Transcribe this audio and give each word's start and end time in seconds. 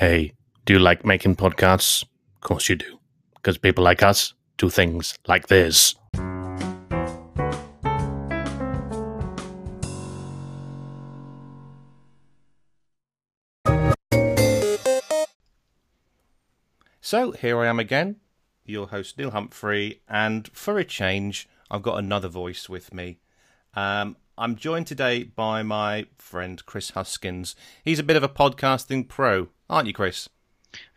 Hey, 0.00 0.34
do 0.64 0.74
you 0.74 0.78
like 0.78 1.04
making 1.04 1.34
podcasts? 1.34 2.04
Of 2.04 2.40
course 2.42 2.68
you 2.68 2.76
do. 2.76 3.00
Because 3.34 3.58
people 3.58 3.82
like 3.82 4.00
us 4.00 4.32
do 4.56 4.70
things 4.70 5.18
like 5.26 5.48
this. 5.48 5.96
So 17.00 17.32
here 17.32 17.58
I 17.58 17.66
am 17.66 17.80
again, 17.80 18.20
your 18.64 18.86
host 18.86 19.18
Neil 19.18 19.32
Humphrey, 19.32 20.02
and 20.08 20.46
for 20.52 20.78
a 20.78 20.84
change, 20.84 21.48
I've 21.72 21.82
got 21.82 21.98
another 21.98 22.28
voice 22.28 22.68
with 22.68 22.94
me. 22.94 23.18
Um, 23.74 24.16
I'm 24.36 24.54
joined 24.54 24.86
today 24.86 25.24
by 25.24 25.64
my 25.64 26.06
friend 26.16 26.64
Chris 26.64 26.90
Huskins. 26.90 27.56
He's 27.82 27.98
a 27.98 28.04
bit 28.04 28.16
of 28.16 28.22
a 28.22 28.28
podcasting 28.28 29.08
pro, 29.08 29.48
aren't 29.68 29.86
you, 29.86 29.92
Chris? 29.92 30.28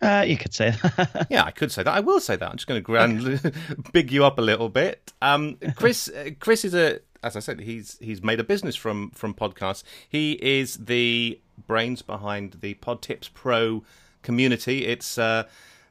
Uh, 0.01 0.25
you 0.27 0.37
could 0.37 0.53
say 0.53 0.71
that. 0.71 1.27
yeah, 1.29 1.43
I 1.43 1.51
could 1.51 1.71
say 1.71 1.83
that. 1.83 1.93
I 1.93 1.99
will 1.99 2.19
say 2.19 2.35
that. 2.35 2.49
I'm 2.49 2.57
just 2.57 2.67
going 2.67 2.79
to 2.79 2.83
grand 2.83 3.53
big 3.93 4.11
you 4.11 4.25
up 4.25 4.37
a 4.37 4.41
little 4.41 4.69
bit. 4.69 5.13
Um, 5.21 5.57
Chris, 5.75 6.07
uh, 6.15 6.31
Chris 6.39 6.65
is 6.65 6.73
a, 6.73 6.99
as 7.23 7.35
I 7.35 7.39
said, 7.39 7.61
he's 7.61 7.97
he's 8.01 8.23
made 8.23 8.39
a 8.39 8.43
business 8.43 8.75
from 8.75 9.11
from 9.11 9.33
podcasts. 9.33 9.83
He 10.09 10.33
is 10.33 10.77
the 10.77 11.39
brains 11.67 12.01
behind 12.01 12.57
the 12.61 12.73
PodTips 12.75 13.33
Pro 13.33 13.83
community. 14.23 14.85
It's 14.85 15.17
uh, 15.17 15.43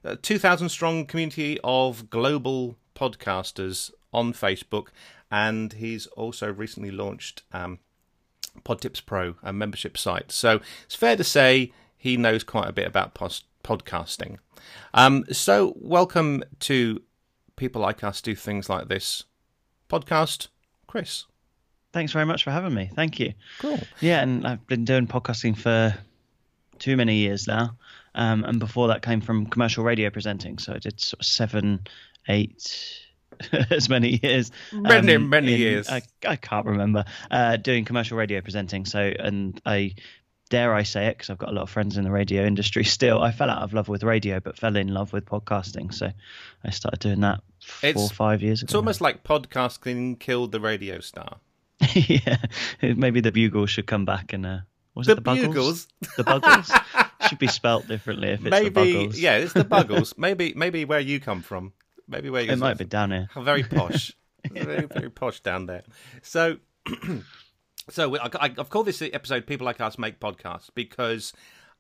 a 0.05 0.17
2,000 0.17 0.69
strong 0.69 1.07
community 1.07 1.59
of 1.63 2.11
global 2.11 2.77
podcasters 2.95 3.93
on 4.13 4.33
Facebook, 4.33 4.89
and 5.31 5.73
he's 5.75 6.07
also 6.09 6.53
recently 6.53 6.91
launched 6.91 7.43
um, 7.53 7.79
PodTips 8.65 9.05
Pro, 9.07 9.37
a 9.43 9.53
membership 9.53 9.97
site. 9.97 10.33
So 10.33 10.61
it's 10.85 10.97
fair 10.97 11.17
to 11.17 11.25
say 11.25 11.73
he 12.01 12.17
knows 12.17 12.43
quite 12.43 12.67
a 12.67 12.73
bit 12.73 12.87
about 12.87 13.13
post- 13.13 13.45
podcasting. 13.63 14.39
Um, 14.95 15.27
so 15.31 15.75
welcome 15.77 16.43
to 16.61 17.03
people 17.57 17.83
like 17.83 18.03
us 18.03 18.23
do 18.23 18.35
things 18.35 18.71
like 18.71 18.89
this 18.89 19.25
podcast, 19.91 20.49
Chris. 20.87 21.27
Thanks 21.93 22.13
very 22.13 22.25
much 22.25 22.43
for 22.43 22.53
having 22.53 22.73
me. 22.73 22.91
Thank 22.95 23.21
you. 23.21 23.35
Cool. 23.59 23.79
Yeah, 24.01 24.23
and 24.23 24.47
I've 24.47 24.67
been 24.67 24.87
doing 24.87 25.09
podcasting 25.09 25.59
for 25.59 25.95
too 26.79 26.97
many 26.97 27.17
years 27.17 27.47
now. 27.47 27.77
Um, 28.15 28.45
and 28.45 28.59
before 28.59 28.89
that 28.89 29.03
came 29.03 29.21
from 29.21 29.45
commercial 29.45 29.85
radio 29.85 30.09
presenting. 30.09 30.57
So 30.57 30.73
I 30.73 30.79
did 30.79 30.99
sort 30.99 31.21
of 31.21 31.27
seven, 31.27 31.81
eight, 32.29 32.99
as 33.71 33.91
many 33.91 34.21
years. 34.23 34.51
Many, 34.73 35.17
um, 35.17 35.29
many 35.29 35.53
in, 35.53 35.61
years. 35.61 35.91
I, 35.91 36.01
I 36.27 36.37
can't 36.37 36.65
remember 36.65 37.05
uh, 37.31 37.59
doing 37.59 37.85
commercial 37.85 38.17
radio 38.17 38.41
presenting. 38.41 38.87
So, 38.87 39.13
and 39.19 39.61
I 39.67 39.97
dare 40.51 40.75
I 40.75 40.83
say 40.83 41.07
it, 41.07 41.17
because 41.17 41.31
I've 41.31 41.39
got 41.39 41.49
a 41.49 41.53
lot 41.53 41.63
of 41.63 41.71
friends 41.71 41.97
in 41.97 42.05
the 42.05 42.11
radio 42.11 42.45
industry 42.45 42.85
still. 42.99 43.23
I 43.23 43.33
fell 43.33 43.49
out 43.49 43.63
of 43.63 43.73
love 43.73 43.89
with 43.89 44.03
radio, 44.03 44.41
but 44.41 44.59
fell 44.59 44.77
in 44.77 44.89
love 44.89 45.13
with 45.15 45.25
podcasting. 45.25 45.95
So 45.95 46.11
I 46.63 46.71
started 46.71 47.01
doing 47.01 47.21
that 47.21 47.41
four 47.65 47.91
it's, 47.91 48.03
or 48.03 48.09
five 48.11 48.43
years 48.43 48.61
ago. 48.61 48.67
It's 48.67 48.75
almost 48.75 49.01
now. 49.01 49.07
like 49.07 49.25
podcasting 49.25 50.19
killed 50.19 50.53
the 50.53 50.61
radio 50.61 51.01
star. 51.01 51.39
yeah, 51.95 52.37
maybe 52.83 53.21
the 53.21 53.33
Bugles 53.33 53.71
should 53.71 53.87
come 53.87 54.05
back 54.05 54.35
and. 54.35 54.45
Uh, 54.45 54.59
was 54.95 55.07
the 55.07 55.13
it 55.13 55.17
the 55.17 55.23
Buggles? 55.23 55.47
Bugles? 55.47 55.89
The 56.17 56.25
Buggles 56.25 56.71
should 57.29 57.39
be 57.39 57.47
spelt 57.47 57.87
differently 57.87 58.31
if 58.31 58.41
it's 58.41 58.51
maybe, 58.51 58.69
the 58.69 58.71
Buggles. 58.71 59.19
Yeah, 59.19 59.37
it's 59.37 59.53
the 59.53 59.65
Buggles. 59.65 60.19
maybe, 60.19 60.53
maybe 60.57 60.85
where 60.85 61.01
you 61.01 61.21
come 61.21 61.43
from. 61.43 61.73
Maybe 62.09 62.29
where 62.29 62.43
you. 62.43 62.51
It 62.51 62.59
might 62.59 62.77
be 62.77 62.85
down 62.85 63.13
here. 63.13 63.29
Very 63.37 63.63
posh. 63.63 64.13
very, 64.51 64.87
very 64.87 65.11
posh 65.11 65.41
down 65.41 65.67
there. 65.67 65.85
So. 66.23 66.59
So 67.91 68.17
I, 68.17 68.53
have 68.57 68.71
called 68.71 68.87
this 68.87 69.03
episode 69.03 69.47
"People 69.47 69.65
Like 69.65 69.81
Us 69.81 69.99
Make 69.99 70.21
Podcasts" 70.21 70.71
because, 70.75 71.33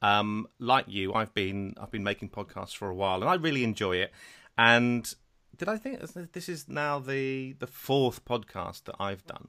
um, 0.03 0.47
like 0.59 0.87
you, 0.89 1.15
I've 1.15 1.33
been 1.35 1.75
I've 1.81 1.91
been 1.91 2.05
making 2.05 2.31
podcasts 2.31 2.77
for 2.77 2.89
a 2.89 2.95
while, 2.95 3.21
and 3.21 3.31
I 3.31 3.35
really 3.35 3.65
enjoy 3.65 3.97
it. 3.97 4.13
And 4.59 5.13
did 5.57 5.69
I 5.69 5.77
think 5.77 6.01
this 6.33 6.49
is 6.49 6.69
now 6.69 6.99
the 6.99 7.53
the 7.59 7.67
fourth 7.67 8.25
podcast 8.25 8.85
that 8.85 8.97
I've 8.99 9.25
done? 9.27 9.49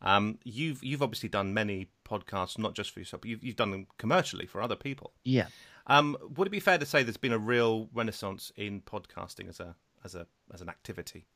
Um, 0.00 0.38
you've 0.44 0.82
you've 0.84 1.02
obviously 1.02 1.28
done 1.28 1.52
many 1.52 1.88
podcasts, 2.04 2.58
not 2.58 2.74
just 2.74 2.90
for 2.90 3.00
yourself, 3.00 3.22
but 3.22 3.30
you've 3.30 3.42
you've 3.42 3.56
done 3.56 3.70
them 3.70 3.86
commercially 3.98 4.46
for 4.46 4.62
other 4.62 4.76
people. 4.76 5.12
Yeah. 5.24 5.46
Um, 5.86 6.16
would 6.36 6.46
it 6.46 6.50
be 6.50 6.60
fair 6.60 6.78
to 6.78 6.86
say 6.86 7.02
there's 7.02 7.16
been 7.16 7.32
a 7.32 7.38
real 7.38 7.88
renaissance 7.92 8.52
in 8.56 8.82
podcasting 8.82 9.48
as 9.48 9.58
a 9.58 9.74
as 10.04 10.14
a 10.14 10.26
as 10.52 10.60
an 10.60 10.68
activity? 10.68 11.26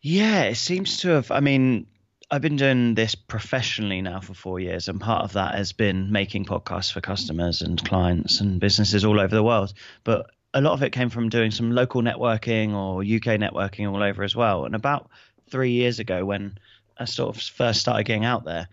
Yeah, 0.00 0.42
it 0.42 0.56
seems 0.56 0.98
to 0.98 1.10
have. 1.10 1.30
I 1.30 1.40
mean, 1.40 1.86
I've 2.32 2.40
been 2.40 2.56
doing 2.56 2.94
this 2.94 3.14
professionally 3.14 4.00
now 4.00 4.20
for 4.20 4.32
four 4.32 4.58
years, 4.58 4.88
and 4.88 4.98
part 4.98 5.22
of 5.22 5.34
that 5.34 5.54
has 5.54 5.74
been 5.74 6.10
making 6.10 6.46
podcasts 6.46 6.90
for 6.90 7.02
customers 7.02 7.60
and 7.60 7.84
clients 7.84 8.40
and 8.40 8.58
businesses 8.58 9.04
all 9.04 9.20
over 9.20 9.34
the 9.34 9.42
world. 9.42 9.74
But 10.02 10.30
a 10.54 10.62
lot 10.62 10.72
of 10.72 10.82
it 10.82 10.92
came 10.92 11.10
from 11.10 11.28
doing 11.28 11.50
some 11.50 11.72
local 11.72 12.00
networking 12.00 12.72
or 12.72 13.02
UK 13.02 13.38
networking 13.38 13.92
all 13.92 14.02
over 14.02 14.22
as 14.22 14.34
well. 14.34 14.64
And 14.64 14.74
about 14.74 15.10
three 15.50 15.72
years 15.72 15.98
ago, 15.98 16.24
when 16.24 16.56
I 16.96 17.04
sort 17.04 17.36
of 17.36 17.42
first 17.42 17.82
started 17.82 18.04
getting 18.04 18.24
out 18.24 18.46
there, 18.46 18.66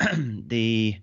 the 0.16 0.96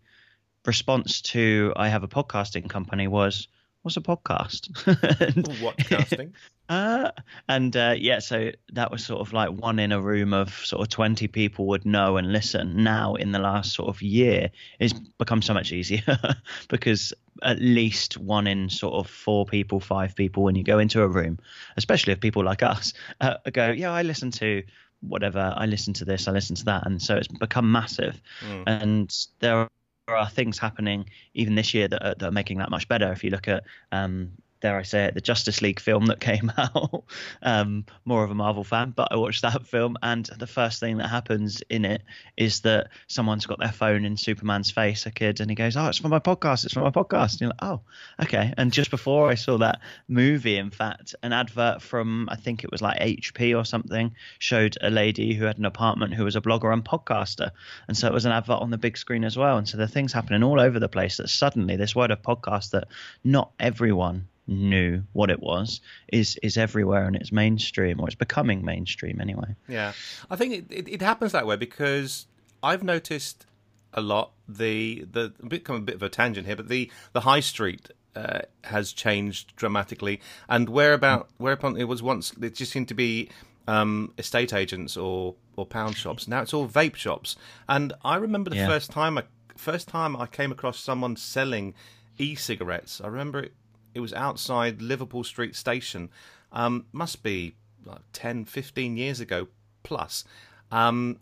response 0.66 1.22
to 1.22 1.74
I 1.76 1.90
have 1.90 2.02
a 2.02 2.08
podcasting 2.08 2.72
company 2.72 3.08
was, 3.08 3.48
What's 3.84 3.98
a 3.98 4.02
podcast? 4.02 5.62
what 5.62 5.78
casting? 5.78 6.34
Uh, 6.70 7.10
and 7.48 7.76
uh, 7.76 7.96
yeah, 7.98 8.20
so 8.20 8.52
that 8.74 8.92
was 8.92 9.04
sort 9.04 9.20
of 9.20 9.34
like 9.34 9.50
one 9.50 9.80
in 9.80 9.92
a 9.92 10.00
room 10.00 10.34
of 10.34 10.54
sort 10.54 10.84
of 10.84 10.90
20 10.90 11.28
people 11.28 11.66
would 11.66 11.84
know 11.84 12.18
and 12.18 12.32
listen. 12.32 12.84
Now, 12.84 13.16
in 13.16 13.32
the 13.32 13.40
last 13.40 13.74
sort 13.74 13.90
of 13.90 14.02
year, 14.04 14.52
it's 14.80 14.94
become 14.94 15.42
so 15.42 15.54
much 15.54 15.72
easier 15.72 16.04
because 16.70 17.12
at 17.42 17.60
least 17.60 18.18
one 18.18 18.46
in 18.46 18.70
sort 18.70 18.94
of 18.94 19.10
four 19.10 19.46
people, 19.46 19.80
five 19.80 20.16
people, 20.16 20.44
when 20.44 20.54
you 20.54 20.64
go 20.64 20.78
into 20.78 21.02
a 21.02 21.08
room, 21.08 21.40
especially 21.76 22.14
if 22.14 22.20
people 22.20 22.44
like 22.44 22.62
us 22.62 22.94
uh, 23.22 23.36
go, 23.52 23.72
yeah, 23.72 23.92
I 23.92 24.04
listen 24.04 24.30
to 24.32 24.62
whatever, 25.02 25.54
I 25.58 25.66
listen 25.66 25.94
to 25.94 26.06
this, 26.06 26.28
I 26.28 26.32
listen 26.32 26.56
to 26.58 26.66
that. 26.66 26.86
And 26.86 27.02
so 27.02 27.16
it's 27.16 27.28
become 27.28 27.72
massive. 27.72 28.22
Mm. 28.48 28.64
And 28.68 29.28
there 29.40 29.68
are 30.08 30.30
things 30.30 30.60
happening 30.60 31.10
even 31.34 31.56
this 31.56 31.74
year 31.74 31.88
that 31.88 32.06
are, 32.06 32.16
that 32.16 32.28
are 32.28 32.32
making 32.32 32.60
that 32.60 32.70
much 32.70 32.88
better. 32.88 33.12
If 33.12 33.24
you 33.24 33.32
look 33.32 33.48
at 33.48 33.64
um, 33.92 34.34
dare 34.62 34.78
I 34.78 34.84
say 34.84 35.06
it, 35.06 35.14
the 35.14 35.22
Justice 35.22 35.62
League 35.62 35.80
film 35.80 36.08
that 36.08 36.20
came 36.30 36.52
out. 36.58 37.04
um, 37.42 37.86
more 38.06 38.24
of 38.24 38.32
a 38.32 38.36
Marvel 38.36 38.64
fan, 38.64 38.94
but 38.96 39.10
I 39.12 39.16
watched 39.16 39.42
that 39.42 39.66
film, 39.66 39.98
and 40.02 40.26
the 40.38 40.48
first 40.48 40.80
thing 40.80 40.98
that 40.98 41.08
happens 41.08 41.62
in 41.70 41.86
it 41.86 42.02
is 42.38 42.62
that 42.62 42.90
someone's 43.08 43.46
got 43.46 43.60
their 43.60 43.72
phone 43.72 44.06
in 44.06 44.18
Superman's 44.18 44.72
face, 44.72 45.06
a 45.06 45.12
kid, 45.12 45.40
and 45.40 45.50
he 45.50 45.56
goes, 45.56 45.78
"Oh, 45.78 45.88
it's 45.88 45.98
for 45.98 46.10
my 46.10 46.20
podcast. 46.20 46.66
It's 46.66 46.74
for 46.74 46.82
my 46.82 46.92
podcast." 46.92 47.34
And 47.34 47.42
you're 47.42 47.50
like, 47.50 47.64
"Oh, 47.64 47.82
okay." 48.22 48.54
And 48.58 48.72
just 48.72 48.92
before 48.92 49.30
I 49.30 49.36
saw 49.36 49.58
that 49.58 49.82
movie, 50.08 50.58
in 50.58 50.72
fact, 50.72 51.16
an 51.24 51.34
advert 51.34 51.82
from 51.82 52.28
I 52.30 52.36
think 52.36 52.64
it 52.64 52.72
was 52.72 52.82
like 52.82 53.00
HP 53.00 53.58
or 53.58 53.66
something 53.66 54.16
showed 54.40 54.78
a 54.82 54.90
lady 54.90 55.34
who 55.34 55.46
had 55.46 55.58
an 55.58 55.66
apartment 55.66 56.14
who 56.14 56.24
was 56.26 56.36
a 56.36 56.42
blogger 56.42 56.72
and 56.74 56.84
podcaster, 56.84 57.52
and 57.88 57.98
so 57.98 58.08
it 58.08 58.14
was 58.14 58.26
an 58.26 58.32
advert 58.32 58.60
on 58.60 58.72
the 58.72 58.78
big 58.78 58.98
screen 58.98 59.24
as 59.24 59.38
well. 59.38 59.58
And 59.58 59.68
so 59.68 59.78
there 59.78 59.86
are 59.86 59.90
things 59.90 60.14
happening 60.14 60.44
all 60.44 60.60
over 60.60 60.80
the 60.80 60.90
place 60.90 61.18
that 61.18 61.30
suddenly 61.30 61.76
this 61.76 61.96
word 61.96 62.12
of 62.12 62.22
podcast 62.22 62.72
that 62.72 62.88
not 63.24 63.52
everyone 63.60 64.28
knew 64.50 65.04
what 65.14 65.30
it 65.30 65.40
was 65.40 65.80
is 66.12 66.38
is 66.42 66.58
everywhere 66.58 67.06
and 67.06 67.16
it's 67.16 67.32
mainstream 67.32 68.00
or 68.00 68.08
it's 68.08 68.16
becoming 68.16 68.66
mainstream 68.66 69.22
anyway. 69.22 69.56
Yeah, 69.68 69.94
I 70.30 70.36
think 70.36 70.54
it, 70.54 70.66
it, 70.70 70.90
it 70.90 71.02
happens 71.02 71.32
that 71.32 71.46
way 71.46 71.56
because 71.56 72.26
I've 72.64 72.84
noticed 72.84 73.46
a 73.94 74.02
lot 74.02 74.32
the 74.48 75.06
the 75.12 75.34
a 75.42 75.46
bit 75.46 75.64
come 75.64 75.76
a 75.78 75.80
bit 75.80 75.96
of 75.96 76.04
a 76.04 76.10
tangent 76.10 76.48
here, 76.48 76.56
but 76.56 76.68
the 76.68 76.92
the 77.14 77.22
high 77.22 77.40
street 77.40 77.90
uh, 78.16 78.42
has 78.66 78.92
changed 78.92 79.56
dramatically, 79.56 80.20
and 80.48 80.70
whereabout 80.70 81.30
whereupon 81.38 81.78
it 81.78 81.86
was 81.86 82.02
once 82.02 82.34
it 82.42 82.56
just 82.56 82.72
seemed 82.72 82.88
to 82.88 82.94
be 82.96 83.30
um, 83.68 84.14
estate 84.18 84.54
agents 84.54 84.98
or 84.98 85.36
or 85.56 85.66
pound 85.66 85.96
shops. 85.96 86.28
Now 86.28 86.42
it's 86.42 86.54
all 86.54 86.68
vape 86.68 86.96
shops, 86.96 87.36
and 87.68 87.94
I 88.04 88.16
remember 88.16 88.50
the 88.50 88.58
yeah. 88.58 88.68
first 88.68 88.92
time 88.92 89.18
I 89.18 89.24
first 89.56 89.88
time 89.88 90.16
I 90.16 90.26
came 90.26 90.52
across 90.52 90.80
someone 90.80 91.16
selling 91.16 91.76
e-cigarettes. 92.18 93.00
I 93.02 93.08
remember 93.08 93.40
it 93.40 93.54
it 93.94 94.00
was 94.00 94.14
outside 94.14 94.82
Liverpool 94.82 95.24
Street 95.24 95.56
Station. 95.56 96.10
Um, 96.52 96.86
must 96.92 97.24
be 97.24 97.56
like 97.86 98.02
10, 98.14 98.46
15 98.46 98.98
years 98.98 99.20
ago 99.20 99.48
plus. 99.84 100.24
Um, 100.72 101.20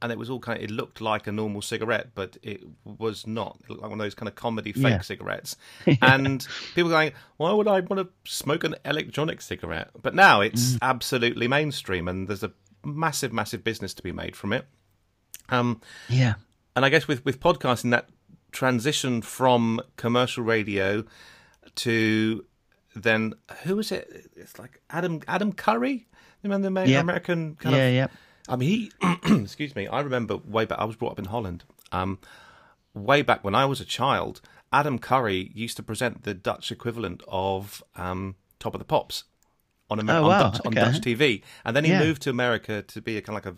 and 0.00 0.12
it 0.12 0.18
was 0.18 0.30
all 0.30 0.38
kind 0.38 0.58
of, 0.58 0.64
it 0.64 0.70
looked 0.70 1.00
like 1.00 1.26
a 1.26 1.32
normal 1.32 1.60
cigarette, 1.60 2.10
but 2.14 2.36
it 2.42 2.62
was 2.84 3.26
not. 3.26 3.58
It 3.64 3.70
looked 3.70 3.82
like 3.82 3.90
one 3.90 4.00
of 4.00 4.04
those 4.04 4.14
kind 4.14 4.28
of 4.28 4.36
comedy 4.36 4.72
fake 4.72 4.84
yeah. 4.84 5.00
cigarettes. 5.00 5.56
and 6.02 6.46
people 6.74 6.90
going, 6.90 7.12
why 7.36 7.52
would 7.52 7.66
I 7.66 7.80
want 7.80 8.06
to 8.06 8.08
smoke 8.30 8.62
an 8.62 8.76
electronic 8.84 9.40
cigarette? 9.40 9.90
But 10.00 10.14
now 10.14 10.40
it's 10.40 10.74
mm. 10.74 10.78
absolutely 10.82 11.48
mainstream 11.48 12.06
and 12.06 12.28
there's 12.28 12.44
a 12.44 12.52
massive, 12.84 13.32
massive 13.32 13.64
business 13.64 13.92
to 13.94 14.02
be 14.02 14.12
made 14.12 14.36
from 14.36 14.52
it. 14.52 14.66
Um, 15.48 15.80
yeah. 16.08 16.34
And 16.76 16.84
I 16.84 16.90
guess 16.90 17.08
with, 17.08 17.24
with 17.24 17.40
podcasting, 17.40 17.90
that 17.90 18.08
transition 18.52 19.20
from 19.20 19.80
commercial 19.96 20.44
radio 20.44 21.04
to 21.76 22.44
then 22.94 23.34
who 23.62 23.76
was 23.76 23.92
it? 23.92 24.30
It's 24.36 24.58
like 24.58 24.80
Adam 24.90 25.20
Adam 25.28 25.52
Curry, 25.52 26.06
remember 26.42 26.84
the 26.84 26.90
yep. 26.90 27.02
American 27.02 27.56
kind 27.56 27.76
yeah, 27.76 27.82
of. 27.82 27.94
Yeah, 27.94 28.00
yeah. 28.00 28.06
I 28.48 28.56
mean, 28.56 28.68
he. 28.68 28.92
excuse 29.42 29.74
me. 29.76 29.86
I 29.86 30.00
remember 30.00 30.36
way 30.36 30.64
back. 30.64 30.78
I 30.78 30.84
was 30.84 30.96
brought 30.96 31.12
up 31.12 31.18
in 31.18 31.26
Holland. 31.26 31.64
Um, 31.92 32.18
way 32.94 33.22
back 33.22 33.44
when 33.44 33.54
I 33.54 33.66
was 33.66 33.80
a 33.80 33.84
child, 33.84 34.40
Adam 34.72 34.98
Curry 34.98 35.50
used 35.54 35.76
to 35.76 35.82
present 35.82 36.24
the 36.24 36.34
Dutch 36.34 36.72
equivalent 36.72 37.22
of 37.28 37.82
um, 37.96 38.36
Top 38.58 38.74
of 38.74 38.78
the 38.78 38.84
Pops 38.84 39.24
on, 39.90 40.00
Amer- 40.00 40.12
Oh, 40.12 40.24
on, 40.24 40.28
wow, 40.28 40.50
Dutch, 40.50 40.60
on. 40.66 40.72
Dutch 40.72 41.00
TV, 41.00 41.42
and 41.64 41.76
then 41.76 41.84
he 41.84 41.90
Yeah. 41.90 42.00
moved 42.00 42.22
to 42.22 42.30
America 42.30 42.82
to 42.82 43.00
be 43.00 43.16
a 43.16 43.22
kind 43.22 43.38
of 43.38 43.44
like 43.44 43.54
a 43.54 43.56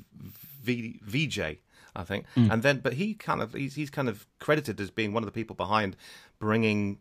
v- 0.63 1.01
VJ, 1.03 1.59
I 1.97 2.05
think. 2.05 2.27
Mm. 2.37 2.53
And 2.53 2.63
then, 2.63 2.79
but 2.81 2.95
he 2.95 3.15
kind 3.15 3.43
of 3.43 3.55
he's, 3.55 3.75
he's 3.75 3.91
kind 3.91 4.09
of 4.09 4.27
credited 4.39 4.81
as 4.81 4.91
being 4.91 5.13
one 5.13 5.23
of 5.23 5.27
the 5.27 5.33
people 5.33 5.57
behind 5.57 5.97
bringing 6.39 6.99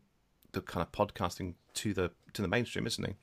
the 0.51 0.61
kind 0.61 0.85
of 0.85 0.91
podcasting 0.91 1.53
to 1.75 1.93
the 1.93 2.11
to 2.33 2.41
the 2.41 2.47
mainstream, 2.47 2.87
isn't 2.87 3.05
he? 3.05 3.15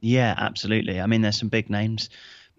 Yeah, 0.00 0.34
absolutely. 0.36 1.00
I 1.00 1.06
mean, 1.06 1.22
there's 1.22 1.38
some 1.38 1.48
big 1.48 1.70
names 1.70 2.10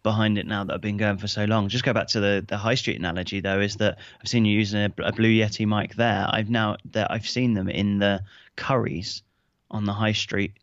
behind 0.03 0.37
it 0.37 0.45
now 0.45 0.63
that 0.63 0.73
have 0.73 0.81
been 0.81 0.97
going 0.97 1.17
for 1.17 1.27
so 1.27 1.45
long. 1.45 1.69
Just 1.69 1.83
go 1.83 1.93
back 1.93 2.07
to 2.07 2.19
the 2.19 2.45
the 2.47 2.57
high 2.57 2.75
street 2.75 2.97
analogy 2.97 3.41
though, 3.41 3.59
is 3.59 3.75
that 3.77 3.99
I've 4.21 4.27
seen 4.27 4.45
you 4.45 4.57
using 4.57 4.79
a, 4.79 4.93
a 5.03 5.11
Blue 5.11 5.29
Yeti 5.29 5.67
mic 5.67 5.95
there. 5.95 6.27
I've 6.29 6.49
now 6.49 6.77
that 6.91 7.11
I've 7.11 7.27
seen 7.27 7.53
them 7.53 7.69
in 7.69 7.99
the 7.99 8.23
Currys 8.55 9.21
on 9.69 9.85
the 9.85 9.93
high 9.93 10.13
street. 10.13 10.53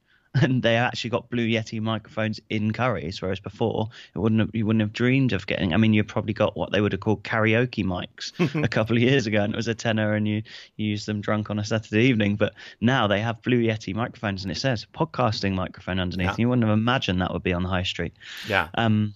And 0.40 0.62
they 0.62 0.76
actually 0.76 1.10
got 1.10 1.30
Blue 1.30 1.46
Yeti 1.46 1.80
microphones 1.80 2.40
in 2.50 2.72
Currys, 2.72 3.22
whereas 3.22 3.38
before 3.38 3.88
it 4.14 4.18
wouldn't 4.18 4.40
have, 4.40 4.50
you 4.52 4.66
wouldn't 4.66 4.80
have 4.80 4.92
dreamed 4.92 5.32
of 5.32 5.46
getting. 5.46 5.72
I 5.72 5.76
mean, 5.76 5.94
you 5.94 6.02
probably 6.02 6.34
got 6.34 6.56
what 6.56 6.72
they 6.72 6.80
would 6.80 6.92
have 6.92 7.00
called 7.00 7.22
karaoke 7.22 7.84
mics 7.84 8.32
a 8.64 8.68
couple 8.68 8.96
of 8.96 9.02
years 9.02 9.26
ago, 9.26 9.42
and 9.42 9.52
it 9.52 9.56
was 9.56 9.68
a 9.68 9.74
tenner, 9.74 10.14
and 10.14 10.26
you, 10.26 10.42
you 10.76 10.86
used 10.88 11.06
them 11.06 11.20
drunk 11.20 11.50
on 11.50 11.58
a 11.58 11.64
Saturday 11.64 12.04
evening. 12.04 12.34
But 12.34 12.54
now 12.80 13.06
they 13.06 13.20
have 13.20 13.42
Blue 13.42 13.62
Yeti 13.62 13.94
microphones, 13.94 14.42
and 14.42 14.50
it 14.50 14.56
says 14.56 14.86
podcasting 14.92 15.54
microphone 15.54 16.00
underneath. 16.00 16.26
Yeah. 16.26 16.36
You 16.38 16.48
wouldn't 16.48 16.66
have 16.66 16.76
imagined 16.76 17.20
that 17.20 17.32
would 17.32 17.44
be 17.44 17.52
on 17.52 17.62
the 17.62 17.68
high 17.68 17.84
street. 17.84 18.14
Yeah. 18.48 18.68
Um, 18.74 19.14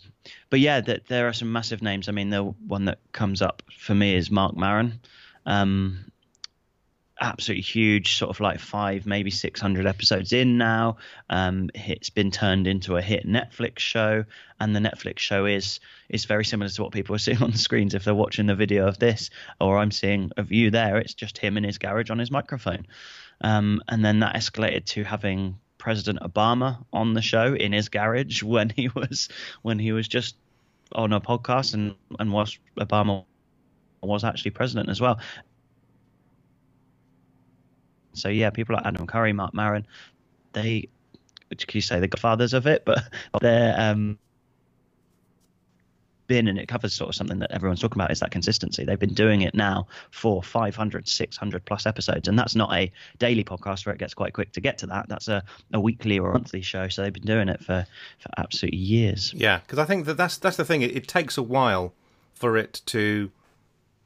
but 0.50 0.60
yeah, 0.60 0.80
that 0.80 1.06
there 1.08 1.26
are 1.28 1.32
some 1.32 1.52
massive 1.52 1.82
names. 1.82 2.08
I 2.08 2.12
mean, 2.12 2.30
the 2.30 2.44
one 2.44 2.84
that 2.84 2.98
comes 3.12 3.42
up 3.42 3.62
for 3.76 3.94
me 3.94 4.14
is 4.14 4.30
Marc 4.30 4.56
Maron. 4.56 5.00
Um, 5.46 6.12
absolutely 7.20 7.62
huge, 7.62 8.16
sort 8.16 8.30
of 8.30 8.40
like 8.40 8.60
five, 8.60 9.06
maybe 9.06 9.30
six 9.30 9.60
hundred 9.60 9.86
episodes 9.86 10.32
in 10.32 10.58
now. 10.58 10.96
Um, 11.30 11.70
it's 11.74 12.10
been 12.10 12.30
turned 12.30 12.66
into 12.66 12.96
a 12.96 13.02
hit 13.02 13.26
Netflix 13.26 13.80
show, 13.80 14.24
and 14.60 14.74
the 14.74 14.80
Netflix 14.80 15.18
show 15.18 15.46
is 15.46 15.80
is 16.08 16.24
very 16.24 16.44
similar 16.44 16.68
to 16.68 16.82
what 16.82 16.92
people 16.92 17.14
are 17.14 17.18
seeing 17.26 17.42
on 17.42 17.50
the 17.50 17.58
screens 17.58 17.94
if 17.94 18.04
they're 18.04 18.14
watching 18.14 18.46
the 18.46 18.54
video 18.54 18.86
of 18.86 18.98
this, 18.98 19.30
or 19.60 19.78
I'm 19.78 19.90
seeing 19.90 20.30
a 20.36 20.42
view 20.42 20.70
there. 20.70 20.98
It's 20.98 21.14
just 21.14 21.38
him 21.38 21.56
in 21.56 21.64
his 21.64 21.78
garage 21.78 22.10
on 22.10 22.18
his 22.18 22.30
microphone, 22.30 22.86
um, 23.40 23.82
and 23.88 24.04
then 24.04 24.20
that 24.20 24.34
escalated 24.34 24.84
to 24.86 25.04
having 25.04 25.58
President 25.78 26.20
Obama 26.20 26.84
on 26.92 27.14
the 27.14 27.22
show 27.22 27.54
in 27.54 27.72
his 27.72 27.88
garage 27.88 28.42
when 28.54 28.70
he 28.70 28.88
was 28.88 29.28
when 29.62 29.78
he 29.78 29.92
was 29.92 30.08
just 30.08 30.36
on 30.92 31.12
a 31.12 31.20
podcast 31.20 31.74
and 31.74 31.94
and 32.18 32.32
was 32.32 32.58
Obama 32.78 33.24
was 34.02 34.24
actually 34.24 34.52
president 34.52 34.88
as 34.88 35.00
well. 35.00 35.18
So 38.18 38.28
yeah, 38.28 38.50
people 38.50 38.74
like 38.74 38.86
Adam 38.86 39.06
Curry, 39.06 39.32
Marc 39.32 39.54
Maron, 39.54 39.86
they 40.52 40.88
which 41.48 41.66
can 41.66 41.78
you 41.78 41.82
say 41.82 41.98
the 41.98 42.08
godfathers 42.08 42.52
of 42.52 42.66
it, 42.66 42.84
but 42.84 43.02
they're 43.40 43.74
um 43.78 44.18
been 46.28 46.46
and 46.46 46.58
it 46.58 46.68
covers 46.68 46.94
sort 46.94 47.08
of 47.08 47.14
something 47.16 47.40
that 47.40 47.50
everyone's 47.50 47.80
talking 47.80 47.96
about 47.96 48.12
is 48.12 48.20
that 48.20 48.30
consistency. 48.30 48.84
They've 48.84 48.98
been 48.98 49.14
doing 49.14 49.42
it 49.42 49.54
now 49.54 49.88
for 50.10 50.42
500, 50.42 51.08
600 51.08 51.64
plus 51.64 51.86
episodes, 51.86 52.28
and 52.28 52.38
that's 52.38 52.54
not 52.54 52.72
a 52.72 52.92
daily 53.18 53.42
podcast 53.42 53.84
where 53.84 53.94
it 53.94 53.98
gets 53.98 54.14
quite 54.14 54.34
quick 54.34 54.52
to 54.52 54.60
get 54.60 54.78
to 54.78 54.86
that. 54.88 55.08
That's 55.08 55.26
a, 55.26 55.42
a 55.72 55.80
weekly 55.80 56.18
or 56.18 56.32
monthly 56.32 56.60
show. 56.60 56.88
So 56.88 57.02
they've 57.02 57.12
been 57.12 57.24
doing 57.24 57.48
it 57.48 57.64
for 57.64 57.84
for 58.18 58.30
absolutely 58.36 58.78
years. 58.78 59.32
Yeah, 59.34 59.58
because 59.60 59.78
I 59.78 59.86
think 59.86 60.04
that 60.04 60.16
that's 60.16 60.36
that's 60.36 60.58
the 60.58 60.64
thing. 60.64 60.82
It, 60.82 60.94
it 60.94 61.08
takes 61.08 61.36
a 61.36 61.42
while 61.42 61.94
for 62.34 62.56
it 62.56 62.82
to 62.86 63.32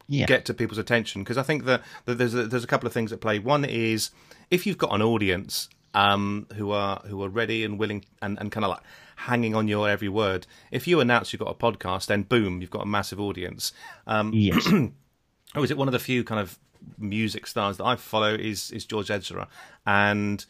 Yeah, 0.09 0.27
get 0.27 0.45
to 0.47 0.55
people's 0.55 0.79
attention 0.79 1.23
because 1.23 1.39
I 1.39 1.43
think 1.43 1.65
that, 1.65 1.83
that 2.05 2.19
there's 2.19 2.35
a, 2.35 2.47
there's 2.47 2.65
a 2.65 2.67
couple 2.67 2.87
of 2.87 2.93
things 2.93 3.13
at 3.13 3.21
play. 3.21 3.39
One 3.39 3.65
is 3.65 4.11
if 4.51 4.67
you've 4.67 4.79
got 4.79 4.95
an 4.95 5.03
audience 5.03 5.69
um, 5.95 6.47
who 6.55 6.71
are 6.71 7.01
who 7.07 7.23
are 7.23 7.29
ready 7.29 7.65
and 7.65 7.79
willing 7.79 8.05
and, 8.21 8.39
and 8.39 8.51
kind 8.51 8.65
of 8.65 8.71
like 8.71 8.83
hanging 9.17 9.55
on 9.55 9.69
your 9.69 9.89
every 9.89 10.09
word. 10.09 10.47
If 10.71 10.87
you 10.87 11.01
announce 11.01 11.33
you've 11.33 11.41
got 11.41 11.51
a 11.51 11.55
podcast, 11.55 12.07
then 12.07 12.23
boom, 12.23 12.61
you've 12.61 12.71
got 12.71 12.83
a 12.83 12.87
massive 12.87 13.21
audience. 13.21 13.73
Um, 14.07 14.33
yes, 14.35 14.67
oh, 15.55 15.63
is 15.63 15.71
it 15.71 15.77
one 15.77 15.89
of 15.89 15.93
the 15.93 15.99
few 15.99 16.25
kind 16.25 16.41
of 16.41 16.59
music 16.99 17.47
stars 17.47 17.77
that 17.77 17.85
I 17.85 17.97
follow 17.97 18.35
is 18.35 18.71
is 18.71 18.85
George 18.85 19.11
Ezra, 19.11 19.49
and 19.87 20.45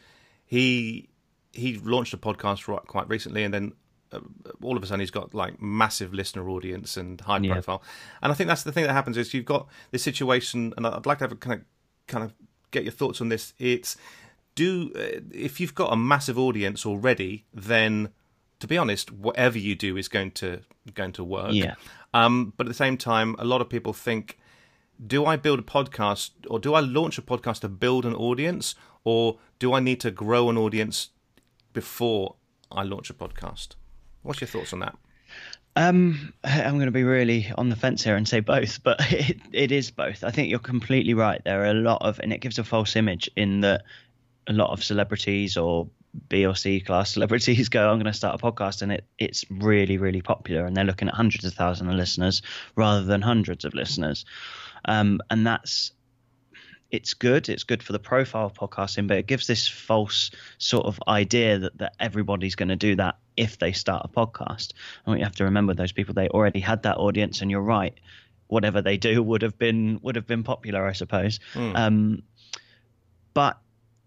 he 0.45 1.09
he 1.51 1.77
launched 1.77 2.13
a 2.13 2.17
podcast 2.17 2.65
quite 2.87 3.07
recently, 3.09 3.43
and 3.43 3.53
then 3.53 3.73
all 4.61 4.77
of 4.77 4.83
a 4.83 4.85
sudden 4.85 4.99
he's 4.99 5.11
got 5.11 5.33
like 5.33 5.61
massive 5.61 6.13
listener 6.13 6.49
audience 6.49 6.97
and 6.97 7.19
high 7.21 7.39
Yeah. 7.39 7.53
profile. 7.53 7.83
And 8.21 8.31
I 8.31 8.35
think 8.35 8.47
that's 8.47 8.63
the 8.63 8.71
thing 8.71 8.85
that 8.85 8.93
happens 8.93 9.17
is 9.17 9.33
you've 9.33 9.45
got 9.45 9.67
this 9.91 10.03
situation, 10.03 10.73
and 10.77 10.85
I'd 10.87 11.05
like 11.05 11.19
to 11.19 11.23
have 11.25 11.31
a 11.31 11.35
kind 11.35 11.59
of 11.61 11.65
kind 12.07 12.23
of 12.23 12.33
get 12.71 12.83
your 12.83 12.91
thoughts 12.93 13.21
on 13.21 13.29
this. 13.29 13.53
It's 13.59 13.95
do 14.55 14.91
uh, 14.95 15.21
if 15.33 15.59
you've 15.59 15.75
got 15.75 15.91
a 15.93 15.95
massive 15.95 16.37
audience 16.37 16.85
already, 16.85 17.45
then 17.53 18.09
to 18.59 18.67
be 18.67 18.77
honest, 18.77 19.11
whatever 19.11 19.57
you 19.57 19.75
do 19.75 19.97
is 19.97 20.07
going 20.07 20.31
to 20.31 20.59
going 20.93 21.11
to 21.13 21.23
work. 21.23 21.53
Yeah. 21.53 21.75
Um, 22.13 22.53
but 22.57 22.67
at 22.67 22.69
the 22.69 22.73
same 22.75 22.97
time, 22.97 23.35
a 23.39 23.45
lot 23.45 23.59
of 23.61 23.67
people 23.69 23.93
think, 23.93 24.37
do 25.05 25.25
I 25.25 25.35
build 25.35 25.59
a 25.59 25.63
podcast 25.63 26.31
or 26.47 26.59
do 26.59 26.73
I 26.75 26.79
launch 26.79 27.17
a 27.17 27.21
podcast 27.23 27.61
to 27.61 27.69
build 27.69 28.05
an 28.05 28.13
audience, 28.13 28.75
or 29.03 29.39
do 29.59 29.73
I 29.73 29.79
need 29.79 29.99
to 30.01 30.11
grow 30.11 30.49
an 30.49 30.57
audience 30.57 31.09
before 31.73 32.35
I 32.71 32.83
launch 32.83 33.09
a 33.09 33.13
podcast? 33.13 33.69
What's 34.23 34.41
your 34.41 34.47
thoughts 34.47 34.73
on 34.73 34.79
that? 34.79 34.95
Um, 35.75 36.33
I'm 36.43 36.75
going 36.75 36.85
to 36.85 36.91
be 36.91 37.03
really 37.03 37.51
on 37.57 37.69
the 37.69 37.75
fence 37.75 38.03
here 38.03 38.15
and 38.15 38.27
say 38.27 38.39
both, 38.39 38.83
but 38.83 38.97
it, 39.11 39.37
it 39.51 39.71
is 39.71 39.91
both. 39.91 40.23
I 40.23 40.31
think 40.31 40.49
you're 40.49 40.59
completely 40.59 41.13
right. 41.13 41.41
There 41.43 41.61
are 41.63 41.71
a 41.71 41.73
lot 41.73 42.01
of, 42.01 42.19
and 42.19 42.31
it 42.31 42.41
gives 42.41 42.59
a 42.59 42.63
false 42.63 42.95
image 42.95 43.29
in 43.35 43.61
that 43.61 43.83
a 44.47 44.53
lot 44.53 44.71
of 44.71 44.83
celebrities 44.83 45.57
or 45.57 45.87
B 46.29 46.45
or 46.45 46.55
C 46.55 46.79
class 46.79 47.11
celebrities 47.13 47.69
go, 47.69 47.89
I'm 47.89 47.97
going 47.97 48.05
to 48.05 48.13
start 48.13 48.39
a 48.39 48.43
podcast, 48.43 48.81
and 48.81 48.91
it 48.91 49.05
it's 49.17 49.45
really 49.49 49.97
really 49.97 50.21
popular, 50.21 50.65
and 50.65 50.75
they're 50.75 50.83
looking 50.83 51.07
at 51.07 51.15
hundreds 51.15 51.45
of 51.45 51.53
thousands 51.53 51.89
of 51.89 51.95
listeners 51.95 52.41
rather 52.75 53.03
than 53.03 53.21
hundreds 53.21 53.65
of 53.65 53.73
listeners, 53.73 54.25
um, 54.85 55.21
and 55.29 55.47
that's 55.47 55.91
it's 56.93 57.15
good. 57.15 57.49
It's 57.49 57.63
good 57.63 57.81
for 57.81 57.91
the 57.91 57.99
profile 57.99 58.45
of 58.45 58.53
podcasting, 58.53 59.07
but 59.07 59.17
it 59.17 59.25
gives 59.25 59.47
this 59.47 59.67
false 59.67 60.29
sort 60.59 60.85
of 60.85 60.99
idea 61.07 61.57
that, 61.57 61.77
that 61.79 61.95
everybody's 61.99 62.53
going 62.53 62.69
to 62.69 62.75
do 62.75 62.95
that 62.97 63.17
if 63.35 63.57
they 63.57 63.71
start 63.71 64.05
a 64.05 64.07
podcast. 64.07 64.73
And 65.03 65.11
what 65.11 65.17
you 65.17 65.23
have 65.23 65.35
to 65.37 65.45
remember, 65.45 65.73
those 65.73 65.91
people 65.91 66.13
they 66.13 66.29
already 66.29 66.59
had 66.59 66.83
that 66.83 66.97
audience, 66.97 67.41
and 67.41 67.49
you're 67.49 67.61
right. 67.61 67.99
Whatever 68.45 68.83
they 68.83 68.97
do 68.97 69.23
would 69.23 69.41
have 69.41 69.57
been 69.57 69.99
would 70.03 70.15
have 70.15 70.27
been 70.27 70.43
popular, 70.43 70.85
I 70.85 70.93
suppose. 70.93 71.39
Um, 71.75 72.21
but 73.33 73.57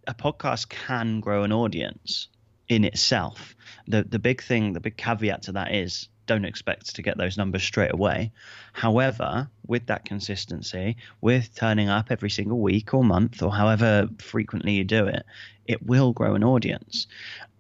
a 0.06 0.14
podcast 0.14 0.68
can 0.68 1.18
grow 1.18 1.42
an 1.42 1.52
audience 1.52 2.28
in 2.68 2.84
itself. 2.84 3.56
The 3.88 4.04
the 4.04 4.20
big 4.20 4.40
thing, 4.40 4.74
the 4.74 4.80
big 4.80 4.96
caveat 4.96 5.42
to 5.42 5.52
that 5.52 5.74
is 5.74 6.08
don't 6.26 6.44
expect 6.44 6.94
to 6.94 7.02
get 7.02 7.16
those 7.16 7.36
numbers 7.36 7.62
straight 7.62 7.92
away. 7.92 8.32
However, 8.72 9.48
with 9.66 9.86
that 9.86 10.04
consistency, 10.04 10.96
with 11.20 11.54
turning 11.54 11.88
up 11.88 12.06
every 12.10 12.30
single 12.30 12.60
week 12.60 12.94
or 12.94 13.04
month 13.04 13.42
or 13.42 13.52
however 13.52 14.08
frequently 14.18 14.72
you 14.72 14.84
do 14.84 15.06
it, 15.06 15.24
it 15.66 15.84
will 15.84 16.12
grow 16.12 16.34
an 16.34 16.44
audience. 16.44 17.06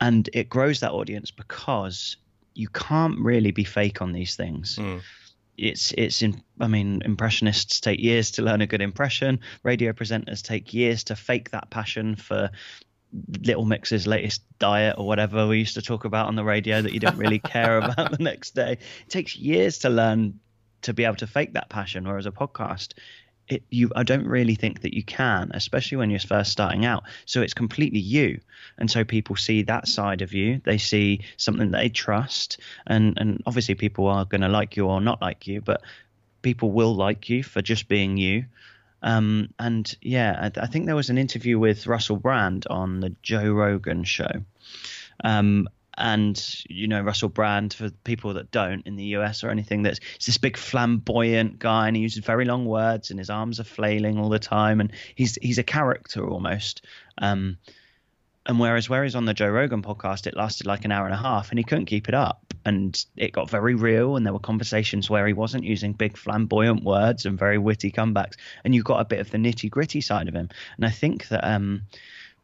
And 0.00 0.28
it 0.32 0.48
grows 0.48 0.80
that 0.80 0.92
audience 0.92 1.30
because 1.30 2.16
you 2.54 2.68
can't 2.68 3.18
really 3.20 3.50
be 3.50 3.64
fake 3.64 4.00
on 4.00 4.12
these 4.12 4.34
things 4.34 4.76
hmm. 4.76 4.98
it's 5.58 5.92
it's 5.92 6.22
in 6.22 6.42
I 6.58 6.68
mean 6.68 7.02
impressionists 7.04 7.80
take 7.80 8.00
years 8.00 8.30
to 8.32 8.42
learn 8.42 8.62
a 8.62 8.66
good 8.66 8.80
impression. 8.80 9.40
Radio 9.62 9.92
presenters 9.92 10.42
take 10.42 10.72
years 10.72 11.04
to 11.04 11.16
fake 11.16 11.50
that 11.50 11.70
passion 11.70 12.16
for 12.16 12.50
Little 13.42 13.64
Mix's 13.64 14.06
latest 14.06 14.42
diet 14.58 14.96
or 14.98 15.06
whatever 15.06 15.46
we 15.46 15.58
used 15.58 15.74
to 15.74 15.82
talk 15.82 16.04
about 16.04 16.26
on 16.26 16.36
the 16.36 16.44
radio 16.44 16.82
that 16.82 16.92
you 16.92 17.00
didn't 17.00 17.18
really 17.18 17.38
care 17.38 17.78
about 17.82 18.10
the 18.10 18.22
next 18.22 18.54
day. 18.54 18.72
It 18.72 19.10
takes 19.10 19.36
years 19.36 19.78
to 19.78 19.90
learn 19.90 20.38
to 20.82 20.92
be 20.92 21.04
able 21.04 21.16
to 21.16 21.26
fake 21.26 21.54
that 21.54 21.68
passion, 21.68 22.06
whereas 22.06 22.26
a 22.26 22.30
podcast 22.30 22.92
it, 23.48 23.62
you 23.70 23.90
I 23.94 24.02
don't 24.02 24.26
really 24.26 24.54
think 24.54 24.82
that 24.82 24.94
you 24.94 25.02
can, 25.02 25.50
especially 25.54 25.98
when 25.98 26.10
you're 26.10 26.20
first 26.20 26.50
starting 26.50 26.84
out. 26.84 27.04
So 27.26 27.42
it's 27.42 27.54
completely 27.54 28.00
you, 28.00 28.40
and 28.78 28.90
so 28.90 29.04
people 29.04 29.36
see 29.36 29.62
that 29.62 29.88
side 29.88 30.22
of 30.22 30.32
you. 30.32 30.60
They 30.64 30.78
see 30.78 31.22
something 31.36 31.70
they 31.70 31.88
trust, 31.88 32.58
and 32.86 33.16
and 33.18 33.42
obviously 33.46 33.74
people 33.74 34.08
are 34.08 34.24
going 34.24 34.40
to 34.40 34.48
like 34.48 34.76
you 34.76 34.86
or 34.86 35.00
not 35.00 35.20
like 35.20 35.46
you, 35.46 35.60
but 35.60 35.82
people 36.42 36.72
will 36.72 36.94
like 36.94 37.28
you 37.28 37.42
for 37.42 37.62
just 37.62 37.88
being 37.88 38.16
you. 38.16 38.44
Um, 39.02 39.50
and 39.58 39.94
yeah, 40.00 40.50
I, 40.56 40.60
I 40.62 40.66
think 40.66 40.86
there 40.86 40.96
was 40.96 41.10
an 41.10 41.18
interview 41.18 41.58
with 41.58 41.86
Russell 41.86 42.16
Brand 42.16 42.66
on 42.68 43.00
the 43.00 43.14
Joe 43.22 43.50
Rogan 43.50 44.04
show. 44.04 44.30
Um, 45.22 45.68
and 45.96 46.62
you 46.68 46.88
know 46.88 47.00
Russell 47.00 47.28
Brand 47.28 47.72
for 47.72 47.90
people 48.04 48.34
that 48.34 48.50
don't 48.50 48.86
in 48.86 48.96
the 48.96 49.04
US 49.16 49.42
or 49.42 49.50
anything 49.50 49.82
that's 49.82 49.98
he's 50.18 50.26
this 50.26 50.38
big 50.38 50.56
flamboyant 50.56 51.58
guy 51.58 51.86
and 51.88 51.96
he 51.96 52.02
uses 52.02 52.24
very 52.24 52.44
long 52.44 52.66
words 52.66 53.10
and 53.10 53.18
his 53.18 53.30
arms 53.30 53.60
are 53.60 53.64
flailing 53.64 54.18
all 54.18 54.28
the 54.28 54.38
time 54.38 54.80
and 54.80 54.92
he's 55.14 55.36
he's 55.40 55.58
a 55.58 55.62
character 55.62 56.28
almost 56.28 56.84
um 57.18 57.56
and 58.46 58.60
whereas 58.60 58.88
where 58.88 59.02
he's 59.02 59.16
on 59.16 59.24
the 59.24 59.34
Joe 59.34 59.48
Rogan 59.48 59.82
podcast, 59.82 60.26
it 60.26 60.36
lasted 60.36 60.66
like 60.66 60.84
an 60.84 60.92
hour 60.92 61.04
and 61.04 61.14
a 61.14 61.18
half, 61.18 61.50
and 61.50 61.58
he 61.58 61.64
couldn't 61.64 61.86
keep 61.86 62.08
it 62.08 62.14
up, 62.14 62.54
and 62.64 63.04
it 63.16 63.32
got 63.32 63.50
very 63.50 63.74
real, 63.74 64.16
and 64.16 64.24
there 64.24 64.32
were 64.32 64.38
conversations 64.38 65.10
where 65.10 65.26
he 65.26 65.32
wasn't 65.32 65.64
using 65.64 65.92
big 65.92 66.16
flamboyant 66.16 66.84
words 66.84 67.26
and 67.26 67.38
very 67.38 67.58
witty 67.58 67.90
comebacks, 67.90 68.36
and 68.64 68.74
you 68.74 68.82
got 68.82 69.00
a 69.00 69.04
bit 69.04 69.20
of 69.20 69.30
the 69.30 69.38
nitty 69.38 69.68
gritty 69.68 70.00
side 70.00 70.28
of 70.28 70.34
him. 70.34 70.48
And 70.76 70.86
I 70.86 70.90
think 70.90 71.28
that 71.28 71.44
um, 71.44 71.82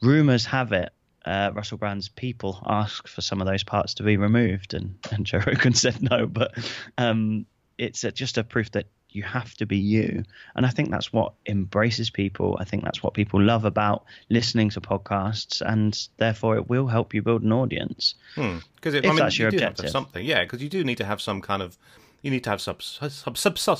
rumors 0.00 0.44
have 0.46 0.72
it. 0.72 0.90
Uh, 1.24 1.52
Russell 1.54 1.78
Brand's 1.78 2.08
people 2.08 2.60
asked 2.66 3.08
for 3.08 3.20
some 3.20 3.40
of 3.40 3.46
those 3.46 3.62
parts 3.62 3.94
to 3.94 4.02
be 4.02 4.16
removed, 4.16 4.74
and, 4.74 4.98
and 5.12 5.24
Joe 5.24 5.40
Rogan 5.46 5.74
said 5.74 6.02
no. 6.02 6.26
But 6.26 6.58
um, 6.98 7.46
it's 7.78 8.02
just 8.02 8.38
a 8.38 8.44
proof 8.44 8.72
that 8.72 8.86
you 9.14 9.22
have 9.22 9.54
to 9.54 9.66
be 9.66 9.76
you. 9.76 10.24
And 10.56 10.64
I 10.66 10.70
think 10.70 10.90
that's 10.90 11.12
what 11.12 11.32
embraces 11.46 12.10
people. 12.10 12.56
I 12.60 12.64
think 12.64 12.84
that's 12.84 13.02
what 13.02 13.14
people 13.14 13.40
love 13.40 13.64
about 13.64 14.04
listening 14.30 14.70
to 14.70 14.80
podcasts, 14.80 15.60
and 15.60 15.98
therefore 16.18 16.56
it 16.56 16.68
will 16.68 16.86
help 16.86 17.14
you 17.14 17.22
build 17.22 17.42
an 17.42 17.52
audience. 17.52 18.14
Because 18.34 18.94
If 18.94 19.04
I 19.04 19.08
mean, 19.08 19.16
that's 19.16 19.38
you 19.38 19.44
your 19.44 19.50
to 19.50 19.56
objective. 19.56 19.84
have 19.84 19.92
something, 19.92 20.24
yeah. 20.24 20.42
Because 20.42 20.62
you 20.62 20.68
do 20.68 20.82
need 20.84 20.98
to 20.98 21.04
have 21.04 21.20
some 21.20 21.40
kind 21.40 21.62
of, 21.62 21.76
you 22.22 22.30
need 22.30 22.44
to 22.44 22.50
have 22.50 22.60
sub, 22.60 22.82
sub, 22.82 23.36
sub, 23.36 23.58
sub 23.58 23.78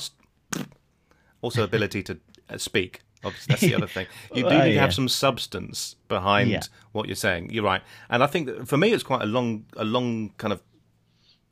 also 1.41 1.63
ability 1.63 2.03
to 2.03 2.17
uh, 2.49 2.57
speak. 2.57 3.01
Obviously, 3.25 3.51
that's 3.53 3.61
the 3.61 3.75
other 3.75 3.87
thing. 3.87 4.07
You 4.35 4.43
do 4.43 4.49
need 4.49 4.61
to 4.63 4.69
yeah. 4.73 4.81
have 4.81 4.93
some 4.93 5.07
substance 5.07 5.95
behind 6.07 6.49
Yeah. 6.49 6.61
what 6.91 7.07
you're 7.07 7.15
saying. 7.15 7.51
You're 7.51 7.63
right, 7.63 7.81
and 8.09 8.21
I 8.23 8.27
think 8.27 8.47
that 8.47 8.67
for 8.67 8.77
me, 8.77 8.91
it's 8.91 9.03
quite 9.03 9.21
a 9.21 9.25
long, 9.25 9.65
a 9.77 9.85
long 9.85 10.31
kind 10.37 10.51
of 10.53 10.61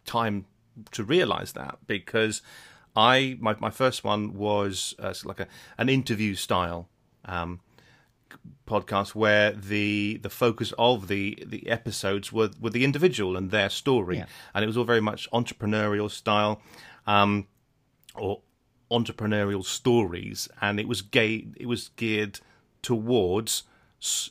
time 0.06 0.46
to 0.92 1.04
realize 1.04 1.54
that 1.54 1.78
because 1.88 2.42
I 2.96 3.38
my 3.40 3.56
my 3.60 3.70
first 3.70 4.04
one 4.04 4.34
was 4.34 4.96
uh, 5.00 5.14
like 5.26 5.40
a 5.40 5.48
an 5.78 5.90
interview 5.90 6.36
style 6.36 6.90
um, 7.26 7.60
podcast 8.68 9.16
where 9.16 9.52
the 9.52 10.20
the 10.22 10.30
focus 10.30 10.74
of 10.78 11.08
the 11.08 11.42
the 11.46 11.70
episodes 11.70 12.32
were 12.32 12.50
were 12.60 12.70
the 12.70 12.84
individual 12.84 13.38
and 13.38 13.52
their 13.52 13.70
story, 13.70 14.18
Yeah. 14.18 14.26
and 14.54 14.64
it 14.64 14.68
was 14.68 14.78
all 14.78 14.84
very 14.86 15.02
much 15.02 15.30
entrepreneurial 15.32 16.10
style. 16.10 16.62
Um, 17.08 17.48
or 18.16 18.42
entrepreneurial 18.92 19.64
stories, 19.64 20.50
and 20.60 20.78
it 20.80 20.88
was 20.88 21.02
gay. 21.02 21.48
It 21.56 21.66
was 21.66 21.90
geared 21.96 22.42
towards 22.82 23.64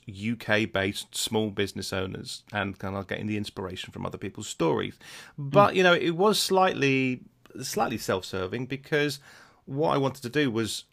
UK 0.07 0.71
based 0.71 1.15
small 1.15 1.49
business 1.51 1.93
owners 1.93 2.43
and 2.53 2.79
kind 2.79 2.97
of 2.97 3.07
getting 3.07 3.27
the 3.27 3.37
inspiration 3.39 3.91
from 3.93 4.05
other 4.05 4.19
people's 4.19 4.49
stories. 4.49 4.99
But 5.39 5.77
you 5.77 5.83
know, 5.83 5.95
it 5.95 6.11
was 6.11 6.39
slightly 6.39 7.23
slightly 7.63 7.99
self 7.99 8.25
serving 8.25 8.67
because 8.67 9.21
what 9.67 9.91
I 9.91 9.99
wanted 9.99 10.23
to 10.23 10.29
do 10.29 10.51
was 10.51 10.85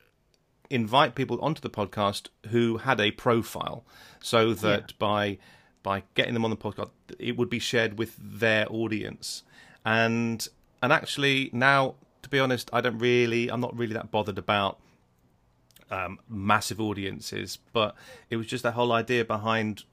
invite 0.69 1.15
people 1.15 1.39
onto 1.41 1.61
the 1.61 1.69
podcast 1.69 2.27
who 2.47 2.77
had 2.77 2.99
a 2.99 3.11
profile, 3.11 3.85
so 4.19 4.53
that 4.53 4.97
by 4.99 5.37
by 5.83 6.03
getting 6.15 6.33
them 6.33 6.43
on 6.43 6.51
the 6.51 6.57
podcast, 6.57 6.89
it 7.17 7.37
would 7.37 7.49
be 7.49 7.59
shared 7.59 7.97
with 7.97 8.15
their 8.19 8.65
audience. 8.71 9.43
And 9.85 10.47
and 10.81 10.91
actually 10.91 11.49
now, 11.53 11.95
to 12.21 12.29
be 12.29 12.39
honest, 12.39 12.69
I 12.73 12.81
don't 12.81 12.99
really, 12.99 13.49
I'm 13.49 13.61
not 13.61 13.77
really 13.77 13.93
that 13.93 14.11
bothered 14.11 14.37
about 14.37 14.79
um, 15.89 16.19
massive 16.27 16.81
audiences, 16.81 17.57
but 17.73 17.95
it 18.29 18.35
was 18.35 18.47
just 18.47 18.63
the 18.63 18.71
whole 18.71 18.91
idea 18.91 19.23
behind 19.23 19.83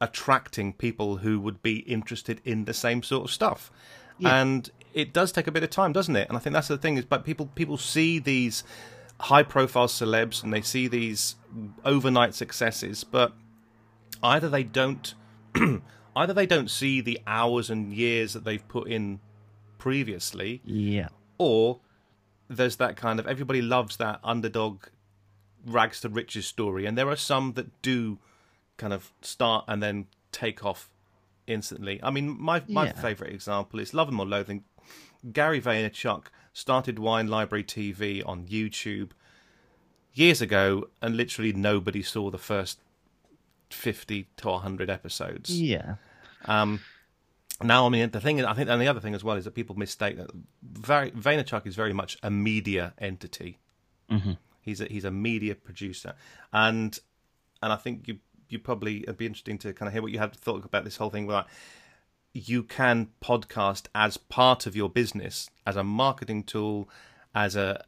attracting 0.00 0.72
people 0.72 1.18
who 1.18 1.40
would 1.40 1.62
be 1.62 1.78
interested 1.78 2.40
in 2.44 2.64
the 2.64 2.74
same 2.74 3.02
sort 3.02 3.24
of 3.24 3.30
stuff. 3.30 3.70
And 4.30 4.70
it 4.96 5.12
does 5.12 5.30
take 5.30 5.46
a 5.46 5.52
bit 5.52 5.62
of 5.62 5.70
time, 5.70 5.92
doesn't 5.92 6.16
it? 6.16 6.26
And 6.28 6.36
I 6.36 6.40
think 6.40 6.54
that's 6.54 6.68
the 6.68 6.78
thing 6.78 6.96
is, 6.96 7.04
but 7.04 7.24
people 7.24 7.46
people 7.54 7.76
see 7.76 8.18
these 8.18 8.64
high 9.20 9.42
profile 9.42 9.86
celebs 9.88 10.42
and 10.42 10.52
they 10.52 10.62
see 10.62 10.88
these 10.88 11.36
overnight 11.84 12.34
successes, 12.34 13.04
but 13.04 13.32
either 14.22 14.48
they 14.48 14.62
don't 14.64 15.14
either 16.16 16.32
they 16.32 16.46
don't 16.46 16.70
see 16.70 17.00
the 17.00 17.20
hours 17.26 17.70
and 17.70 17.92
years 17.92 18.32
that 18.32 18.44
they've 18.44 18.66
put 18.68 18.88
in 18.88 19.20
previously, 19.78 20.60
Yeah. 20.64 21.08
or 21.38 21.80
there's 22.48 22.76
that 22.76 22.96
kind 22.96 23.18
of 23.20 23.26
everybody 23.26 23.60
loves 23.62 23.96
that 23.98 24.20
underdog 24.24 24.84
rags 25.66 26.00
to 26.00 26.08
riches 26.08 26.46
story, 26.46 26.86
and 26.86 26.96
there 26.96 27.08
are 27.08 27.16
some 27.16 27.52
that 27.54 27.82
do 27.82 28.18
kind 28.78 28.92
of 28.92 29.12
start 29.20 29.64
and 29.68 29.82
then 29.82 30.06
take 30.32 30.64
off 30.64 30.90
instantly. 31.46 32.00
I 32.02 32.10
mean, 32.10 32.36
my 32.40 32.62
my 32.68 32.86
Yeah. 32.86 32.92
favorite 32.92 33.32
example 33.32 33.78
is 33.80 33.92
Love 33.94 34.08
'Em 34.08 34.20
or 34.20 34.26
Loathing. 34.26 34.64
Gary 35.32 35.60
Vaynerchuk 35.60 36.26
started 36.52 36.98
Wine 36.98 37.28
Library 37.28 37.64
TV 37.64 38.22
on 38.26 38.46
YouTube 38.46 39.10
years 40.14 40.40
ago, 40.40 40.88
and 41.02 41.16
literally 41.16 41.52
nobody 41.52 42.02
saw 42.02 42.30
the 42.30 42.38
first 42.38 42.80
fifty 43.70 44.28
to 44.38 44.58
hundred 44.58 44.90
episodes. 44.90 45.60
Yeah. 45.60 45.96
Um, 46.46 46.80
now, 47.62 47.86
I 47.86 47.88
mean, 47.88 48.10
the 48.10 48.20
thing 48.20 48.38
is, 48.38 48.44
I 48.44 48.52
think, 48.52 48.68
and 48.68 48.80
the 48.80 48.88
other 48.88 49.00
thing 49.00 49.14
as 49.14 49.24
well 49.24 49.36
is 49.36 49.44
that 49.44 49.54
people 49.54 49.76
mistake 49.76 50.18
that 50.18 50.30
very, 50.62 51.10
Vaynerchuk 51.10 51.66
is 51.66 51.74
very 51.74 51.92
much 51.92 52.18
a 52.22 52.30
media 52.30 52.92
entity. 52.98 53.58
Mm-hmm. 54.10 54.32
He's 54.60 54.80
a, 54.80 54.86
he's 54.86 55.04
a 55.04 55.10
media 55.10 55.54
producer, 55.54 56.14
and 56.52 56.98
and 57.62 57.72
I 57.72 57.76
think 57.76 58.08
you 58.08 58.18
you 58.48 58.58
probably 58.58 59.02
it'd 59.02 59.16
be 59.16 59.26
interesting 59.26 59.58
to 59.58 59.72
kind 59.72 59.88
of 59.88 59.92
hear 59.92 60.02
what 60.02 60.12
you 60.12 60.18
had 60.18 60.32
to 60.32 60.38
thought 60.38 60.64
about 60.64 60.84
this 60.84 60.96
whole 60.96 61.10
thing. 61.10 61.26
Where 61.26 61.44
you 62.36 62.62
can 62.62 63.08
podcast 63.22 63.86
as 63.94 64.16
part 64.16 64.66
of 64.66 64.76
your 64.76 64.88
business, 64.90 65.48
as 65.66 65.76
a 65.76 65.84
marketing 65.84 66.44
tool, 66.44 66.88
as 67.34 67.56
a 67.56 67.84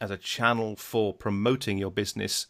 as 0.00 0.10
a 0.10 0.16
channel 0.16 0.76
for 0.76 1.12
promoting 1.12 1.76
your 1.76 1.90
business, 1.90 2.46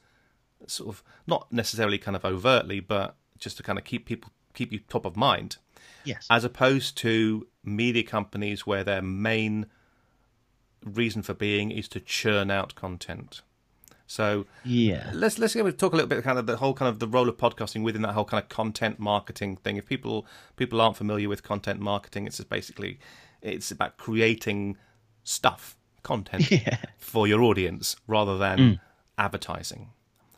sort 0.66 0.88
of 0.88 1.02
not 1.26 1.52
necessarily 1.52 1.99
kind 1.99 2.14
of 2.16 2.25
overtly, 2.25 2.78
but 2.78 3.16
just 3.38 3.57
to 3.57 3.62
kind 3.62 3.78
of 3.78 3.85
keep 3.85 4.07
people 4.07 4.30
keep 4.54 4.73
you 4.73 4.78
top 4.88 5.04
of 5.04 5.16
mind 5.16 5.57
Yes. 6.04 6.26
as 6.30 6.45
opposed 6.45 6.97
to 6.99 7.47
media 7.64 8.02
companies 8.02 8.66
where 8.66 8.85
their 8.85 9.02
main 9.02 9.66
reason 10.85 11.23
for 11.23 11.35
being 11.35 11.71
is 11.71 11.88
to 11.88 12.00
churn 12.00 12.50
out 12.50 12.75
content. 12.75 13.42
So 14.11 14.45
yeah. 14.64 15.09
let's 15.14 15.38
let's 15.38 15.55
go 15.55 15.64
and 15.64 15.79
talk 15.79 15.93
a 15.93 15.97
little 15.97 16.09
bit 16.09 16.25
kind 16.25 16.37
of 16.37 16.47
the 16.47 16.57
whole 16.57 16.75
kind 16.75 16.88
of 16.88 16.99
the 16.99 17.07
role 17.07 17.29
of 17.29 17.37
podcasting 17.37 17.85
within 17.85 18.02
that 18.02 18.12
whole 18.14 18.25
kind 18.25 18.43
of 18.43 18.49
content 18.49 18.99
marketing 18.99 19.57
thing. 19.59 19.76
If 19.76 19.87
people 19.87 20.26
people 20.57 20.81
aren't 20.81 20.97
familiar 20.97 21.29
with 21.29 21.45
content 21.45 21.79
marketing, 21.79 22.26
it's 22.26 22.38
just 22.38 22.49
basically 22.49 22.99
it's 23.40 23.71
about 23.71 23.99
creating 23.99 24.76
stuff, 25.23 25.76
content 26.02 26.50
Yeah. 26.50 26.79
for 26.99 27.29
your 27.29 27.40
audience 27.40 27.95
rather 28.09 28.37
than 28.37 28.81
advertising. 29.17 29.90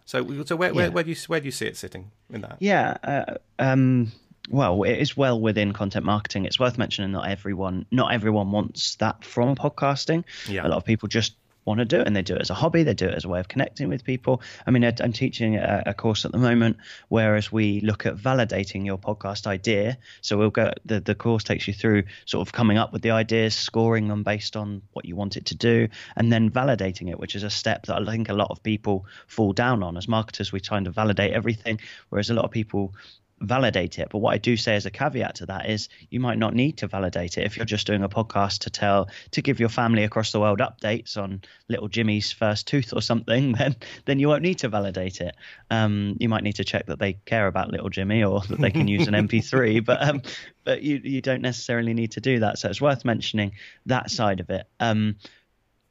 So 0.05 0.45
so 0.45 0.55
where, 0.55 0.75
where 0.75 0.88
Yeah. 0.88 0.91
where 0.91 1.05
do 1.05 1.11
you 1.11 1.17
where 1.29 1.41
do 1.41 1.47
you 1.47 1.50
see 1.50 1.64
it 1.67 1.79
sitting 1.79 2.11
in 2.29 2.43
that? 2.43 2.59
Yeah. 2.61 2.99
Uh, 3.02 3.35
um, 3.59 4.12
well, 4.50 4.83
it 4.83 4.99
is 4.99 5.17
well 5.17 5.41
within 5.41 5.73
content 5.73 6.05
marketing. 6.05 6.45
It's 6.45 6.61
worth 6.61 6.76
mentioning 6.76 7.11
not 7.12 7.26
everyone 7.26 7.87
not 7.91 8.12
everyone 8.12 8.50
wants 8.52 8.97
that 8.97 9.25
from 9.25 9.57
podcasting. 9.57 10.25
Yeah. 10.47 10.67
A 10.67 10.69
lot 10.69 10.76
of 10.76 10.85
people 10.85 11.09
just 11.09 11.37
want 11.64 11.78
to 11.78 11.85
do 11.85 12.00
it 12.00 12.07
and 12.07 12.16
they 12.16 12.23
do 12.23 12.35
it 12.35 12.40
as 12.40 12.50
a 12.50 12.54
hobby 12.54 12.83
they 12.83 12.95
do 12.95 13.07
it 13.07 13.14
as 13.14 13.25
a 13.25 13.28
way 13.28 13.40
of 13.40 13.49
connecting 13.49 13.88
with 13.88 14.04
people. 14.04 14.42
I 14.66 14.71
mean 14.71 14.85
i'm 14.85 15.12
teaching 15.12 15.57
a, 15.57 15.83
a 15.87 15.95
course 15.95 16.25
at 16.25 16.33
the 16.33 16.38
moment 16.38 16.78
whereas 17.09 17.52
we 17.52 17.81
look 17.81 18.07
at 18.07 18.16
validating 18.16 18.85
your 18.85 18.99
podcast 18.99 19.47
idea. 19.47 19.99
So 20.21 20.37
we'll 20.37 20.50
go 20.50 20.73
the, 20.85 21.00
the 21.00 21.14
course 21.14 21.45
takes 21.45 21.66
you 21.69 21.75
through 21.75 22.04
sort 22.25 22.47
of 22.47 22.52
coming 22.52 22.78
up 22.78 22.92
with 22.92 23.02
the 23.02 23.11
ideas 23.11 23.54
scoring 23.54 24.09
them 24.09 24.23
based 24.23 24.57
on 24.57 24.83
what 24.92 25.04
you 25.04 25.16
want 25.16 25.37
it 25.37 25.47
to 25.47 25.57
do 25.57 25.88
and 26.16 26.33
then 26.33 26.50
validating 26.50 27.11
it 27.11 27.19
which 27.19 27.35
is 27.35 27.42
a 27.42 27.50
step 27.50 27.87
that 27.87 27.97
i 27.97 28.11
think 28.11 28.28
a 28.28 28.35
lot 28.35 28.50
of 28.50 28.62
people 28.62 29.07
fall 29.26 29.52
down 29.52 29.83
on. 29.83 29.97
As 29.97 30.09
marketers 30.09 30.52
we 30.52 30.61
try 30.61 30.83
to 30.83 30.90
validate 30.90 31.33
everything 31.33 31.81
whereas 32.09 32.31
a 32.31 32.35
lot 32.35 32.45
of 32.45 32.50
people 32.50 32.95
validate 33.42 33.99
it. 33.99 34.08
But 34.11 34.18
what 34.18 34.34
I 34.34 34.38
do 34.38 34.56
say 34.56 34.75
as 34.75 34.87
a 34.87 34.90
caveat 34.90 35.37
to 35.37 35.46
that 35.46 35.68
is 35.68 35.88
you 36.11 36.20
might 36.20 36.38
not 36.38 36.54
need 36.54 36.78
to 36.78 36.87
validate 36.87 37.38
it 37.38 37.44
if 37.44 37.56
you're 37.56 37.66
just 37.66 37.87
doing 37.87 38.02
a 38.02 38.08
podcast 38.08 38.61
to 38.61 38.70
tell 38.70 39.08
to 39.32 39.42
give 39.42 39.61
your 39.61 39.68
family 39.68 40.04
across 40.04 40.32
the 40.32 40.40
world 40.40 40.61
updates 40.61 41.16
on 41.16 41.42
little 41.68 41.88
Jimmy's 41.88 42.32
first 42.32 42.66
tooth 42.66 42.92
or 42.92 43.02
something. 43.02 43.52
Then 43.62 43.76
then 44.06 44.18
you 44.18 44.28
won't 44.28 44.42
need 44.42 44.58
to 44.58 44.68
validate 44.68 45.20
it. 45.20 45.37
Um, 45.70 46.16
you 46.18 46.28
might 46.28 46.42
need 46.42 46.56
to 46.56 46.64
check 46.64 46.87
that 46.87 46.99
they 46.99 47.14
care 47.25 47.46
about 47.46 47.70
little 47.70 47.90
Jimmy 47.90 48.25
or 48.25 48.40
that 48.40 48.61
they 48.61 48.70
can 48.70 48.88
use 48.88 49.06
an 49.06 49.14
MP3. 49.14 49.84
But 49.92 50.02
um, 50.02 50.22
but 50.64 50.82
you 50.82 51.00
you 51.02 51.20
don't 51.20 51.42
necessarily 51.42 51.94
need 51.94 52.12
to 52.12 52.20
do 52.20 52.40
that. 52.40 52.58
So 52.58 52.68
it's 52.68 52.80
worth 52.80 53.04
mentioning 53.04 53.52
that 53.87 54.11
side 54.11 54.40
of 54.40 54.50
it. 54.50 54.66
Um, 54.80 55.16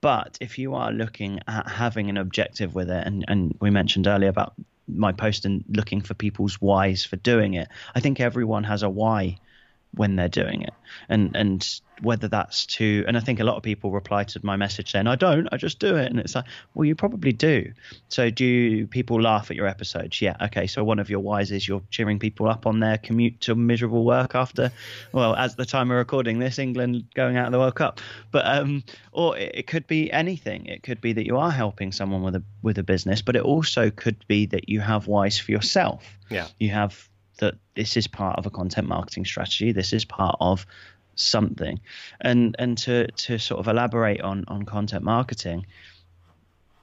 but 0.01 0.37
if 0.41 0.57
you 0.57 0.73
are 0.73 0.91
looking 0.91 1.39
at 1.47 1.69
having 1.69 2.09
an 2.09 2.17
objective 2.17 2.73
with 2.73 2.89
it, 2.89 3.05
and, 3.05 3.23
and 3.27 3.55
we 3.61 3.69
mentioned 3.69 4.07
earlier 4.07 4.29
about 4.29 4.53
my 4.95 5.11
post 5.11 5.45
and 5.45 5.63
looking 5.69 6.01
for 6.01 6.13
people's 6.13 6.55
whys 6.55 7.03
for 7.03 7.15
doing 7.17 7.53
it, 7.53 7.67
I 7.95 7.99
think 7.99 8.19
everyone 8.19 8.63
has 8.65 8.83
a 8.83 8.89
why 8.89 9.37
when 9.93 10.15
they're 10.15 10.29
doing 10.29 10.61
it. 10.61 10.73
And 11.09 11.35
and 11.35 11.79
whether 12.01 12.27
that's 12.27 12.65
to 12.65 13.05
and 13.07 13.15
I 13.15 13.19
think 13.19 13.39
a 13.39 13.43
lot 13.43 13.57
of 13.57 13.63
people 13.63 13.91
reply 13.91 14.23
to 14.23 14.39
my 14.43 14.55
message 14.55 14.91
saying, 14.91 15.05
I 15.05 15.15
don't, 15.15 15.47
I 15.51 15.57
just 15.57 15.77
do 15.77 15.95
it. 15.95 16.09
And 16.09 16.19
it's 16.19 16.33
like, 16.33 16.45
well, 16.73 16.85
you 16.85 16.95
probably 16.95 17.31
do. 17.31 17.71
So 18.09 18.31
do 18.31 18.87
people 18.87 19.21
laugh 19.21 19.51
at 19.51 19.57
your 19.57 19.67
episodes? 19.67 20.19
Yeah. 20.21 20.35
Okay. 20.41 20.65
So 20.65 20.83
one 20.83 20.97
of 20.97 21.09
your 21.09 21.19
whys 21.19 21.51
is 21.51 21.67
you're 21.67 21.83
cheering 21.91 22.17
people 22.17 22.47
up 22.47 22.65
on 22.65 22.79
their 22.79 22.97
commute 22.97 23.39
to 23.41 23.55
miserable 23.55 24.03
work 24.03 24.33
after 24.33 24.71
well, 25.11 25.35
as 25.35 25.55
the 25.55 25.65
time 25.65 25.91
of 25.91 25.97
recording 25.97 26.39
this, 26.39 26.57
England 26.57 27.05
going 27.13 27.37
out 27.37 27.45
of 27.45 27.51
the 27.51 27.59
World 27.59 27.75
Cup. 27.75 28.01
But 28.31 28.47
um 28.47 28.83
or 29.11 29.37
it, 29.37 29.51
it 29.55 29.67
could 29.67 29.85
be 29.87 30.11
anything. 30.11 30.65
It 30.65 30.83
could 30.83 31.01
be 31.01 31.13
that 31.13 31.25
you 31.25 31.37
are 31.37 31.51
helping 31.51 31.91
someone 31.91 32.23
with 32.23 32.35
a 32.35 32.43
with 32.63 32.77
a 32.79 32.83
business, 32.83 33.21
but 33.21 33.35
it 33.35 33.43
also 33.43 33.91
could 33.91 34.25
be 34.27 34.47
that 34.47 34.69
you 34.69 34.79
have 34.79 35.07
whys 35.07 35.37
for 35.37 35.51
yourself 35.51 36.03
Yeah. 36.29 36.47
you 36.59 36.69
have 36.69 37.07
that 37.37 37.55
this 37.75 37.97
is 37.97 38.07
part 38.07 38.37
of 38.37 38.45
a 38.45 38.49
content 38.49 38.87
marketing 38.87 39.25
strategy. 39.25 39.71
This 39.71 39.93
is 39.93 40.05
part 40.05 40.37
of 40.39 40.65
something, 41.15 41.79
and 42.19 42.55
and 42.59 42.77
to 42.79 43.07
to 43.11 43.37
sort 43.37 43.59
of 43.59 43.67
elaborate 43.67 44.21
on 44.21 44.45
on 44.47 44.63
content 44.63 45.03
marketing, 45.03 45.65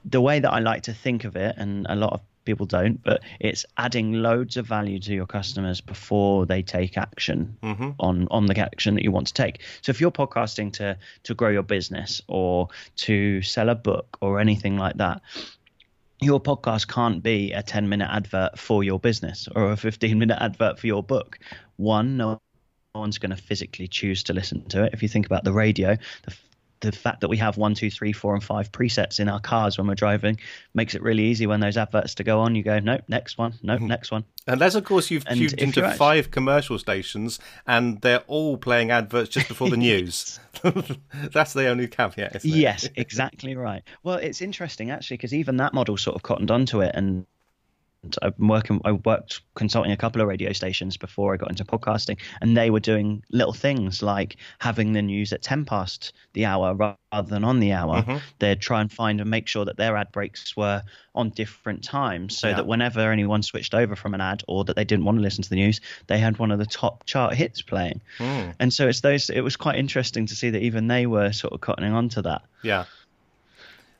the 0.05 0.21
way 0.21 0.39
that 0.39 0.51
I 0.51 0.59
like 0.59 0.83
to 0.83 0.93
think 0.93 1.23
of 1.23 1.35
it, 1.35 1.55
and 1.57 1.85
a 1.89 1.95
lot 1.95 2.13
of 2.13 2.21
people 2.45 2.65
don't, 2.65 3.01
but 3.03 3.21
it's 3.39 3.65
adding 3.77 4.13
loads 4.13 4.57
of 4.57 4.65
value 4.65 4.99
to 4.99 5.13
your 5.13 5.27
customers 5.27 5.81
before 5.81 6.47
they 6.47 6.63
take 6.63 6.97
action 6.97 7.57
mm-hmm. 7.61 7.91
on 7.99 8.27
on 8.31 8.47
the 8.47 8.57
action 8.57 8.95
that 8.95 9.03
you 9.03 9.11
want 9.11 9.27
to 9.27 9.33
take. 9.33 9.61
So 9.81 9.91
if 9.91 10.01
you're 10.01 10.11
podcasting 10.11 10.73
to 10.73 10.97
to 11.23 11.33
grow 11.35 11.49
your 11.49 11.63
business 11.63 12.21
or 12.27 12.69
to 13.07 13.41
sell 13.41 13.69
a 13.69 13.75
book 13.75 14.17
or 14.21 14.39
anything 14.39 14.77
like 14.77 14.97
that, 14.97 15.21
your 16.21 16.39
podcast 16.39 16.87
can't 16.87 17.23
be 17.23 17.51
a 17.53 17.63
10 17.63 17.87
minute 17.87 18.09
advert 18.11 18.59
for 18.59 18.83
your 18.83 18.99
business 18.99 19.47
or 19.55 19.71
a 19.71 19.77
15 19.77 20.17
minute 20.17 20.37
advert 20.41 20.79
for 20.79 20.87
your 20.87 21.03
book. 21.03 21.39
One, 21.77 22.17
no 22.17 22.39
one's 22.95 23.17
going 23.17 23.29
to 23.29 23.41
physically 23.41 23.87
choose 23.87 24.23
to 24.23 24.33
listen 24.33 24.65
to 24.69 24.83
it. 24.83 24.93
If 24.93 25.01
you 25.01 25.09
think 25.09 25.25
about 25.25 25.43
the 25.43 25.53
radio, 25.53 25.95
the 26.23 26.35
the 26.81 26.91
fact 26.91 27.21
that 27.21 27.27
we 27.27 27.37
have 27.37 27.57
one, 27.57 27.73
two, 27.73 27.89
three, 27.89 28.13
four, 28.13 28.33
and 28.33 28.43
five 28.43 28.71
presets 28.71 29.19
in 29.19 29.27
our 29.27 29.39
cars 29.39 29.77
when 29.77 29.87
we're 29.87 29.95
driving 29.95 30.39
makes 30.73 30.95
it 30.95 31.01
really 31.01 31.23
easy 31.23 31.45
when 31.45 31.59
those 31.59 31.77
adverts 31.77 32.15
to 32.15 32.23
go 32.23 32.39
on. 32.39 32.55
You 32.55 32.63
go, 32.63 32.79
nope, 32.79 33.01
next 33.07 33.37
one, 33.37 33.53
nope, 33.61 33.79
mm-hmm. 33.79 33.87
next 33.87 34.11
one. 34.11 34.23
Unless, 34.47 34.75
of 34.75 34.83
course, 34.85 35.11
you've 35.11 35.25
tuned 35.25 35.53
into 35.53 35.83
actually... 35.83 35.97
five 35.97 36.31
commercial 36.31 36.79
stations 36.79 37.39
and 37.67 38.01
they're 38.01 38.23
all 38.27 38.57
playing 38.57 38.91
adverts 38.91 39.29
just 39.29 39.47
before 39.47 39.69
the 39.69 39.77
news. 39.89 40.39
That's 41.31 41.53
the 41.53 41.67
only 41.67 41.87
caveat, 41.87 42.43
Yes, 42.43 42.87
exactly 42.95 43.55
right. 43.55 43.83
Well, 44.03 44.15
it's 44.15 44.41
interesting 44.41 44.91
actually 44.91 45.17
because 45.17 45.33
even 45.33 45.57
that 45.57 45.73
model 45.73 45.97
sort 45.97 46.15
of 46.15 46.23
cottoned 46.23 46.51
onto 46.51 46.81
it 46.81 46.91
and 46.95 47.25
I've 48.21 48.37
been 48.37 48.47
working. 48.47 48.79
I 48.85 48.93
worked 48.93 49.41
consulting 49.55 49.91
a 49.91 49.97
couple 49.97 50.21
of 50.21 50.27
radio 50.27 50.53
stations 50.53 50.95
before 50.95 51.33
I 51.33 51.37
got 51.37 51.49
into 51.49 51.65
podcasting, 51.65 52.17
and 52.41 52.55
they 52.55 52.69
were 52.69 52.79
doing 52.79 53.23
little 53.31 53.53
things 53.53 54.01
like 54.01 54.37
having 54.59 54.93
the 54.93 55.01
news 55.01 55.33
at 55.33 55.41
ten 55.41 55.65
past 55.65 56.13
the 56.33 56.45
hour 56.45 56.73
rather 56.73 57.29
than 57.29 57.43
on 57.43 57.59
the 57.59 57.73
hour. 57.73 58.01
Mm-hmm. 58.01 58.17
They'd 58.39 58.61
try 58.61 58.81
and 58.81 58.91
find 58.91 59.19
and 59.19 59.29
make 59.29 59.47
sure 59.47 59.65
that 59.65 59.77
their 59.77 59.97
ad 59.97 60.11
breaks 60.11 60.55
were 60.55 60.81
on 61.13 61.31
different 61.31 61.83
times, 61.83 62.37
so 62.37 62.47
yeah. 62.47 62.55
that 62.55 62.67
whenever 62.67 63.11
anyone 63.11 63.43
switched 63.43 63.73
over 63.73 63.95
from 63.95 64.13
an 64.13 64.21
ad 64.21 64.43
or 64.47 64.63
that 64.63 64.77
they 64.77 64.85
didn't 64.85 65.03
want 65.03 65.17
to 65.17 65.21
listen 65.21 65.43
to 65.43 65.49
the 65.49 65.57
news, 65.57 65.81
they 66.07 66.19
had 66.19 66.39
one 66.39 66.51
of 66.51 66.59
the 66.59 66.65
top 66.65 67.05
chart 67.05 67.33
hits 67.33 67.61
playing. 67.61 67.99
Mm. 68.17 68.55
And 68.59 68.73
so 68.73 68.87
it's 68.87 69.01
those. 69.01 69.29
It 69.29 69.41
was 69.41 69.57
quite 69.57 69.75
interesting 69.75 70.25
to 70.27 70.35
see 70.35 70.51
that 70.51 70.61
even 70.61 70.87
they 70.87 71.05
were 71.05 71.33
sort 71.33 71.53
of 71.53 71.59
cottoning 71.59 71.93
onto 71.93 72.21
that. 72.21 72.43
Yeah. 72.61 72.85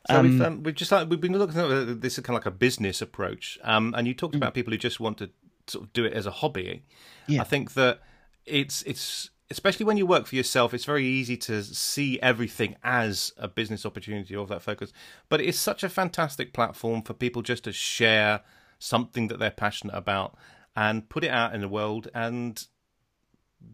So 0.08 0.16
um, 0.16 0.30
we've, 0.30 0.42
um, 0.42 0.64
we've 0.64 0.76
just 0.76 0.92
we've 1.08 1.22
been 1.22 1.38
looking 1.38 1.60
at 1.60 2.02
this 2.02 2.16
kind 2.18 2.30
of 2.30 2.36
like 2.36 2.46
a 2.46 2.52
business 2.52 3.02
approach, 3.02 3.60
um, 3.64 3.94
and 3.98 4.08
you 4.08 4.14
talked 4.14 4.36
about 4.36 4.52
mm. 4.52 4.56
people 4.56 4.72
who 4.72 4.78
just 4.78 5.00
want 5.00 5.18
to 5.18 5.30
sort 5.68 5.86
of 5.86 5.94
do 5.94 6.06
it 6.06 6.14
as 6.14 6.26
a 6.26 6.32
hobby. 6.32 6.84
Yeah. 7.28 7.42
I 7.42 7.44
think 7.44 7.74
that 7.74 8.00
it's 8.46 8.82
it's 8.84 9.30
especially 9.52 9.86
when 9.86 9.98
you 9.98 10.06
work 10.06 10.28
for 10.28 10.36
yourself, 10.36 10.74
it's 10.74 10.86
very 10.86 11.06
easy 11.06 11.36
to 11.36 11.64
see 11.64 12.20
everything 12.22 12.76
as 12.84 13.34
a 13.38 13.48
business 13.48 13.86
opportunity 13.86 14.36
or 14.36 14.46
that 14.48 14.62
focus. 14.62 14.94
But 15.28 15.42
it's 15.42 15.58
such 15.58 15.84
a 15.84 15.90
fantastic 15.90 16.54
platform 16.54 17.02
for 17.02 17.14
people 17.14 17.42
just 17.42 17.64
to 17.64 17.72
share 17.72 18.42
something 18.78 19.28
that 19.28 19.40
they're 19.40 19.52
passionate 19.52 19.96
about 19.96 20.38
and 20.76 21.10
put 21.10 21.24
it 21.24 21.32
out 21.32 21.56
in 21.56 21.62
the 21.62 21.68
world 21.68 22.08
and 22.14 22.66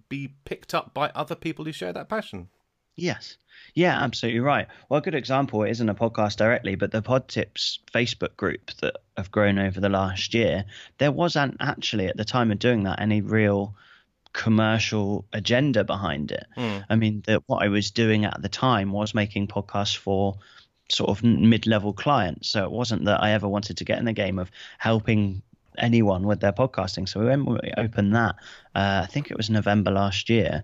be 0.10 0.36
picked 0.46 0.74
up 0.74 0.94
by 0.94 1.12
other 1.14 1.36
people 1.36 1.66
who 1.66 1.72
share 1.72 1.94
that 1.94 2.10
passion. 2.10 2.50
Yes. 2.96 3.38
Yeah, 3.74 4.02
absolutely 4.02 4.40
right. 4.40 4.68
Well, 4.88 5.00
a 5.00 5.02
good 5.02 5.16
example 5.16 5.64
it 5.64 5.72
isn't 5.72 5.90
a 5.90 5.96
podcast 5.96 6.38
directly, 6.38 6.76
but 6.76 6.92
the 6.92 7.02
Pod 7.02 7.28
Tips 7.28 7.80
Facebook 7.94 8.38
group 8.38 8.72
that 8.82 8.96
have 9.18 9.32
grown 9.32 9.60
over 9.60 9.80
the 9.80 9.90
last 9.90 10.34
year, 10.34 10.64
there 10.98 11.12
wasn't 11.12 11.58
actually 11.60 12.08
at 12.08 12.16
the 12.16 12.24
time 12.24 12.52
of 12.52 12.60
doing 12.60 12.84
that 12.84 13.02
any 13.02 13.22
real 13.22 13.76
commercial 14.32 15.26
agenda 15.34 15.84
behind 15.84 16.32
it. 16.32 16.46
Mm. 16.58 16.86
I 16.90 16.96
mean, 16.96 17.24
that 17.28 17.44
what 17.48 17.64
I 17.64 17.68
was 17.68 17.92
doing 17.92 18.26
at 18.26 18.42
the 18.42 18.50
time 18.50 18.92
was 18.92 19.14
making 19.14 19.48
podcasts 19.48 19.96
for 19.98 20.38
sort 20.90 21.10
of 21.10 21.24
mid-level 21.24 21.94
clients. 21.94 22.50
So 22.50 22.64
it 22.64 22.72
wasn't 22.72 23.06
that 23.06 23.24
I 23.24 23.32
ever 23.32 23.48
wanted 23.48 23.78
to 23.78 23.86
get 23.86 24.00
in 24.00 24.06
the 24.06 24.14
game 24.14 24.40
of 24.40 24.52
helping 24.78 25.42
anyone 25.78 26.26
with 26.26 26.40
their 26.40 26.54
podcasting. 26.54 27.08
So 27.08 27.20
we 27.20 27.26
went 27.28 27.46
we 27.46 27.74
opened 27.78 28.16
that. 28.16 28.36
Uh, 28.74 29.02
I 29.04 29.08
think 29.08 29.32
it 29.32 29.38
was 29.38 29.50
November 29.50 29.92
last 29.92 30.30
year, 30.30 30.64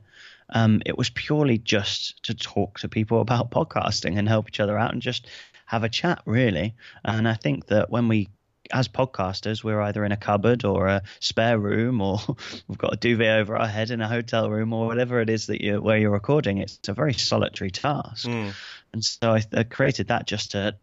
um, 0.51 0.81
it 0.85 0.97
was 0.97 1.09
purely 1.09 1.57
just 1.57 2.23
to 2.23 2.33
talk 2.33 2.79
to 2.79 2.89
people 2.89 3.21
about 3.21 3.51
podcasting 3.51 4.17
and 4.17 4.27
help 4.27 4.49
each 4.49 4.59
other 4.59 4.77
out 4.77 4.93
and 4.93 5.01
just 5.01 5.27
have 5.65 5.83
a 5.83 5.89
chat, 5.89 6.21
really. 6.25 6.75
And 7.03 7.27
I 7.27 7.35
think 7.35 7.67
that 7.67 7.89
when 7.89 8.07
we 8.07 8.29
as 8.73 8.87
podcasters, 8.87 9.63
we're 9.63 9.81
either 9.81 10.05
in 10.05 10.11
a 10.11 10.17
cupboard 10.17 10.63
or 10.65 10.87
a 10.87 11.01
spare 11.19 11.57
room, 11.57 12.01
or 12.01 12.19
we've 12.67 12.77
got 12.77 12.93
a 12.93 12.97
duvet 12.97 13.39
over 13.39 13.57
our 13.57 13.67
head 13.67 13.91
in 13.91 14.01
a 14.01 14.07
hotel 14.07 14.49
room, 14.49 14.73
or 14.73 14.87
whatever 14.87 15.19
it 15.21 15.29
is 15.29 15.47
that 15.47 15.61
you 15.61 15.81
where 15.81 15.97
you're 15.97 16.11
recording. 16.11 16.57
It's 16.57 16.87
a 16.87 16.93
very 16.93 17.13
solitary 17.13 17.71
task, 17.71 18.27
mm. 18.27 18.53
and 18.93 19.03
so 19.03 19.33
I, 19.33 19.43
I, 19.53 19.63
created 19.63 20.07
that 20.07 20.25
just 20.27 20.51
to 20.51 20.75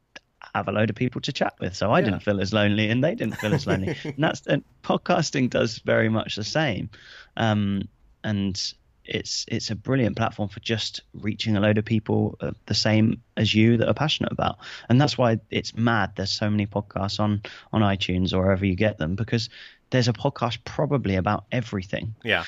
have 0.54 0.68
a 0.68 0.72
load 0.72 0.90
of 0.90 0.96
people 0.96 1.20
to 1.22 1.32
chat 1.32 1.54
with. 1.60 1.76
So 1.76 1.90
I 1.90 1.98
yeah. 1.98 2.06
didn't 2.06 2.22
feel 2.22 2.40
as 2.40 2.52
lonely, 2.52 2.88
and 2.90 3.02
they 3.02 3.14
didn't 3.14 3.36
feel 3.36 3.54
as 3.54 3.66
lonely. 3.66 3.96
and 4.04 4.16
that's 4.18 4.46
and 4.46 4.64
podcasting 4.82 5.50
does 5.50 5.78
very 5.78 6.08
much 6.08 6.36
the 6.36 6.44
same. 6.44 6.90
Um, 7.36 7.88
and 8.24 8.60
it's 9.08 9.44
it's 9.48 9.70
a 9.70 9.74
brilliant 9.74 10.16
platform 10.16 10.48
for 10.48 10.60
just 10.60 11.00
reaching 11.14 11.56
a 11.56 11.60
load 11.60 11.78
of 11.78 11.84
people 11.84 12.36
uh, 12.40 12.52
the 12.66 12.74
same 12.74 13.22
as 13.36 13.54
you 13.54 13.76
that 13.78 13.88
are 13.88 13.94
passionate 13.94 14.32
about. 14.32 14.58
And 14.88 15.00
that's 15.00 15.16
why 15.16 15.40
it's 15.50 15.74
mad 15.74 16.12
there's 16.16 16.30
so 16.30 16.50
many 16.50 16.66
podcasts 16.66 17.18
on 17.18 17.42
on 17.72 17.80
iTunes 17.80 18.32
or 18.32 18.42
wherever 18.42 18.66
you 18.66 18.76
get 18.76 18.98
them 18.98 19.14
because 19.14 19.48
there's 19.90 20.08
a 20.08 20.12
podcast 20.12 20.58
probably 20.64 21.16
about 21.16 21.44
everything. 21.50 22.14
Yeah. 22.22 22.44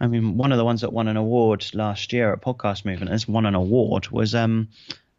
I 0.00 0.06
mean 0.06 0.36
one 0.36 0.52
of 0.52 0.58
the 0.58 0.64
ones 0.64 0.82
that 0.82 0.92
won 0.92 1.08
an 1.08 1.16
award 1.16 1.64
last 1.74 2.12
year 2.12 2.32
at 2.32 2.42
podcast 2.42 2.84
movement 2.84 3.10
has 3.10 3.26
won 3.26 3.46
an 3.46 3.54
award 3.54 4.08
was 4.08 4.34
um 4.34 4.68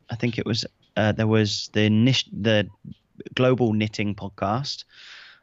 i 0.10 0.15
think 0.15 0.38
it 0.38 0.45
was 0.45 0.65
uh, 0.97 1.12
there 1.13 1.27
was 1.27 1.69
the 1.73 1.89
niche 1.89 2.27
the 2.32 2.67
global 3.34 3.73
knitting 3.73 4.13
podcast 4.13 4.84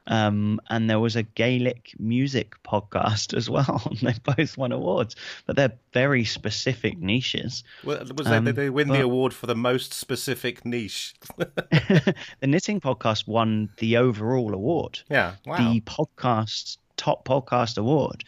um, 0.06 0.60
and 0.68 0.88
there 0.88 1.00
was 1.00 1.16
a 1.16 1.22
Gaelic 1.22 1.94
music 1.98 2.54
podcast 2.64 3.34
as 3.36 3.48
well. 3.48 3.82
they 4.02 4.14
both 4.22 4.56
won 4.56 4.72
awards, 4.72 5.16
but 5.46 5.56
they're 5.56 5.72
very 5.92 6.24
specific 6.24 6.98
niches. 6.98 7.64
Well, 7.84 8.04
was 8.16 8.26
um, 8.26 8.44
they, 8.44 8.52
they 8.52 8.70
win 8.70 8.88
but, 8.88 8.94
the 8.94 9.02
award 9.02 9.34
for 9.34 9.46
the 9.46 9.54
most 9.54 9.92
specific 9.92 10.64
niche? 10.64 11.14
the 11.36 12.14
Knitting 12.42 12.80
Podcast 12.80 13.26
won 13.26 13.70
the 13.78 13.96
overall 13.96 14.54
award. 14.54 15.00
Yeah, 15.08 15.34
wow. 15.46 15.56
The 15.56 15.80
podcast 15.82 16.78
top 16.96 17.24
podcast 17.24 17.78
award. 17.78 18.24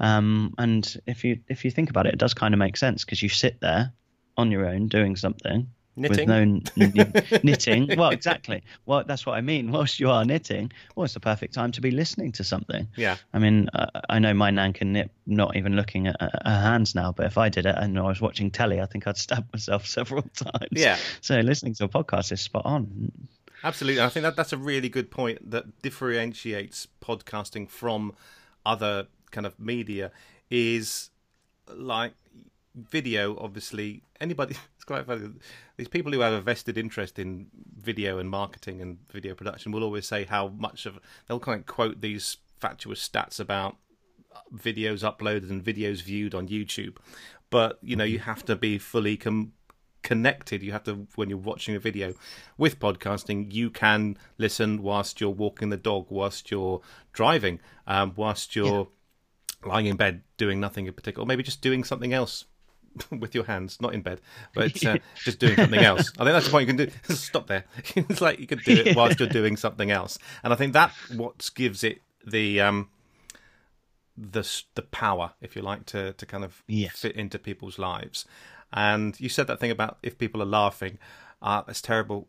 Um, 0.00 0.54
and 0.58 0.96
if 1.06 1.24
you 1.24 1.40
if 1.48 1.64
you 1.64 1.70
think 1.70 1.90
about 1.90 2.06
it, 2.06 2.14
it 2.14 2.18
does 2.18 2.34
kind 2.34 2.54
of 2.54 2.58
make 2.58 2.76
sense 2.76 3.04
because 3.04 3.22
you 3.22 3.28
sit 3.28 3.60
there 3.60 3.92
on 4.36 4.52
your 4.52 4.64
own 4.66 4.86
doing 4.86 5.16
something 5.16 5.68
Knitting. 5.98 6.28
With 6.28 6.76
no 6.76 7.40
knitting. 7.42 7.90
Well, 7.96 8.10
exactly. 8.10 8.62
Well, 8.86 9.04
that's 9.04 9.26
what 9.26 9.36
I 9.36 9.40
mean. 9.40 9.70
Whilst 9.72 9.98
you 10.00 10.10
are 10.10 10.24
knitting, 10.24 10.72
well, 10.94 11.04
it's 11.04 11.14
the 11.14 11.20
perfect 11.20 11.54
time 11.54 11.72
to 11.72 11.80
be 11.80 11.90
listening 11.90 12.32
to 12.32 12.44
something. 12.44 12.88
Yeah. 12.96 13.16
I 13.32 13.38
mean, 13.38 13.68
uh, 13.74 13.86
I 14.08 14.18
know 14.18 14.32
my 14.34 14.50
nan 14.50 14.72
can 14.72 14.92
knit, 14.92 15.10
not 15.26 15.56
even 15.56 15.76
looking 15.76 16.06
at 16.06 16.16
her 16.20 16.40
hands 16.44 16.94
now. 16.94 17.12
But 17.12 17.26
if 17.26 17.38
I 17.38 17.48
did 17.48 17.66
it 17.66 17.74
and 17.76 17.98
I 17.98 18.02
was 18.02 18.20
watching 18.20 18.50
telly, 18.50 18.80
I 18.80 18.86
think 18.86 19.06
I'd 19.06 19.16
stab 19.28 19.46
myself 19.52 19.86
several 19.86 20.22
times. 20.22 20.68
Yeah. 20.70 20.96
So 21.20 21.38
listening 21.40 21.74
to 21.74 21.84
a 21.84 21.88
podcast 21.88 22.32
is 22.32 22.40
spot 22.40 22.62
on. 22.64 23.12
Absolutely. 23.64 24.02
I 24.02 24.08
think 24.08 24.22
that 24.22 24.36
that's 24.36 24.52
a 24.52 24.56
really 24.56 24.88
good 24.88 25.10
point 25.10 25.50
that 25.50 25.82
differentiates 25.82 26.86
podcasting 27.00 27.68
from 27.68 28.14
other 28.64 29.08
kind 29.30 29.46
of 29.46 29.58
media 29.58 30.10
is 30.50 31.10
like 31.74 32.12
video 32.90 33.36
obviously 33.38 34.02
anybody 34.20 34.56
it's 34.76 34.84
quite 34.84 35.06
funny. 35.06 35.30
These 35.76 35.88
people 35.88 36.12
who 36.12 36.20
have 36.20 36.32
a 36.32 36.40
vested 36.40 36.78
interest 36.78 37.18
in 37.18 37.46
video 37.76 38.18
and 38.18 38.30
marketing 38.30 38.80
and 38.80 38.98
video 39.10 39.34
production 39.34 39.72
will 39.72 39.82
always 39.82 40.06
say 40.06 40.24
how 40.24 40.48
much 40.48 40.86
of 40.86 40.98
they'll 41.26 41.40
kind 41.40 41.60
of 41.60 41.66
quote 41.66 42.00
these 42.00 42.38
fatuous 42.60 43.06
stats 43.06 43.40
about 43.40 43.76
videos 44.54 45.02
uploaded 45.02 45.50
and 45.50 45.64
videos 45.64 46.02
viewed 46.02 46.34
on 46.34 46.48
YouTube. 46.48 46.96
But 47.50 47.78
you 47.82 47.96
know 47.96 48.04
you 48.04 48.18
have 48.20 48.44
to 48.46 48.56
be 48.56 48.78
fully 48.78 49.16
com- 49.16 49.52
connected. 50.02 50.62
You 50.62 50.72
have 50.72 50.84
to 50.84 51.06
when 51.16 51.28
you're 51.28 51.38
watching 51.38 51.74
a 51.74 51.80
video 51.80 52.14
with 52.56 52.78
podcasting 52.78 53.52
you 53.52 53.70
can 53.70 54.16
listen 54.36 54.82
whilst 54.82 55.20
you're 55.20 55.30
walking 55.30 55.70
the 55.70 55.76
dog 55.76 56.06
whilst 56.10 56.50
you're 56.50 56.80
driving 57.12 57.60
um, 57.86 58.12
whilst 58.16 58.54
you're 58.54 58.88
yeah. 59.62 59.68
lying 59.68 59.86
in 59.86 59.96
bed 59.96 60.22
doing 60.36 60.60
nothing 60.60 60.86
in 60.86 60.92
particular 60.92 61.24
or 61.24 61.26
maybe 61.26 61.42
just 61.42 61.60
doing 61.60 61.84
something 61.84 62.12
else 62.12 62.44
with 63.10 63.34
your 63.34 63.44
hands, 63.44 63.80
not 63.80 63.94
in 63.94 64.02
bed, 64.02 64.20
but 64.54 64.84
uh, 64.84 64.98
just 65.16 65.38
doing 65.38 65.56
something 65.56 65.80
else. 65.80 66.12
I 66.18 66.24
think 66.24 66.32
that's 66.32 66.46
the 66.46 66.50
point 66.50 66.68
you 66.68 66.74
can 66.74 66.86
do. 66.86 66.92
Stop 67.14 67.46
there. 67.46 67.64
it's 67.94 68.20
like 68.20 68.38
you 68.38 68.46
could 68.46 68.62
do 68.64 68.72
it 68.72 68.96
whilst 68.96 69.20
you're 69.20 69.28
doing 69.28 69.56
something 69.56 69.90
else, 69.90 70.18
and 70.42 70.52
I 70.52 70.56
think 70.56 70.72
that 70.72 70.92
what 71.16 71.50
gives 71.54 71.84
it 71.84 72.00
the 72.26 72.60
um, 72.60 72.88
the 74.16 74.46
the 74.74 74.82
power, 74.82 75.32
if 75.40 75.56
you 75.56 75.62
like, 75.62 75.86
to 75.86 76.12
to 76.14 76.26
kind 76.26 76.44
of 76.44 76.62
yes. 76.66 76.98
fit 76.98 77.16
into 77.16 77.38
people's 77.38 77.78
lives. 77.78 78.24
And 78.72 79.18
you 79.18 79.28
said 79.28 79.46
that 79.46 79.60
thing 79.60 79.70
about 79.70 79.98
if 80.02 80.18
people 80.18 80.42
are 80.42 80.46
laughing, 80.46 80.98
uh, 81.40 81.62
it's 81.68 81.80
terrible. 81.80 82.28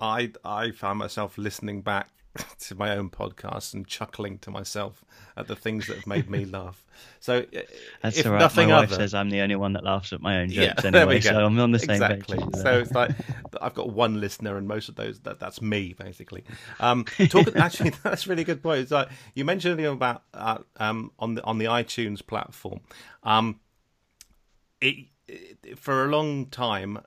I 0.00 0.32
I 0.44 0.70
found 0.70 0.98
myself 0.98 1.38
listening 1.38 1.82
back 1.82 2.10
to 2.58 2.74
my 2.74 2.96
own 2.96 3.10
podcast 3.10 3.74
and 3.74 3.86
chuckling 3.86 4.38
to 4.38 4.50
myself 4.50 5.04
at 5.36 5.46
the 5.46 5.56
things 5.56 5.86
that 5.86 5.96
have 5.96 6.06
made 6.06 6.28
me 6.28 6.44
laugh. 6.44 6.84
So, 7.20 7.38
uh, 7.38 7.60
That's 8.02 8.18
if 8.18 8.26
right. 8.26 8.38
nothing 8.38 8.68
My 8.68 8.80
wife 8.80 8.92
other, 8.92 9.02
says 9.02 9.14
I'm 9.14 9.30
the 9.30 9.40
only 9.40 9.56
one 9.56 9.72
that 9.74 9.84
laughs 9.84 10.12
at 10.12 10.20
my 10.20 10.40
own 10.40 10.50
yeah, 10.50 10.68
jokes 10.68 10.82
we 10.84 10.88
anyway, 10.88 11.20
so 11.20 11.44
I'm 11.44 11.58
on 11.58 11.70
the 11.70 11.78
same 11.78 11.90
exactly. 11.90 12.38
page. 12.38 12.62
So 12.62 12.78
it's 12.80 12.92
like 12.92 13.12
I've 13.60 13.74
got 13.74 13.90
one 13.90 14.20
listener, 14.20 14.56
and 14.56 14.66
most 14.66 14.88
of 14.88 14.96
those 14.96 15.20
that, 15.20 15.38
that's 15.38 15.62
me 15.62 15.94
basically. 15.98 16.44
Um, 16.80 17.04
talk, 17.28 17.54
actually, 17.56 17.90
that's 18.02 18.26
a 18.26 18.30
really 18.30 18.44
good 18.44 18.62
point. 18.62 18.80
It's 18.80 18.90
like 18.90 19.08
you 19.34 19.44
mentioned 19.44 19.74
earlier 19.74 19.90
about 19.90 20.22
uh, 20.34 20.58
um, 20.76 21.12
on 21.18 21.34
the 21.34 21.44
on 21.44 21.58
the 21.58 21.66
iTunes 21.66 22.24
platform. 22.26 22.80
Um, 23.22 23.60
it, 24.80 25.06
it 25.26 25.78
for 25.78 26.04
a 26.04 26.08
long 26.08 26.46
time, 26.46 27.00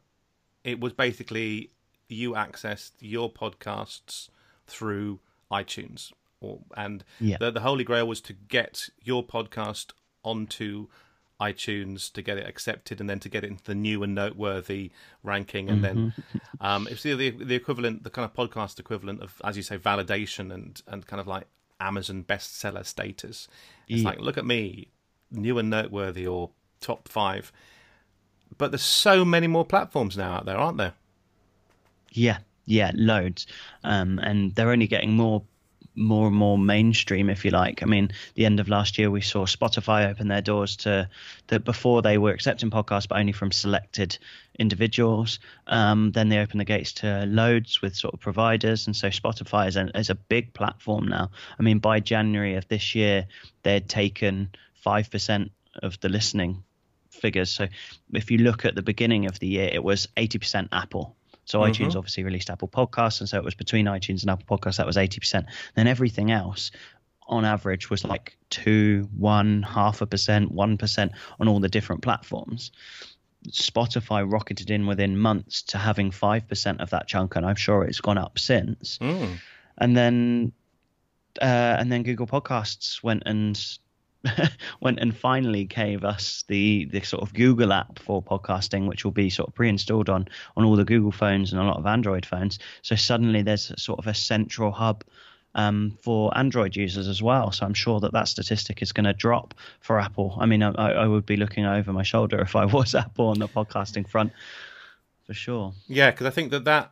it 0.64 0.80
was 0.80 0.94
basically 0.94 1.72
you 2.08 2.34
accessed 2.34 2.92
your 3.00 3.32
podcasts 3.32 4.30
through 4.72 5.20
iTunes, 5.52 6.12
or 6.40 6.60
and 6.76 7.04
Yeah. 7.20 7.38
the, 7.40 7.52
the 7.52 7.60
holy 7.62 7.84
grail 7.84 8.08
was 8.08 8.22
to 8.22 8.34
get 8.34 8.90
your 9.04 9.24
podcast 9.24 9.92
onto 10.24 10.88
iTunes 11.40 12.12
to 12.14 12.22
get 12.22 12.38
it 12.38 12.48
accepted, 12.48 13.00
and 13.02 13.10
then 13.10 13.20
to 13.20 13.28
get 13.30 13.44
it 13.44 13.50
into 13.50 13.64
the 13.64 13.76
new 13.76 14.04
and 14.04 14.14
noteworthy 14.16 14.92
ranking, 15.24 15.70
and 15.70 15.84
then 15.84 16.14
um, 16.62 16.88
it's 16.90 17.02
the, 17.04 17.14
the 17.16 17.32
the 17.32 17.56
equivalent, 17.56 18.04
the 18.04 18.10
kind 18.12 18.26
of 18.30 18.34
podcast 18.34 18.80
equivalent 18.80 19.22
of, 19.22 19.42
as 19.44 19.58
you 19.58 19.64
say, 19.64 19.78
validation 19.78 20.54
and 20.54 20.82
and 20.88 21.08
kind 21.08 21.20
of 21.20 21.28
like 21.28 21.48
Amazon 21.80 22.24
bestseller 22.24 22.86
status. 22.86 23.48
It's 23.88 24.04
Yeah. 24.04 24.10
like, 24.10 24.20
look 24.20 24.38
at 24.38 24.46
me, 24.46 24.90
new 25.32 25.58
and 25.58 25.70
noteworthy, 25.70 26.28
or 26.28 26.52
top 26.80 27.08
five. 27.10 27.52
But 28.58 28.70
there's 28.70 28.84
so 28.84 29.26
many 29.26 29.48
more 29.48 29.66
platforms 29.66 30.16
now 30.16 30.34
out 30.34 30.46
there, 30.46 30.58
aren't 30.58 30.78
there? 30.78 30.94
Yeah, 32.12 32.40
yeah, 32.66 32.92
loads, 32.94 33.48
um, 33.84 34.20
and 34.20 34.54
they're 34.56 34.72
only 34.72 34.88
getting 34.88 35.14
more, 35.14 35.44
more 35.96 36.28
and 36.28 36.36
more 36.36 36.58
mainstream, 36.58 37.30
if 37.30 37.44
you 37.44 37.52
like. 37.52 37.84
I 37.84 37.86
mean, 37.86 38.12
the 38.36 38.46
end 38.46 38.60
of 38.60 38.70
last 38.70 38.98
year, 38.98 39.12
we 39.12 39.22
saw 39.22 39.46
Spotify 39.46 40.10
open 40.10 40.28
their 40.28 40.42
doors 40.42 40.76
to 40.78 41.10
that 41.48 41.64
before 41.64 42.02
they 42.02 42.18
were 42.18 42.32
accepting 42.32 42.70
podcasts, 42.70 43.08
but 43.08 43.20
only 43.20 43.34
from 43.34 43.52
selected 43.52 44.18
individuals. 44.58 45.40
Um, 45.68 46.12
then 46.12 46.30
they 46.30 46.40
opened 46.40 46.62
the 46.62 46.66
gates 46.66 46.94
to 46.94 47.26
loads 47.26 47.82
with 47.82 47.96
sort 47.96 48.14
of 48.14 48.20
providers, 48.20 48.88
and 48.88 48.96
so 48.96 49.10
Spotify 49.10 49.68
is 49.68 49.76
a, 49.76 49.98
is 49.98 50.10
a 50.10 50.16
big 50.16 50.54
platform 50.54 51.08
now. 51.08 51.32
I 51.60 51.64
mean, 51.64 51.80
by 51.80 52.00
January 52.00 52.56
of 52.56 52.68
this 52.68 52.96
year, 52.96 53.28
they'd 53.64 53.90
taken 53.90 54.50
five 54.76 55.10
percent 55.10 55.52
of 55.82 56.00
the 56.00 56.10
listening 56.10 56.64
figures. 57.10 57.52
So 57.52 57.68
if 58.14 58.32
you 58.32 58.40
look 58.40 58.66
at 58.66 58.76
the 58.76 58.82
beginning 58.82 59.26
of 59.26 59.40
the 59.40 59.48
year, 59.48 59.70
it 59.72 59.84
was 59.84 60.08
80% 60.18 60.70
Apple. 60.72 61.16
So 61.52 61.60
iTunes 61.60 61.98
obviously 61.98 62.24
released 62.24 62.50
Apple 62.50 62.70
Podcasts, 62.70 63.20
and 63.20 63.28
so 63.28 63.38
it 63.38 63.44
was 63.44 63.56
between 63.56 63.86
iTunes 63.86 64.22
and 64.22 64.30
Apple 64.30 64.58
Podcasts 64.58 64.78
that 64.78 64.86
was 64.86 64.96
80%. 64.96 65.48
Then 65.76 65.86
everything 65.86 66.32
else, 66.32 66.72
on 67.28 67.44
average, 67.44 67.90
was 67.90 68.06
like 68.06 68.38
two, 68.50 69.10
one, 69.18 69.62
half 69.62 70.00
a 70.00 70.06
percent, 70.06 70.50
one 70.50 70.78
percent 70.78 71.12
on 71.42 71.50
all 71.50 71.60
the 71.60 71.68
different 71.68 72.04
platforms. 72.04 72.72
Spotify 73.50 74.24
rocketed 74.32 74.72
in 74.72 74.88
within 74.88 75.18
months 75.18 75.62
to 75.64 75.78
having 75.78 76.10
five 76.10 76.48
percent 76.48 76.80
of 76.80 76.92
that 76.92 77.10
chunk, 77.10 77.36
and 77.36 77.46
I'm 77.46 77.58
sure 77.58 77.84
it's 77.84 78.00
gone 78.00 78.18
up 78.18 78.40
since. 78.40 78.98
Mm. 79.00 79.38
And 79.78 79.98
then, 79.98 80.54
uh, 81.42 81.76
and 81.80 81.92
then 81.92 82.04
Google 82.04 82.28
Podcasts 82.28 83.04
went 83.04 83.24
and 83.26 83.62
went 84.82 85.00
and 85.00 85.16
finally 85.16 85.66
gave 85.66 86.04
us 86.04 86.44
the 86.48 86.86
the 86.86 87.02
sort 87.02 87.24
of 87.24 87.34
Google 87.34 87.74
app 87.74 88.00
for 88.00 88.22
podcasting, 88.22 88.88
which 88.88 89.04
will 89.04 89.12
be 89.12 89.30
sort 89.30 89.50
of 89.50 89.56
pre-installed 89.56 90.10
on 90.10 90.28
on 90.56 90.64
all 90.64 90.76
the 90.76 90.86
Google 90.86 91.12
phones 91.12 91.52
and 91.52 91.62
a 91.62 91.66
lot 91.66 91.78
of 91.78 91.86
Android 91.86 92.26
phones. 92.26 92.60
So 92.82 92.96
suddenly 92.96 93.42
there's 93.42 93.72
sort 93.82 94.00
of 94.00 94.08
a 94.08 94.14
central 94.14 94.72
hub 94.72 95.04
um, 95.56 95.98
for 96.02 96.36
Android 96.38 96.76
users 96.76 97.08
as 97.08 97.22
well. 97.22 97.52
So 97.52 97.66
I'm 97.66 97.74
sure 97.74 98.00
that 98.00 98.14
that 98.14 98.28
statistic 98.28 98.82
is 98.82 98.92
going 98.92 99.06
to 99.06 99.14
drop 99.14 99.54
for 99.80 100.00
Apple. 100.00 100.38
I 100.40 100.46
mean, 100.46 100.64
I, 100.64 100.72
I 100.72 101.08
would 101.08 101.26
be 101.26 101.38
looking 101.38 101.66
over 101.66 101.92
my 101.92 102.04
shoulder 102.04 102.40
if 102.40 102.56
I 102.56 102.66
was 102.78 102.96
Apple 102.96 103.28
on 103.28 103.40
the 103.40 103.48
podcasting 103.48 104.08
front, 104.08 104.32
for 105.26 105.34
sure. 105.34 105.74
Yeah, 105.88 106.12
because 106.12 106.28
I 106.28 106.32
think 106.32 106.52
that 106.52 106.66
that 106.66 106.92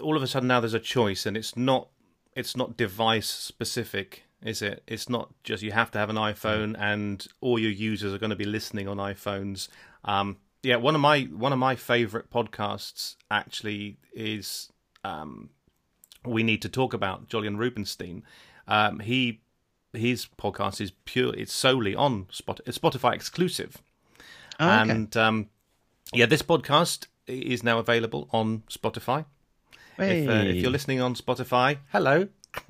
all 0.00 0.16
of 0.16 0.22
a 0.22 0.26
sudden 0.26 0.48
now 0.48 0.60
there's 0.60 0.74
a 0.74 0.80
choice, 0.80 1.26
and 1.26 1.36
it's 1.36 1.56
not 1.56 1.88
it's 2.34 2.56
not 2.56 2.76
device 2.76 3.28
specific, 3.28 4.24
is 4.44 4.62
it? 4.62 4.82
It's 4.86 5.08
not 5.08 5.30
just 5.44 5.62
you 5.62 5.72
have 5.72 5.90
to 5.92 5.98
have 5.98 6.10
an 6.10 6.16
iPhone, 6.16 6.76
and 6.78 7.26
all 7.40 7.58
your 7.58 7.70
users 7.70 8.12
are 8.12 8.18
going 8.18 8.30
to 8.30 8.36
be 8.36 8.44
listening 8.44 8.88
on 8.88 8.96
iPhones. 8.96 9.68
Um, 10.04 10.38
yeah, 10.62 10.76
one 10.76 10.94
of 10.94 11.00
my 11.00 11.22
one 11.22 11.52
of 11.52 11.58
my 11.58 11.76
favorite 11.76 12.30
podcasts 12.30 13.16
actually 13.30 13.98
is 14.12 14.70
um, 15.04 15.50
we 16.24 16.42
need 16.42 16.62
to 16.62 16.68
talk 16.68 16.94
about 16.94 17.28
Julian 17.28 17.56
Rubenstein. 17.56 18.22
Um, 18.68 19.00
he 19.00 19.40
his 19.92 20.26
podcast 20.38 20.80
is 20.80 20.92
pure; 21.04 21.34
it's 21.34 21.52
solely 21.52 21.94
on 21.94 22.26
Spotify 22.26 23.14
exclusive. 23.14 23.82
Oh, 24.60 24.66
okay. 24.66 24.90
And 24.90 25.16
um, 25.16 25.48
yeah, 26.12 26.26
this 26.26 26.42
podcast 26.42 27.06
is 27.26 27.62
now 27.62 27.78
available 27.78 28.28
on 28.32 28.62
Spotify. 28.70 29.24
If, 29.98 30.28
uh, 30.28 30.32
if 30.32 30.56
you're 30.56 30.70
listening 30.70 31.00
on 31.00 31.14
Spotify, 31.14 31.78
hello. 31.92 32.28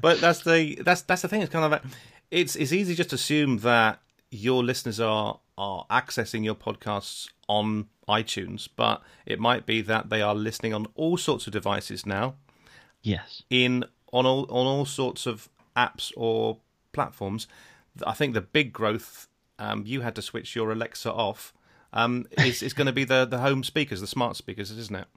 but 0.00 0.20
that's 0.20 0.40
the 0.40 0.78
that's 0.84 1.02
that's 1.02 1.22
the 1.22 1.28
thing. 1.28 1.42
It's 1.42 1.52
kind 1.52 1.64
of 1.64 1.70
like, 1.70 1.82
it's 2.30 2.56
it's 2.56 2.72
easy 2.72 2.94
just 2.94 3.10
to 3.10 3.16
assume 3.16 3.58
that 3.58 4.00
your 4.30 4.62
listeners 4.62 5.00
are 5.00 5.40
are 5.56 5.86
accessing 5.90 6.44
your 6.44 6.54
podcasts 6.54 7.28
on 7.48 7.88
iTunes, 8.08 8.68
but 8.76 9.02
it 9.26 9.40
might 9.40 9.66
be 9.66 9.80
that 9.82 10.10
they 10.10 10.22
are 10.22 10.34
listening 10.34 10.74
on 10.74 10.86
all 10.94 11.16
sorts 11.16 11.46
of 11.46 11.52
devices 11.52 12.06
now 12.06 12.34
yes. 13.02 13.42
in 13.50 13.84
on 14.12 14.26
all 14.26 14.42
on 14.44 14.66
all 14.66 14.84
sorts 14.84 15.26
of 15.26 15.48
apps 15.76 16.12
or 16.16 16.58
platforms. 16.92 17.46
I 18.06 18.12
think 18.12 18.34
the 18.34 18.40
big 18.40 18.72
growth 18.72 19.28
um, 19.58 19.84
you 19.86 20.02
had 20.02 20.14
to 20.16 20.22
switch 20.22 20.54
your 20.54 20.70
Alexa 20.70 21.12
off 21.12 21.52
um, 21.92 22.26
is 22.38 22.62
is 22.62 22.72
going 22.72 22.86
to 22.86 22.92
be 22.92 23.04
the 23.04 23.24
the 23.24 23.38
home 23.38 23.64
speakers, 23.64 24.00
the 24.00 24.06
smart 24.06 24.36
speakers, 24.36 24.70
isn't 24.70 24.96
it? 24.96 25.08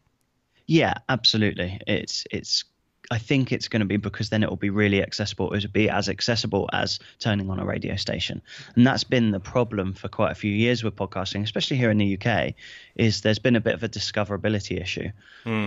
Yeah, 0.67 0.95
absolutely. 1.09 1.79
It's 1.87 2.25
it's. 2.31 2.63
I 3.11 3.17
think 3.17 3.51
it's 3.51 3.67
going 3.67 3.81
to 3.81 3.85
be 3.85 3.97
because 3.97 4.29
then 4.29 4.41
it 4.41 4.49
will 4.49 4.55
be 4.55 4.69
really 4.69 5.03
accessible. 5.03 5.51
It 5.51 5.63
will 5.63 5.71
be 5.71 5.89
as 5.89 6.07
accessible 6.07 6.69
as 6.71 6.97
turning 7.19 7.49
on 7.49 7.59
a 7.59 7.65
radio 7.65 7.97
station, 7.97 8.41
and 8.75 8.87
that's 8.87 9.03
been 9.03 9.31
the 9.31 9.39
problem 9.39 9.93
for 9.93 10.07
quite 10.07 10.31
a 10.31 10.35
few 10.35 10.51
years 10.51 10.81
with 10.81 10.95
podcasting, 10.95 11.43
especially 11.43 11.75
here 11.75 11.91
in 11.91 11.97
the 11.97 12.17
UK. 12.17 12.53
Is 12.95 13.19
there's 13.19 13.37
been 13.37 13.57
a 13.57 13.61
bit 13.61 13.73
of 13.73 13.83
a 13.83 13.89
discoverability 13.89 14.81
issue 14.81 15.09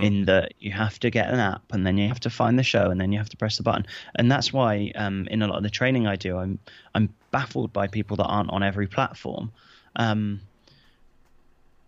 in 0.01 0.25
that 0.25 0.55
you 0.59 0.71
have 0.71 0.97
to 0.99 1.11
get 1.11 1.29
an 1.29 1.39
app 1.39 1.63
and 1.71 1.85
then 1.85 1.97
you 1.97 2.07
have 2.07 2.19
to 2.21 2.31
find 2.31 2.57
the 2.57 2.63
show 2.63 2.89
and 2.89 2.99
then 2.99 3.11
you 3.11 3.19
have 3.19 3.29
to 3.29 3.37
press 3.37 3.57
the 3.57 3.63
button, 3.63 3.85
and 4.15 4.31
that's 4.31 4.51
why 4.51 4.91
um, 4.95 5.27
in 5.29 5.43
a 5.43 5.47
lot 5.47 5.57
of 5.57 5.63
the 5.63 5.69
training 5.69 6.07
I 6.07 6.15
do, 6.15 6.37
I'm 6.37 6.57
I'm 6.95 7.13
baffled 7.29 7.71
by 7.71 7.85
people 7.85 8.17
that 8.17 8.25
aren't 8.25 8.49
on 8.49 8.63
every 8.63 8.87
platform. 8.87 9.51
Um, 9.97 10.41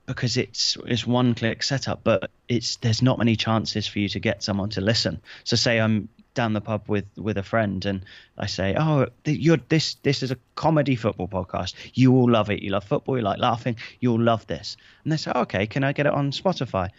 because 0.07 0.37
it's 0.37 0.77
it's 0.87 1.05
one 1.05 1.35
click 1.35 1.61
setup, 1.61 1.99
but 2.03 2.31
it's 2.47 2.77
there's 2.77 3.01
not 3.01 3.19
many 3.19 3.35
chances 3.35 3.87
for 3.87 3.99
you 3.99 4.09
to 4.09 4.19
get 4.19 4.41
someone 4.41 4.69
to 4.71 4.81
listen. 4.81 5.21
So 5.43 5.55
say 5.55 5.79
I'm 5.79 6.09
down 6.33 6.53
the 6.53 6.61
pub 6.61 6.83
with 6.87 7.05
with 7.17 7.37
a 7.37 7.43
friend 7.43 7.85
and 7.85 8.05
I 8.37 8.45
say, 8.45 8.75
"Oh, 8.77 9.07
you're 9.25 9.59
this 9.69 9.95
this 10.03 10.23
is 10.23 10.31
a 10.31 10.37
comedy 10.55 10.95
football 10.95 11.27
podcast. 11.27 11.73
You 11.93 12.11
will 12.11 12.29
love 12.29 12.49
it. 12.49 12.63
You 12.63 12.71
love 12.71 12.85
football. 12.85 13.17
You 13.17 13.23
like 13.23 13.39
laughing. 13.39 13.75
You'll 13.99 14.21
love 14.21 14.47
this." 14.47 14.77
And 15.03 15.11
they 15.11 15.17
say, 15.17 15.31
oh, 15.35 15.41
"Okay, 15.41 15.67
can 15.67 15.83
I 15.83 15.91
get 15.91 16.05
it 16.05 16.13
on 16.13 16.31
Spotify?" 16.31 16.89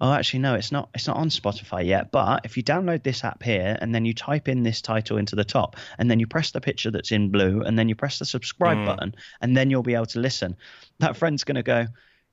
Oh, 0.00 0.12
actually, 0.12 0.40
no, 0.40 0.54
it's 0.54 0.70
not. 0.70 0.90
It's 0.94 1.08
not 1.08 1.16
on 1.16 1.28
Spotify 1.28 1.84
yet. 1.84 2.12
But 2.12 2.44
if 2.44 2.56
you 2.56 2.62
download 2.62 3.02
this 3.02 3.24
app 3.24 3.42
here 3.42 3.76
and 3.80 3.92
then 3.94 4.04
you 4.04 4.14
type 4.14 4.46
in 4.46 4.62
this 4.62 4.80
title 4.80 5.16
into 5.16 5.34
the 5.34 5.44
top, 5.44 5.76
and 5.98 6.10
then 6.10 6.20
you 6.20 6.26
press 6.26 6.50
the 6.50 6.60
picture 6.60 6.90
that's 6.90 7.10
in 7.10 7.30
blue, 7.30 7.62
and 7.62 7.78
then 7.78 7.88
you 7.88 7.96
press 7.96 8.18
the 8.18 8.24
subscribe 8.24 8.76
mm. 8.76 8.86
button, 8.86 9.14
and 9.40 9.56
then 9.56 9.70
you'll 9.70 9.82
be 9.82 9.94
able 9.94 10.06
to 10.06 10.20
listen. 10.20 10.56
That 11.00 11.16
friend's 11.16 11.42
going 11.42 11.56
to 11.56 11.64
go, 11.64 11.86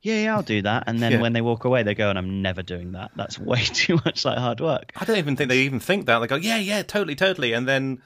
yeah, 0.06 0.24
yeah, 0.24 0.36
I'll 0.36 0.44
do 0.44 0.62
that. 0.62 0.84
And 0.88 1.00
then 1.02 1.14
Yeah. 1.14 1.22
when 1.22 1.34
they 1.34 1.42
walk 1.42 1.66
away, 1.66 1.84
they 1.84 1.96
go, 1.96 2.10
and 2.10 2.18
I'm 2.18 2.42
never 2.42 2.62
doing 2.64 2.92
that. 2.94 3.12
That's 3.16 3.40
way 3.52 3.62
too 3.64 3.96
much 4.06 4.24
like 4.24 4.38
hard 4.38 4.62
work. 4.62 4.92
I 4.96 5.06
don't 5.06 5.18
even 5.18 5.36
think 5.36 5.50
they 5.50 5.60
even 5.60 5.80
think 5.80 6.06
that. 6.06 6.20
They 6.20 6.28
go, 6.28 6.36
yeah, 6.36 6.58
yeah, 6.58 6.84
totally, 6.84 7.16
totally, 7.16 7.54
and 7.54 7.68
then 7.68 8.02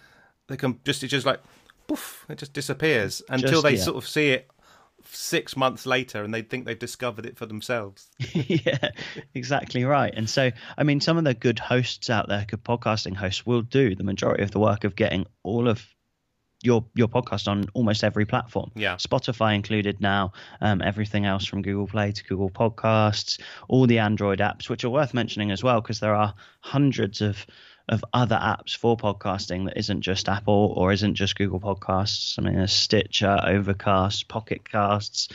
they 0.47 0.57
can 0.57 0.79
just 0.85 1.03
it's 1.03 1.12
just 1.12 1.25
like, 1.25 1.39
poof, 1.88 2.25
it 2.29 2.38
just 2.38 2.53
disappears 2.53 3.21
until 3.29 3.49
Just- 3.51 3.63
they 3.63 3.75
yeah. 3.75 3.83
sort 3.83 3.97
of 3.97 4.07
see 4.07 4.29
it 4.31 4.49
six 5.12 5.57
months 5.57 5.85
later, 5.85 6.23
and 6.23 6.33
they 6.33 6.41
think 6.41 6.65
they've 6.65 6.77
discovered 6.77 7.25
it 7.25 7.38
for 7.38 7.45
themselves. 7.45 8.09
yeah, 8.33 8.89
exactly 9.33 9.83
right. 9.83 10.13
And 10.15 10.29
so, 10.29 10.51
I 10.77 10.83
mean, 10.83 11.01
some 11.01 11.17
of 11.17 11.23
the 11.23 11.33
good 11.33 11.57
hosts 11.59 12.09
out 12.09 12.27
there, 12.27 12.45
good 12.47 12.63
podcasting 12.63 13.15
hosts, 13.15 13.45
will 13.45 13.62
do 13.62 13.95
the 13.95 14.03
majority 14.03 14.43
of 14.43 14.51
the 14.51 14.59
work 14.59 14.83
of 14.83 14.95
getting 14.95 15.25
all 15.43 15.67
of 15.67 15.85
your 16.62 16.84
your 16.93 17.08
podcast 17.08 17.48
on 17.48 17.65
almost 17.74 18.04
every 18.04 18.26
platform. 18.26 18.72
Yeah. 18.76 18.95
Spotify 18.95 19.56
included 19.56 20.02
now. 20.02 20.34
Um, 20.62 20.82
everything 20.82 21.26
else 21.26 21.45
from 21.45 21.62
Google 21.62 21.88
Play 21.88 22.12
to 22.12 22.24
Google 22.26 22.50
Podcasts, 22.50 23.39
all 23.67 23.88
the 23.88 24.00
Android 24.00 24.39
apps, 24.39 24.69
which 24.69 24.84
are 24.84 24.89
worth 24.89 25.13
mentioning 25.13 25.52
as 25.52 25.63
well, 25.63 25.80
because 25.82 26.00
there 26.00 26.15
are 26.15 26.34
hundreds 26.62 27.22
of 27.22 27.45
of 27.88 28.06
other 28.13 28.36
apps 28.36 28.78
for 28.78 28.95
podcasting 28.95 29.65
that 29.65 29.76
isn't 29.76 30.02
just 30.02 30.30
Apple 30.30 30.74
or 30.78 30.91
isn't 30.91 31.15
just 31.15 31.36
Google 31.36 31.60
Podcasts. 31.60 32.38
I 32.38 32.43
mean, 32.43 32.54
there's 32.54 32.72
Stitcher, 32.72 33.39
Overcast, 33.43 34.28
Pocket 34.28 34.69
Casts, 34.69 35.28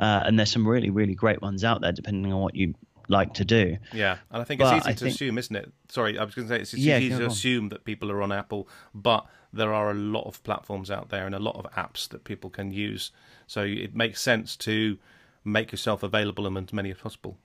uh, 0.00 0.22
and 0.24 0.38
there's 0.38 0.50
some 0.50 0.66
really, 0.66 0.88
really 0.88 1.14
great 1.14 1.42
ones 1.42 1.64
out 1.64 1.82
there, 1.82 1.92
depending 1.92 2.32
on 2.32 2.40
what 2.40 2.54
you 2.54 2.74
like 3.08 3.34
to 3.34 3.44
do. 3.44 3.76
Yeah, 3.92 4.16
and 4.30 4.40
I 4.40 4.44
think 4.44 4.60
But 4.60 4.76
it's 4.78 4.84
easy 4.86 4.90
I 4.90 4.92
to 4.94 4.98
think- 5.04 5.14
assume, 5.16 5.36
isn't 5.38 5.56
it? 5.56 5.70
Sorry, 5.90 6.18
I 6.18 6.24
was 6.24 6.34
going 6.34 6.48
to 6.48 6.54
say 6.54 6.60
it's 6.62 6.72
Yeah, 6.72 6.98
easy 6.98 7.10
to 7.10 7.24
on. 7.24 7.30
assume 7.30 7.68
that 7.70 7.84
people 7.84 8.10
are 8.10 8.22
on 8.22 8.32
Apple, 8.32 8.68
but 8.94 9.26
there 9.52 9.72
are 9.72 9.90
a 9.90 9.94
lot 9.94 10.26
of 10.26 10.42
platforms 10.42 10.90
out 10.90 11.08
there 11.08 11.26
and 11.26 11.34
a 11.34 11.38
lot 11.38 11.56
of 11.56 11.70
apps 11.72 12.08
that 12.10 12.24
people 12.24 12.50
can 12.50 12.70
use. 12.70 13.10
So 13.46 13.62
it 13.62 13.94
makes 13.94 14.20
sense 14.20 14.56
to 14.56 14.98
make 15.44 15.72
yourself 15.72 16.02
available 16.02 16.46
in 16.46 16.56
as 16.56 16.72
many 16.72 16.90
as 16.90 16.98
possible. 16.98 17.38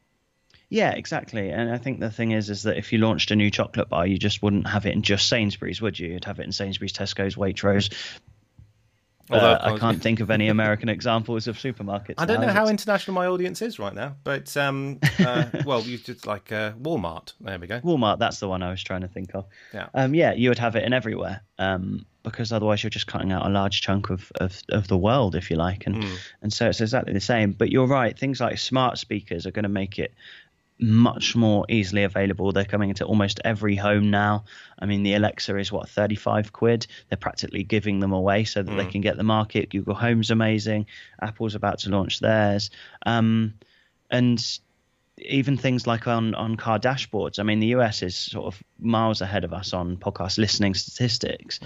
Yeah, 0.69 0.91
exactly. 0.91 1.51
And 1.51 1.71
I 1.71 1.77
think 1.77 1.99
the 1.99 2.09
thing 2.09 2.31
is, 2.31 2.49
is 2.49 2.63
that 2.63 2.77
if 2.77 2.91
you 2.91 2.99
launched 2.99 3.31
a 3.31 3.35
new 3.35 3.51
chocolate 3.51 3.89
bar, 3.89 4.07
you 4.07 4.17
just 4.17 4.41
wouldn't 4.41 4.67
have 4.67 4.85
it 4.85 4.93
in 4.93 5.03
just 5.03 5.29
Sainsbury's, 5.29 5.81
would 5.81 5.99
you? 5.99 6.13
You'd 6.13 6.25
have 6.25 6.39
it 6.39 6.45
in 6.45 6.51
Sainsbury's, 6.51 6.93
Tesco's, 6.93 7.35
Waitrose. 7.35 7.93
Although, 9.33 9.53
Uh, 9.53 9.73
I 9.75 9.79
can't 9.79 10.01
think 10.01 10.19
of 10.19 10.29
any 10.29 10.47
American 10.57 10.89
examples 10.89 11.47
of 11.47 11.57
supermarkets. 11.57 12.15
I 12.17 12.25
don't 12.25 12.41
now. 12.41 12.47
know 12.47 12.53
how 12.53 12.67
international 12.67 13.15
my 13.15 13.27
audience 13.27 13.61
is 13.61 13.79
right 13.79 13.93
now, 13.93 14.15
but 14.23 14.55
um, 14.57 14.99
uh, 15.19 15.45
well, 15.65 15.81
you 15.81 15.97
just 15.97 16.25
like 16.27 16.51
uh, 16.51 16.73
Walmart. 16.81 17.33
There 17.41 17.57
we 17.59 17.67
go. 17.67 17.79
Walmart, 17.81 18.19
that's 18.19 18.39
the 18.39 18.47
one 18.47 18.63
I 18.63 18.69
was 18.69 18.83
trying 18.83 19.01
to 19.01 19.07
think 19.07 19.33
of. 19.33 19.45
Yeah. 19.73 19.87
Um, 19.93 20.13
yeah, 20.13 20.33
you 20.33 20.49
would 20.49 20.59
have 20.59 20.75
it 20.75 20.83
in 20.83 20.93
everywhere. 20.93 21.41
Um, 21.59 22.05
because 22.23 22.53
otherwise 22.53 22.81
you're 22.81 22.89
just 22.89 23.07
cutting 23.07 23.33
out 23.33 23.45
a 23.45 23.49
large 23.49 23.81
chunk 23.81 24.09
of, 24.09 24.31
of, 24.35 24.61
of 24.69 24.87
the 24.87 24.97
world, 24.97 25.35
if 25.35 25.51
you 25.51 25.57
like. 25.57 25.85
And 25.85 26.05
and 26.41 26.53
so 26.53 26.69
it's 26.69 26.79
exactly 26.79 27.11
the 27.11 27.19
same. 27.19 27.51
But 27.51 27.69
you're 27.69 27.85
right, 27.85 28.17
things 28.17 28.39
like 28.39 28.57
smart 28.57 28.97
speakers 28.97 29.45
are 29.45 29.51
going 29.51 29.63
to 29.63 29.69
make 29.69 29.99
it 29.99 30.13
much 30.83 31.35
more 31.35 31.65
easily 31.69 32.03
available. 32.03 32.51
They're 32.51 32.65
coming 32.65 32.89
into 32.89 33.05
almost 33.05 33.39
every 33.43 33.75
home 33.75 34.11
now. 34.11 34.43
I 34.77 34.85
mean, 34.85 35.03
the 35.03 35.13
Alexa 35.13 35.57
is 35.57 35.71
what 35.71 35.89
35 35.89 36.51
quid. 36.51 36.87
They're 37.09 37.17
practically 37.17 37.63
giving 37.63 37.99
them 37.99 38.11
away 38.11 38.43
so 38.43 38.61
that 38.61 38.75
they 38.75 38.85
can 38.85 39.01
get 39.01 39.17
the 39.17 39.23
market. 39.23 39.69
Google 39.69 39.95
Home's 39.95 40.29
amazing. 40.29 40.87
Apple's 41.21 41.55
about 41.55 41.79
to 41.79 41.89
launch 41.89 42.19
theirs. 42.19 42.69
Um, 43.05 43.53
and 44.11 44.43
even 45.17 45.57
things 45.57 45.87
like 45.87 46.07
on 46.07 46.35
on 46.35 46.55
car 46.57 46.79
dashboards. 46.79 47.39
I 47.39 47.43
mean, 47.43 47.59
the 47.59 47.67
US 47.67 48.01
is 48.01 48.15
sort 48.15 48.47
of 48.53 48.61
miles 48.79 49.21
ahead 49.21 49.43
of 49.43 49.53
us 49.53 49.73
on 49.73 49.97
podcast 49.97 50.37
listening 50.37 50.73
statistics. 50.73 51.59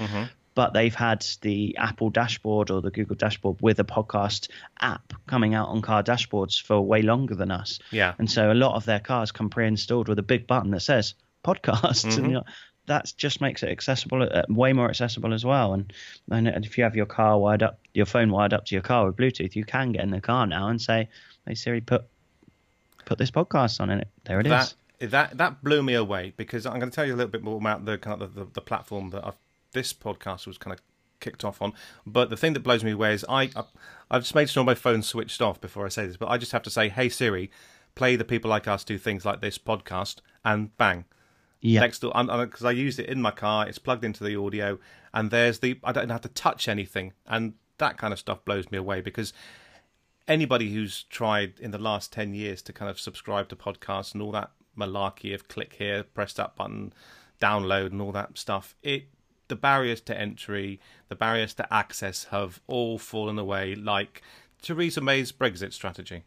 But 0.57 0.73
they've 0.73 0.95
had 0.95 1.23
the 1.41 1.77
Apple 1.77 2.09
dashboard 2.09 2.71
or 2.71 2.81
the 2.81 2.89
Google 2.89 3.15
dashboard 3.15 3.57
with 3.61 3.79
a 3.79 3.83
podcast 3.83 4.49
app 4.81 5.13
coming 5.27 5.53
out 5.53 5.67
on 5.67 5.83
car 5.83 6.01
dashboards 6.01 6.59
for 6.59 6.81
way 6.81 7.03
longer 7.03 7.35
than 7.35 7.51
us. 7.51 7.77
Yeah. 7.91 8.15
And 8.17 8.27
so 8.29 8.51
a 8.51 8.55
lot 8.55 8.73
of 8.73 8.83
their 8.83 8.99
cars 8.99 9.31
come 9.31 9.51
pre-installed 9.51 10.07
with 10.07 10.17
a 10.17 10.23
big 10.23 10.47
button 10.47 10.71
that 10.71 10.79
says 10.79 11.13
podcasts, 11.45 12.17
and 12.17 12.25
you 12.25 12.33
know, 12.33 12.43
that 12.87 13.13
just 13.17 13.39
makes 13.39 13.61
it 13.61 13.69
accessible, 13.69 14.23
uh, 14.23 14.41
way 14.49 14.73
more 14.73 14.89
accessible 14.89 15.31
as 15.31 15.45
well. 15.45 15.73
And, 15.73 15.93
and 16.31 16.65
if 16.65 16.75
you 16.79 16.85
have 16.85 16.95
your 16.95 17.05
car 17.05 17.37
wired 17.37 17.61
up, 17.61 17.79
your 17.93 18.07
phone 18.07 18.31
wired 18.31 18.53
up 18.55 18.65
to 18.65 18.73
your 18.73 18.81
car 18.81 19.05
with 19.05 19.15
Bluetooth, 19.15 19.55
you 19.55 19.63
can 19.63 19.91
get 19.91 20.01
in 20.01 20.09
the 20.09 20.21
car 20.21 20.47
now 20.47 20.69
and 20.69 20.81
say, 20.81 21.09
"Hey 21.45 21.53
Siri, 21.53 21.81
put 21.81 22.03
put 23.05 23.19
this 23.19 23.29
podcast 23.29 23.79
on 23.79 23.91
it." 23.91 24.07
There 24.23 24.39
it 24.39 24.47
is. 24.47 24.51
that 24.99 25.11
that 25.11 25.37
that 25.37 25.63
blew 25.63 25.83
me 25.83 25.93
away 25.93 26.33
because 26.35 26.65
I'm 26.65 26.79
going 26.79 26.89
to 26.89 26.95
tell 26.95 27.05
you 27.05 27.13
a 27.13 27.17
little 27.17 27.31
bit 27.31 27.43
more 27.43 27.57
about 27.57 27.85
the 27.85 27.99
kind 27.99 28.23
of 28.23 28.33
the, 28.33 28.45
the, 28.45 28.51
the 28.53 28.61
platform 28.61 29.11
that 29.11 29.23
I've, 29.23 29.35
this 29.73 29.93
podcast 29.93 30.47
was 30.47 30.58
kind 30.58 30.73
of 30.73 30.82
kicked 31.19 31.43
off 31.43 31.62
on. 31.62 31.73
But 32.06 32.30
the 32.30 32.38
thing 32.38 32.53
that 32.53 32.62
blows 32.62 32.84
me 32.84 32.91
away 32.91 33.13
is 33.13 33.25
I 33.27 33.43
I- 33.56 33.63
I've 34.10 34.23
just 34.23 34.36
made 34.36 34.49
sure 34.49 34.63
my 34.63 34.75
phone's 34.75 35.08
switched 35.08 35.41
off 35.41 35.60
before 35.60 35.86
I 35.86 35.89
say 35.89 36.06
this, 36.08 36.17
but 36.17 36.30
I 36.30 36.38
just 36.38 36.51
have 36.51 36.63
to 36.63 36.69
say, 36.69 36.89
"Hey 36.89 37.10
Siri, 37.10 37.51
play 37.95 38.15
the 38.15 38.23
people 38.25 38.49
like 38.49 38.67
us 38.67 38.84
do 38.84 38.97
things 38.97 39.25
like 39.25 39.41
this 39.41 39.58
podcast," 39.58 40.17
and 40.45 40.75
bang. 40.77 41.06
Yeah. 41.60 41.80
Next 41.82 41.99
door, 41.99 42.13
because 42.15 42.63
I 42.63 42.71
used 42.71 42.99
it 42.99 43.10
in 43.10 43.21
my 43.21 43.32
car, 43.32 43.67
it's 43.67 43.80
plugged 43.80 44.06
into 44.06 44.23
the 44.23 44.36
audio, 44.36 44.77
and 45.13 45.32
there's 45.32 45.60
the 45.60 45.80
I 45.84 45.91
don't 45.91 46.10
have 46.10 46.21
to 46.21 46.30
touch 46.30 46.67
anything, 46.67 47.13
and 47.25 47.56
that 47.80 47.97
kind 47.97 48.13
of 48.13 48.19
stuff 48.19 48.45
blows 48.45 48.69
me 48.71 48.77
away 48.77 49.01
because 49.01 49.34
anybody 50.27 50.73
who's 50.73 51.03
tried 51.03 51.60
in 51.60 51.71
the 51.71 51.77
last 51.77 52.12
10 52.12 52.34
years 52.34 52.62
to 52.63 52.73
kind 52.73 52.89
of 52.91 52.99
subscribe 52.99 53.49
to 53.49 53.56
podcasts 53.56 54.13
and 54.13 54.21
all 54.21 54.32
that 54.32 54.51
malarkey 54.77 55.34
of 55.34 55.47
click 55.47 55.75
here, 55.77 56.03
press 56.03 56.34
that 56.34 56.56
button, 56.56 56.93
download, 57.41 57.88
and 57.88 58.01
all 58.01 58.12
that 58.12 58.38
stuff, 58.38 58.75
it 58.84 59.08
the 59.47 59.55
barriers 59.55 60.01
to 60.01 60.17
entry, 60.17 60.79
the 61.10 61.15
barriers 61.15 61.53
to 61.55 61.73
access 61.73 62.25
have 62.25 62.62
all 62.67 62.97
fallen 62.97 63.38
away 63.39 63.75
like 63.75 64.21
Theresa 64.62 65.01
May's 65.01 65.31
Brexit 65.31 65.73
strategy. 65.73 66.23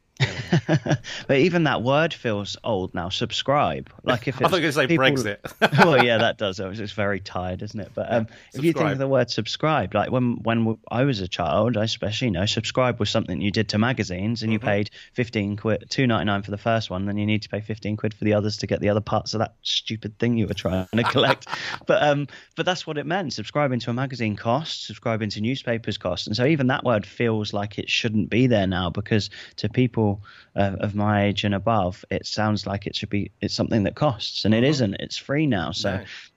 But 1.26 1.38
even 1.38 1.64
that 1.64 1.82
word 1.82 2.12
feels 2.12 2.56
old 2.64 2.94
now. 2.94 3.08
Subscribe, 3.08 3.90
like 4.02 4.28
if 4.28 4.34
it's 4.40 4.50
thought 4.50 4.60
you 4.60 4.66
were 4.66 4.72
going 4.72 4.72
to 4.72 4.72
say 4.72 4.86
people- 4.86 5.06
Brexit. 5.06 5.78
well, 5.84 6.04
yeah, 6.04 6.18
that 6.18 6.38
does. 6.38 6.60
It's 6.60 6.92
very 6.92 7.20
tired, 7.20 7.62
isn't 7.62 7.78
it? 7.78 7.92
But 7.94 8.12
um, 8.12 8.26
if 8.54 8.64
you 8.64 8.72
think 8.72 8.90
of 8.90 8.98
the 8.98 9.08
word 9.08 9.30
subscribe, 9.30 9.94
like 9.94 10.10
when 10.10 10.42
when 10.42 10.78
I 10.90 11.04
was 11.04 11.20
a 11.20 11.28
child, 11.28 11.76
I 11.76 11.84
especially 11.84 12.30
know 12.30 12.46
subscribe 12.46 12.98
was 12.98 13.10
something 13.10 13.40
you 13.40 13.50
did 13.50 13.68
to 13.70 13.78
magazines, 13.78 14.42
and 14.42 14.52
you 14.52 14.58
paid 14.58 14.90
fifteen 15.12 15.56
quid, 15.56 15.86
two 15.88 16.06
ninety 16.06 16.26
nine 16.26 16.42
for 16.42 16.50
the 16.50 16.58
first 16.58 16.90
one, 16.90 17.06
then 17.06 17.16
you 17.16 17.26
need 17.26 17.42
to 17.42 17.48
pay 17.48 17.60
fifteen 17.60 17.96
quid 17.96 18.14
for 18.14 18.24
the 18.24 18.34
others 18.34 18.58
to 18.58 18.66
get 18.66 18.80
the 18.80 18.88
other 18.88 19.00
parts 19.00 19.34
of 19.34 19.38
that 19.38 19.54
stupid 19.62 20.18
thing 20.18 20.36
you 20.36 20.46
were 20.46 20.54
trying 20.54 20.86
to 20.94 21.02
collect. 21.04 21.46
but 21.86 22.02
um, 22.02 22.26
but 22.56 22.66
that's 22.66 22.86
what 22.86 22.98
it 22.98 23.06
meant. 23.06 23.32
Subscribing 23.32 23.80
to 23.80 23.90
a 23.90 23.94
magazine 23.94 24.36
costs. 24.36 24.86
Subscribing 24.86 25.30
to 25.30 25.40
newspapers 25.40 25.98
costs, 25.98 26.26
and 26.26 26.36
so 26.36 26.44
even 26.44 26.68
that 26.68 26.84
word 26.84 27.06
feels 27.06 27.52
like 27.52 27.78
it 27.78 27.88
shouldn't 27.88 28.30
be 28.30 28.46
there 28.46 28.66
now 28.66 28.90
because 28.90 29.30
to 29.56 29.68
people 29.68 30.09
uh, 30.56 30.76
of 30.80 30.94
my 30.94 31.24
age 31.24 31.44
and 31.44 31.54
above, 31.54 32.04
it 32.10 32.26
sounds 32.26 32.66
like 32.66 32.86
it 32.86 32.94
should 32.96 33.10
be. 33.10 33.30
It's 33.40 33.54
something 33.54 33.84
that 33.84 33.94
costs, 33.94 34.44
and 34.44 34.54
it 34.54 34.64
isn't. 34.64 34.94
It's 35.00 35.16
free 35.16 35.46
now, 35.46 35.72
so 35.72 35.90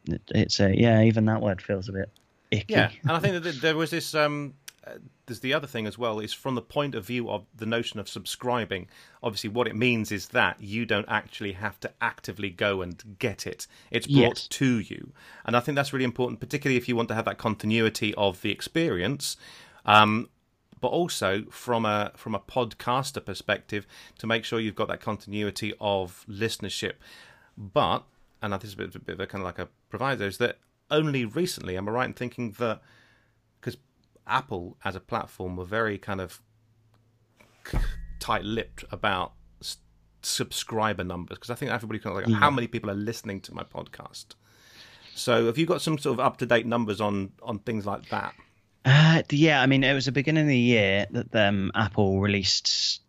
No. 0.07 0.15
it, 0.15 0.21
it's 0.33 0.59
a 0.59 0.69
yeah. 0.77 1.01
Even 1.03 1.25
that 1.25 1.41
word 1.41 1.61
feels 1.61 1.89
a 1.89 1.93
bit 1.93 2.09
icky. 2.51 2.73
Yeah, 2.73 2.89
and 3.03 3.11
I 3.11 3.19
think 3.19 3.43
that 3.43 3.61
there 3.61 3.75
was 3.77 3.89
this. 3.91 4.13
Um, 4.13 4.53
uh, 4.85 4.95
there's 5.25 5.39
the 5.39 5.53
other 5.53 5.67
thing 5.67 5.87
as 5.87 5.97
well. 5.97 6.19
Is 6.19 6.33
from 6.33 6.55
the 6.55 6.61
point 6.61 6.93
of 6.95 7.05
view 7.05 7.29
of 7.29 7.45
the 7.55 7.65
notion 7.65 7.99
of 8.01 8.09
subscribing. 8.09 8.87
Obviously, 9.21 9.49
what 9.49 9.67
it 9.67 9.75
means 9.77 10.11
is 10.11 10.27
that 10.29 10.57
you 10.59 10.85
don't 10.85 11.07
actually 11.07 11.53
have 11.53 11.79
to 11.79 11.91
actively 12.01 12.49
go 12.49 12.81
and 12.81 13.01
get 13.19 13.47
it. 13.47 13.65
It's 13.91 14.05
brought 14.07 14.37
Yes. 14.39 14.47
to 14.47 14.79
you, 14.79 15.13
and 15.45 15.55
I 15.55 15.61
think 15.61 15.77
that's 15.77 15.93
really 15.93 16.03
important, 16.05 16.41
particularly 16.41 16.75
if 16.77 16.89
you 16.89 16.95
want 16.97 17.07
to 17.09 17.15
have 17.15 17.25
that 17.25 17.37
continuity 17.37 18.13
of 18.15 18.41
the 18.41 18.51
experience. 18.51 19.37
Um, 19.85 20.29
but 20.83 20.89
also 20.89 21.45
from 21.49 21.85
a 21.85 22.11
from 22.13 22.35
a 22.35 22.39
podcaster 22.39 23.23
perspective, 23.23 23.87
to 24.17 24.27
make 24.27 24.43
sure 24.43 24.59
you've 24.59 24.75
got 24.75 24.89
that 24.89 24.99
continuity 24.99 25.73
of 25.79 26.25
listenership. 26.29 26.95
But 27.57 28.03
and 28.41 28.51
this 28.51 28.65
is 28.65 28.73
a 28.73 28.77
bit, 28.77 28.95
a 28.95 28.99
bit 28.99 29.13
of 29.13 29.19
a 29.21 29.27
kind 29.27 29.41
of 29.41 29.45
like 29.45 29.59
a 29.59 29.69
proviso 29.89 30.25
is 30.25 30.39
that 30.39 30.57
only 30.91 31.23
recently 31.23 31.77
am 31.77 31.87
I 31.87 31.91
right 31.93 32.05
in 32.05 32.13
thinking 32.13 32.51
that 32.59 32.81
because 33.61 33.77
Apple 34.27 34.75
as 34.83 34.97
a 34.97 34.99
platform 34.99 35.55
were 35.55 35.63
very 35.63 35.97
kind 35.97 36.19
of 36.19 36.41
tight-lipped 38.19 38.83
about 38.91 39.31
s- 39.61 39.77
subscriber 40.21 41.05
numbers 41.05 41.37
because 41.37 41.49
I 41.49 41.55
think 41.55 41.71
everybody 41.71 41.99
kind 41.99 42.17
of 42.17 42.27
like 42.27 42.37
how 42.41 42.49
mm. 42.49 42.55
many 42.55 42.67
people 42.67 42.91
are 42.91 42.95
listening 43.11 43.39
to 43.41 43.53
my 43.53 43.63
podcast. 43.63 44.35
So 45.15 45.45
have 45.45 45.57
you 45.57 45.65
got 45.65 45.81
some 45.81 45.97
sort 45.97 46.19
of 46.19 46.19
up-to-date 46.19 46.65
numbers 46.65 46.99
on 46.99 47.31
on 47.41 47.59
things 47.59 47.85
like 47.85 48.09
that? 48.09 48.35
Uh, 48.85 49.23
yeah, 49.29 49.61
I 49.61 49.65
mean, 49.65 49.83
it 49.83 49.93
was 49.93 50.05
the 50.05 50.11
beginning 50.11 50.43
of 50.43 50.49
the 50.49 50.57
year 50.57 51.05
that 51.11 51.35
um, 51.35 51.71
Apple 51.73 52.19
released 52.19 52.99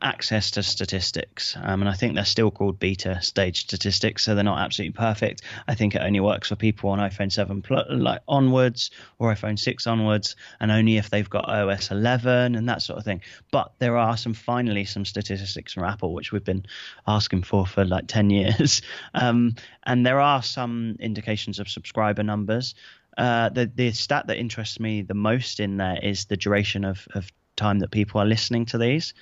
access 0.00 0.52
to 0.52 0.62
statistics, 0.62 1.56
um, 1.60 1.82
and 1.82 1.88
I 1.88 1.92
think 1.92 2.14
they're 2.14 2.24
still 2.24 2.50
called 2.50 2.78
beta 2.78 3.20
stage 3.20 3.62
statistics, 3.62 4.24
so 4.24 4.34
they're 4.34 4.44
not 4.44 4.58
absolutely 4.58 4.92
perfect. 4.92 5.42
I 5.68 5.74
think 5.74 5.94
it 5.94 6.02
only 6.02 6.20
works 6.20 6.48
for 6.48 6.56
people 6.56 6.90
on 6.90 7.00
iPhone 7.00 7.30
7 7.30 7.62
pl- 7.62 7.84
like 7.90 8.20
onwards 8.26 8.90
or 9.18 9.34
iPhone 9.34 9.58
6 9.58 9.86
onwards, 9.86 10.36
and 10.60 10.70
only 10.70 10.96
if 10.96 11.10
they've 11.10 11.28
got 11.28 11.48
OS 11.48 11.90
11 11.90 12.54
and 12.54 12.68
that 12.68 12.82
sort 12.82 12.98
of 12.98 13.04
thing. 13.04 13.20
But 13.50 13.72
there 13.78 13.96
are 13.96 14.16
some 14.16 14.34
finally 14.34 14.84
some 14.84 15.04
statistics 15.04 15.72
from 15.72 15.84
Apple 15.84 16.14
which 16.14 16.32
we've 16.32 16.44
been 16.44 16.64
asking 17.06 17.42
for 17.42 17.66
for 17.66 17.84
like 17.84 18.06
10 18.06 18.30
years, 18.30 18.82
um, 19.14 19.56
and 19.82 20.06
there 20.06 20.20
are 20.20 20.42
some 20.42 20.96
indications 21.00 21.58
of 21.58 21.68
subscriber 21.68 22.22
numbers. 22.22 22.74
Uh, 23.16 23.48
the 23.48 23.70
the 23.72 23.92
stat 23.92 24.26
that 24.26 24.38
interests 24.38 24.80
me 24.80 25.02
the 25.02 25.14
most 25.14 25.60
in 25.60 25.76
there 25.76 25.98
is 26.02 26.26
the 26.26 26.36
duration 26.36 26.84
of, 26.84 27.06
of 27.14 27.30
time 27.56 27.78
that 27.80 27.90
people 27.90 28.20
are 28.20 28.26
listening 28.26 28.66
to 28.66 28.78
these. 28.78 29.14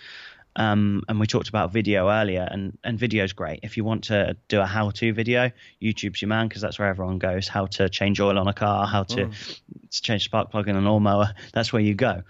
Um, 0.54 1.02
and 1.08 1.18
we 1.18 1.26
talked 1.26 1.48
about 1.48 1.72
video 1.72 2.10
earlier, 2.10 2.46
and 2.50 2.78
and 2.84 2.98
video 2.98 3.24
is 3.24 3.32
great. 3.32 3.60
If 3.62 3.76
you 3.76 3.84
want 3.84 4.04
to 4.04 4.36
do 4.48 4.60
a 4.60 4.66
how-to 4.66 5.12
video, 5.12 5.50
YouTube's 5.80 6.20
your 6.20 6.28
man 6.28 6.48
because 6.48 6.60
that's 6.60 6.78
where 6.78 6.88
everyone 6.88 7.18
goes. 7.18 7.48
How 7.48 7.66
to 7.66 7.88
change 7.88 8.20
oil 8.20 8.38
on 8.38 8.48
a 8.48 8.52
car, 8.52 8.86
how 8.86 9.04
to, 9.04 9.26
to 9.26 10.02
change 10.02 10.24
spark 10.24 10.50
plug 10.50 10.68
in 10.68 10.76
a 10.76 10.80
lawnmower. 10.80 11.32
That's 11.54 11.72
where 11.72 11.82
you 11.82 11.94
go. 11.94 12.22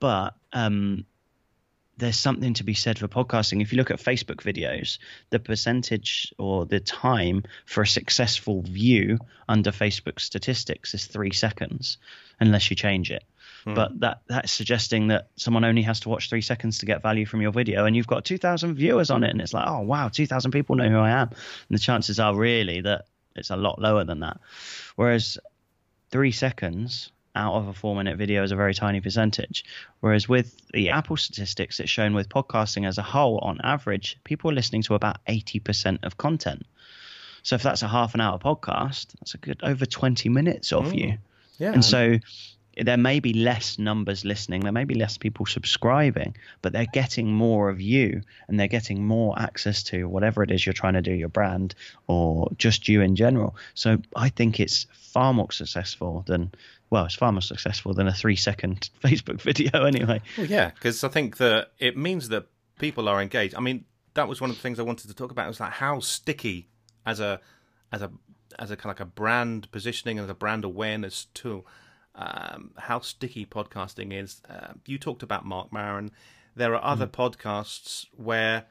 But 0.00 0.34
um, 0.52 1.04
there's 1.98 2.16
something 2.16 2.54
to 2.54 2.64
be 2.64 2.74
said 2.74 2.98
for 2.98 3.08
podcasting. 3.08 3.60
If 3.60 3.72
you 3.72 3.78
look 3.78 3.90
at 3.90 3.98
Facebook 3.98 4.36
videos, 4.36 4.98
the 5.30 5.40
percentage 5.40 6.32
or 6.38 6.64
the 6.64 6.80
time 6.80 7.42
for 7.66 7.82
a 7.82 7.86
successful 7.86 8.62
view 8.62 9.18
under 9.48 9.72
Facebook 9.72 10.20
statistics 10.20 10.94
is 10.94 11.06
three 11.06 11.32
seconds, 11.32 11.98
unless 12.38 12.70
you 12.70 12.76
change 12.76 13.10
it. 13.10 13.24
Hmm. 13.64 13.74
But 13.74 14.00
that 14.00 14.22
that's 14.28 14.52
suggesting 14.52 15.08
that 15.08 15.28
someone 15.36 15.64
only 15.64 15.82
has 15.82 16.00
to 16.00 16.08
watch 16.08 16.30
three 16.30 16.40
seconds 16.40 16.78
to 16.78 16.86
get 16.86 17.02
value 17.02 17.26
from 17.26 17.42
your 17.42 17.52
video, 17.52 17.84
and 17.84 17.96
you've 17.96 18.06
got 18.06 18.24
2,000 18.24 18.76
viewers 18.76 19.10
on 19.10 19.24
it, 19.24 19.30
and 19.30 19.40
it's 19.40 19.52
like, 19.52 19.66
oh 19.66 19.80
wow, 19.80 20.08
2,000 20.08 20.52
people 20.52 20.76
know 20.76 20.88
who 20.88 20.98
I 20.98 21.10
am, 21.10 21.28
and 21.28 21.78
the 21.78 21.80
chances 21.80 22.20
are 22.20 22.34
really 22.34 22.80
that 22.82 23.06
it's 23.34 23.50
a 23.50 23.56
lot 23.56 23.80
lower 23.80 24.04
than 24.04 24.20
that. 24.20 24.38
Whereas 24.94 25.38
three 26.10 26.32
seconds 26.32 27.10
out 27.38 27.54
of 27.54 27.68
a 27.68 27.72
four 27.72 27.94
minute 27.96 28.18
video 28.18 28.42
is 28.42 28.52
a 28.52 28.56
very 28.56 28.74
tiny 28.74 29.00
percentage. 29.00 29.64
Whereas 30.00 30.28
with 30.28 30.60
the 30.72 30.90
Apple 30.90 31.16
statistics, 31.16 31.80
it's 31.80 31.88
shown 31.90 32.12
with 32.14 32.28
podcasting 32.28 32.86
as 32.86 32.98
a 32.98 33.02
whole, 33.02 33.38
on 33.38 33.60
average, 33.62 34.18
people 34.24 34.50
are 34.50 34.54
listening 34.54 34.82
to 34.82 34.94
about 34.94 35.24
80% 35.26 36.04
of 36.04 36.16
content. 36.16 36.66
So 37.44 37.54
if 37.54 37.62
that's 37.62 37.82
a 37.82 37.88
half 37.88 38.14
an 38.14 38.20
hour 38.20 38.38
podcast, 38.38 39.06
that's 39.20 39.34
a 39.34 39.38
good 39.38 39.60
over 39.62 39.86
20 39.86 40.28
minutes 40.28 40.72
of 40.72 40.86
Mm. 40.86 40.98
you. 40.98 41.18
Yeah. 41.58 41.72
And 41.72 41.84
so 41.84 42.18
there 42.80 42.96
may 42.96 43.20
be 43.20 43.32
less 43.32 43.78
numbers 43.78 44.24
listening, 44.24 44.60
there 44.60 44.72
may 44.72 44.84
be 44.84 44.94
less 44.94 45.18
people 45.18 45.46
subscribing, 45.46 46.36
but 46.62 46.72
they're 46.72 46.86
getting 46.92 47.32
more 47.32 47.68
of 47.68 47.80
you 47.80 48.22
and 48.46 48.58
they're 48.58 48.68
getting 48.68 49.04
more 49.04 49.38
access 49.38 49.82
to 49.84 50.08
whatever 50.08 50.42
it 50.42 50.50
is 50.50 50.64
you're 50.64 50.72
trying 50.72 50.94
to 50.94 51.02
do, 51.02 51.12
your 51.12 51.28
brand 51.28 51.74
or 52.06 52.48
just 52.56 52.88
you 52.88 53.00
in 53.00 53.16
general. 53.16 53.56
So 53.74 53.98
I 54.16 54.28
think 54.28 54.60
it's 54.60 54.86
far 54.92 55.32
more 55.32 55.50
successful 55.50 56.24
than, 56.26 56.52
well, 56.90 57.04
it's 57.04 57.14
far 57.14 57.32
more 57.32 57.42
successful 57.42 57.94
than 57.94 58.06
a 58.06 58.14
three 58.14 58.36
second 58.36 58.90
Facebook 59.02 59.40
video 59.40 59.84
anyway. 59.84 60.20
Well, 60.36 60.46
yeah, 60.46 60.70
because 60.70 61.02
I 61.02 61.08
think 61.08 61.38
that 61.38 61.72
it 61.78 61.96
means 61.96 62.28
that 62.28 62.46
people 62.78 63.08
are 63.08 63.20
engaged. 63.20 63.54
I 63.54 63.60
mean, 63.60 63.84
that 64.14 64.28
was 64.28 64.40
one 64.40 64.50
of 64.50 64.56
the 64.56 64.62
things 64.62 64.78
I 64.78 64.82
wanted 64.82 65.08
to 65.08 65.14
talk 65.14 65.30
about. 65.30 65.46
Was 65.48 65.60
like 65.60 65.72
how 65.72 66.00
sticky 66.00 66.68
as 67.06 67.20
a 67.20 67.40
as 67.92 68.02
a 68.02 68.10
as 68.58 68.70
a 68.70 68.76
kind 68.76 68.90
of 68.92 68.98
like 68.98 69.00
a 69.00 69.10
brand 69.10 69.70
positioning 69.70 70.18
and 70.18 70.28
a 70.30 70.34
brand 70.34 70.64
awareness 70.64 71.26
tool. 71.34 71.66
Um, 72.20 72.72
how 72.76 72.98
sticky 72.98 73.46
podcasting 73.46 74.12
is. 74.12 74.42
Uh, 74.48 74.72
you 74.86 74.98
talked 74.98 75.22
about 75.22 75.44
Marc 75.44 75.72
Maron. 75.72 76.10
There 76.56 76.74
are 76.74 76.84
other 76.84 77.06
podcasts 77.06 78.06
where 78.16 78.64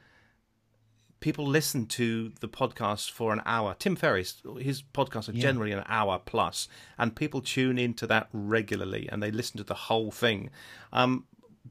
people 1.20 1.46
listen 1.46 1.86
to 1.86 2.30
the 2.40 2.48
podcast 2.48 3.10
for 3.10 3.32
an 3.32 3.40
hour. 3.46 3.74
Tim 3.78 3.96
Ferriss, 3.96 4.42
his 4.60 4.82
podcasts 4.82 5.28
are 5.28 5.32
generally 5.32 5.72
an 5.72 5.82
hour 5.86 6.20
plus, 6.24 6.68
and 6.98 7.16
people 7.16 7.40
tune 7.40 7.78
into 7.78 8.06
that 8.06 8.28
regularly 8.32 9.08
and 9.10 9.22
they 9.22 9.30
listen 9.30 9.56
to 9.56 9.64
the 9.64 9.74
whole 9.74 10.10
thing. 10.10 10.50
Um, 10.92 11.24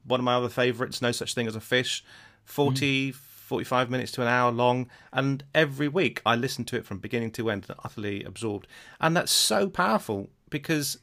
one 0.04 0.20
of 0.20 0.24
my 0.24 0.34
other 0.34 0.48
favourites, 0.48 1.00
No 1.00 1.12
Such 1.12 1.34
Thing 1.34 1.46
as 1.46 1.56
a 1.56 1.60
Fish, 1.60 2.04
40, 2.44 3.12
45 3.12 3.90
minutes 3.90 4.12
to 4.12 4.22
an 4.22 4.28
hour 4.28 4.50
long, 4.50 4.88
and 5.12 5.44
every 5.54 5.88
week 5.88 6.20
I 6.26 6.34
listen 6.34 6.64
to 6.66 6.76
it 6.76 6.84
from 6.84 6.98
beginning 6.98 7.30
to 7.32 7.50
end, 7.50 7.66
utterly 7.84 8.24
absorbed. 8.24 8.66
And 9.00 9.16
that's 9.16 9.32
so 9.32 9.68
powerful 9.68 10.28
because 10.50 10.98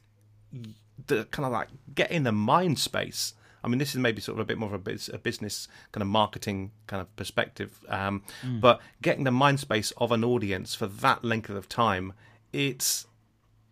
the 1.06 1.24
kind 1.26 1.46
of 1.46 1.52
like 1.52 1.68
get 1.94 2.10
in 2.10 2.22
the 2.24 2.32
mind 2.32 2.78
space. 2.78 3.34
I 3.64 3.68
mean, 3.68 3.78
this 3.78 3.90
is 3.94 4.00
maybe 4.00 4.20
sort 4.20 4.38
of 4.38 4.42
a 4.42 4.44
bit 4.44 4.58
more 4.58 4.68
of 4.68 4.74
a, 4.74 4.78
bus- 4.78 5.10
a 5.12 5.18
business 5.18 5.66
kind 5.90 6.02
of 6.02 6.08
marketing 6.08 6.70
kind 6.86 7.00
of 7.00 7.14
perspective, 7.16 7.80
um, 7.88 8.22
but 8.60 8.80
getting 9.02 9.24
the 9.24 9.32
mind 9.32 9.58
space 9.58 9.90
of 9.96 10.12
an 10.12 10.22
audience 10.22 10.74
for 10.74 10.86
that 10.86 11.24
length 11.24 11.50
of 11.50 11.68
time, 11.68 12.12
it's 12.52 13.06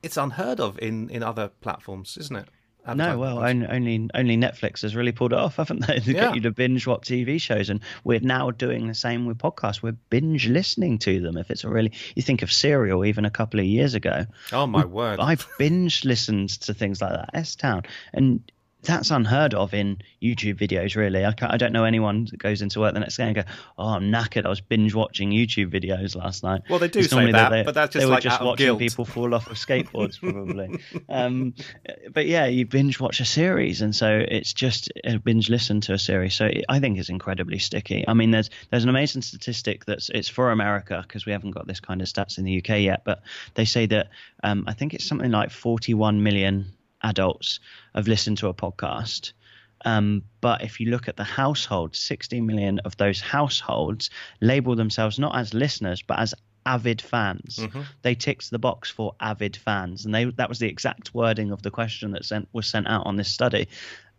it's 0.02 0.16
unheard 0.16 0.58
of 0.60 0.78
in 0.80 1.08
in 1.10 1.22
other 1.22 1.48
platforms, 1.60 2.16
isn't 2.18 2.36
it? 2.36 2.48
No, 2.92 3.18
well, 3.18 3.38
on- 3.38 3.66
only 3.70 4.08
only 4.14 4.36
Netflix 4.36 4.82
has 4.82 4.94
really 4.94 5.12
pulled 5.12 5.32
it 5.32 5.38
off, 5.38 5.56
haven't 5.56 5.86
they? 5.86 5.98
They 6.04 6.12
Yeah. 6.12 6.26
get 6.26 6.34
you 6.34 6.40
to 6.42 6.50
binge 6.50 6.86
watch 6.86 7.08
TV 7.08 7.40
shows, 7.40 7.70
and 7.70 7.80
we're 8.04 8.20
now 8.20 8.50
doing 8.50 8.88
the 8.88 8.94
same 8.94 9.24
with 9.26 9.38
podcasts. 9.38 9.82
We're 9.82 9.96
binge 10.10 10.48
listening 10.48 10.98
to 11.00 11.20
them. 11.20 11.36
If 11.36 11.50
it's 11.50 11.64
a 11.64 11.68
really, 11.68 11.92
you 12.14 12.22
think 12.22 12.42
of 12.42 12.52
Serial, 12.52 13.04
even 13.06 13.24
a 13.24 13.30
couple 13.30 13.58
of 13.60 13.66
years 13.66 13.94
ago, 13.94 14.26
oh 14.52 14.66
my 14.66 14.84
word! 14.84 15.18
I've 15.20 15.46
binge 15.58 16.04
listened 16.04 16.50
to 16.60 16.74
things 16.74 17.00
like 17.00 17.12
that, 17.12 17.30
S 17.32 17.56
Town, 17.56 17.84
and 18.12 18.40
that's 18.84 19.10
unheard 19.10 19.54
of 19.54 19.74
in 19.74 19.98
YouTube 20.22 20.58
videos. 20.58 20.96
Really, 20.96 21.24
I, 21.24 21.34
I 21.42 21.56
don't 21.56 21.72
know 21.72 21.84
anyone 21.84 22.26
that 22.30 22.38
goes 22.38 22.62
into 22.62 22.80
work 22.80 22.94
the 22.94 23.00
next 23.00 23.16
day 23.16 23.24
and 23.24 23.34
go, 23.34 23.42
"Oh, 23.78 23.88
I'm 23.88 24.10
knackered. 24.10 24.44
I 24.44 24.48
was 24.48 24.60
binge 24.60 24.94
watching 24.94 25.30
YouTube 25.30 25.72
videos 25.72 26.16
last 26.16 26.42
night." 26.42 26.62
Well, 26.68 26.78
they 26.78 26.88
do 26.88 27.00
It's 27.00 27.10
say 27.10 27.32
that, 27.32 27.50
they, 27.50 27.62
but 27.62 27.74
that's 27.74 27.94
they 27.94 28.00
just 28.00 28.08
were 28.08 28.14
like 28.14 28.22
just 28.22 28.42
watching 28.42 28.78
people 28.78 29.04
fall 29.04 29.34
off 29.34 29.46
of 29.48 29.56
skateboards, 29.56 30.18
probably. 30.20 30.80
um, 31.08 31.54
but 32.12 32.26
yeah, 32.26 32.46
you 32.46 32.66
binge 32.66 33.00
watch 33.00 33.20
a 33.20 33.24
series, 33.24 33.82
and 33.82 33.94
so 33.94 34.24
it's 34.28 34.52
just 34.52 34.92
a 35.04 35.18
binge 35.18 35.48
listen 35.48 35.80
to 35.82 35.92
a 35.92 35.98
series. 35.98 36.34
So 36.34 36.46
it, 36.46 36.64
I 36.68 36.80
think 36.80 36.98
it's 36.98 37.08
incredibly 37.08 37.58
sticky. 37.58 38.04
I 38.06 38.14
mean, 38.14 38.30
there's 38.30 38.50
there's 38.70 38.84
an 38.84 38.90
amazing 38.90 39.22
statistic 39.22 39.84
that's 39.84 40.10
it's 40.10 40.28
for 40.28 40.50
America 40.50 41.02
because 41.06 41.26
we 41.26 41.32
haven't 41.32 41.52
got 41.52 41.66
this 41.66 41.80
kind 41.80 42.00
of 42.00 42.08
stats 42.08 42.38
in 42.38 42.44
the 42.44 42.58
UK 42.58 42.80
yet, 42.80 43.02
but 43.04 43.22
they 43.54 43.64
say 43.64 43.86
that 43.86 44.08
um, 44.42 44.64
I 44.66 44.72
think 44.74 44.94
it's 44.94 45.06
something 45.06 45.30
like 45.30 45.50
41 45.50 46.22
million 46.22 46.73
adults 47.04 47.60
have 47.94 48.08
listened 48.08 48.38
to 48.38 48.48
a 48.48 48.54
podcast. 48.54 49.32
Um, 49.84 50.22
but 50.40 50.62
if 50.62 50.80
you 50.80 50.90
look 50.90 51.08
at 51.08 51.16
the 51.16 51.24
households, 51.24 51.98
60 51.98 52.40
million 52.40 52.78
of 52.80 52.96
those 52.96 53.20
households 53.20 54.10
label 54.40 54.74
themselves 54.74 55.18
not 55.18 55.36
as 55.36 55.52
listeners, 55.52 56.02
but 56.02 56.18
as 56.18 56.34
avid 56.66 57.02
fans. 57.02 57.58
They 58.02 58.14
ticked 58.14 58.50
the 58.50 58.58
box 58.58 58.90
for 58.90 59.14
avid 59.20 59.56
fans, 59.56 60.06
and 60.06 60.14
they 60.14 60.24
that 60.24 60.48
was 60.48 60.58
the 60.58 60.68
exact 60.68 61.14
wording 61.14 61.52
of 61.52 61.62
the 61.62 61.70
question 61.70 62.12
that 62.12 62.24
sent 62.24 62.48
was 62.52 62.66
sent 62.66 62.86
out 62.88 63.06
on 63.06 63.16
this 63.16 63.30
study. 63.30 63.68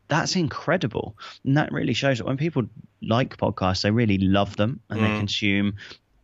That's 0.08 0.36
incredible, 0.36 1.18
and 1.44 1.58
that 1.58 1.72
really 1.72 1.94
shows 1.94 2.20
that 2.20 2.26
when 2.28 2.38
people 2.38 2.64
like 3.02 3.38
podcasts, 3.38 3.82
they 3.82 3.90
really 3.90 4.20
love 4.20 4.56
them 4.56 4.80
and 4.92 5.00
they 5.00 5.18
consume 5.18 5.78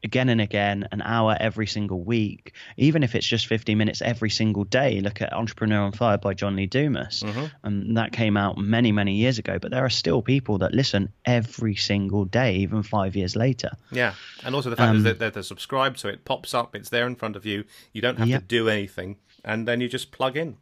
again 0.04 0.30
and 0.30 0.42
again, 0.42 0.88
an 0.92 1.02
hour 1.04 1.38
every 1.40 1.68
single 1.68 2.02
week, 2.04 2.54
even 2.78 3.04
if 3.04 3.14
it's 3.16 3.26
just 3.28 3.48
50 3.48 3.76
minutes 3.76 4.02
every 4.02 4.30
single 4.30 4.64
day. 4.64 5.00
Look 5.00 5.22
at 5.22 5.32
Entrepreneur 5.34 5.82
on 5.82 5.92
Fire 5.92 6.18
by 6.18 6.34
John 6.34 6.56
Lee 6.56 6.66
Dumas. 6.66 7.24
And 7.64 7.96
that 7.98 8.12
came 8.12 8.36
out 8.38 8.58
many, 8.58 8.92
many 8.92 9.14
years 9.14 9.38
ago, 9.38 9.60
but 9.60 9.72
there 9.72 9.86
are 9.86 9.90
still 9.90 10.22
people 10.22 10.58
that 10.60 10.74
listen 10.74 11.12
every 11.26 11.76
single 11.76 12.26
day, 12.26 12.56
even 12.56 12.82
five 12.84 13.16
years 13.16 13.36
later. 13.36 13.70
Yeah, 13.92 14.14
and 14.44 14.56
also 14.56 14.70
the 14.70 14.76
fact 14.76 14.90
Um, 14.90 14.98
is 14.98 15.04
that 15.04 15.20
they're, 15.20 15.30
they're 15.32 15.44
subscribed, 15.44 16.00
so 16.00 16.08
it 16.10 16.26
pops 16.26 16.54
up. 16.54 16.76
It's 16.76 16.90
there 16.90 17.06
in 17.06 17.16
front 17.16 17.36
of 17.36 17.46
you. 17.46 17.66
You 17.94 18.02
don't 18.02 18.18
have 18.18 18.28
Yep. 18.28 18.42
to 18.42 18.48
do 18.48 18.70
anything, 18.70 19.18
and 19.46 19.68
then 19.68 19.82
you 19.82 19.88
just 19.88 20.12
plug 20.12 20.36
in. 20.36 20.58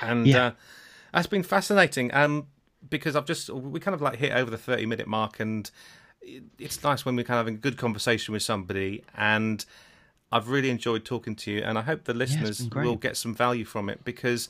And 0.00 0.26
Yeah. 0.26 0.44
uh, 0.46 0.50
that's 1.12 1.26
been 1.26 1.42
fascinating. 1.42 2.14
Um, 2.14 2.46
because 2.88 3.14
I've 3.14 3.26
just 3.26 3.48
we 3.50 3.78
kind 3.80 3.94
of 3.94 4.00
like 4.02 4.18
hit 4.18 4.32
over 4.32 4.50
the 4.50 4.58
thirty 4.58 4.86
minute 4.86 5.06
mark, 5.06 5.38
and 5.40 5.70
it's 6.58 6.82
nice 6.82 7.04
when 7.04 7.16
we're 7.16 7.24
kind 7.24 7.38
of 7.38 7.46
having 7.46 7.54
a 7.54 7.58
good 7.58 7.76
conversation 7.76 8.32
with 8.32 8.42
somebody. 8.42 9.04
And 9.16 9.64
I've 10.30 10.48
really 10.48 10.70
enjoyed 10.70 11.04
talking 11.04 11.36
to 11.36 11.50
you, 11.50 11.62
and 11.62 11.78
I 11.78 11.82
hope 11.82 12.04
the 12.04 12.14
listeners 12.14 12.62
great. 12.62 12.86
will 12.86 12.96
get 12.96 13.16
some 13.16 13.34
value 13.34 13.64
from 13.64 13.88
it 13.88 14.04
because 14.04 14.48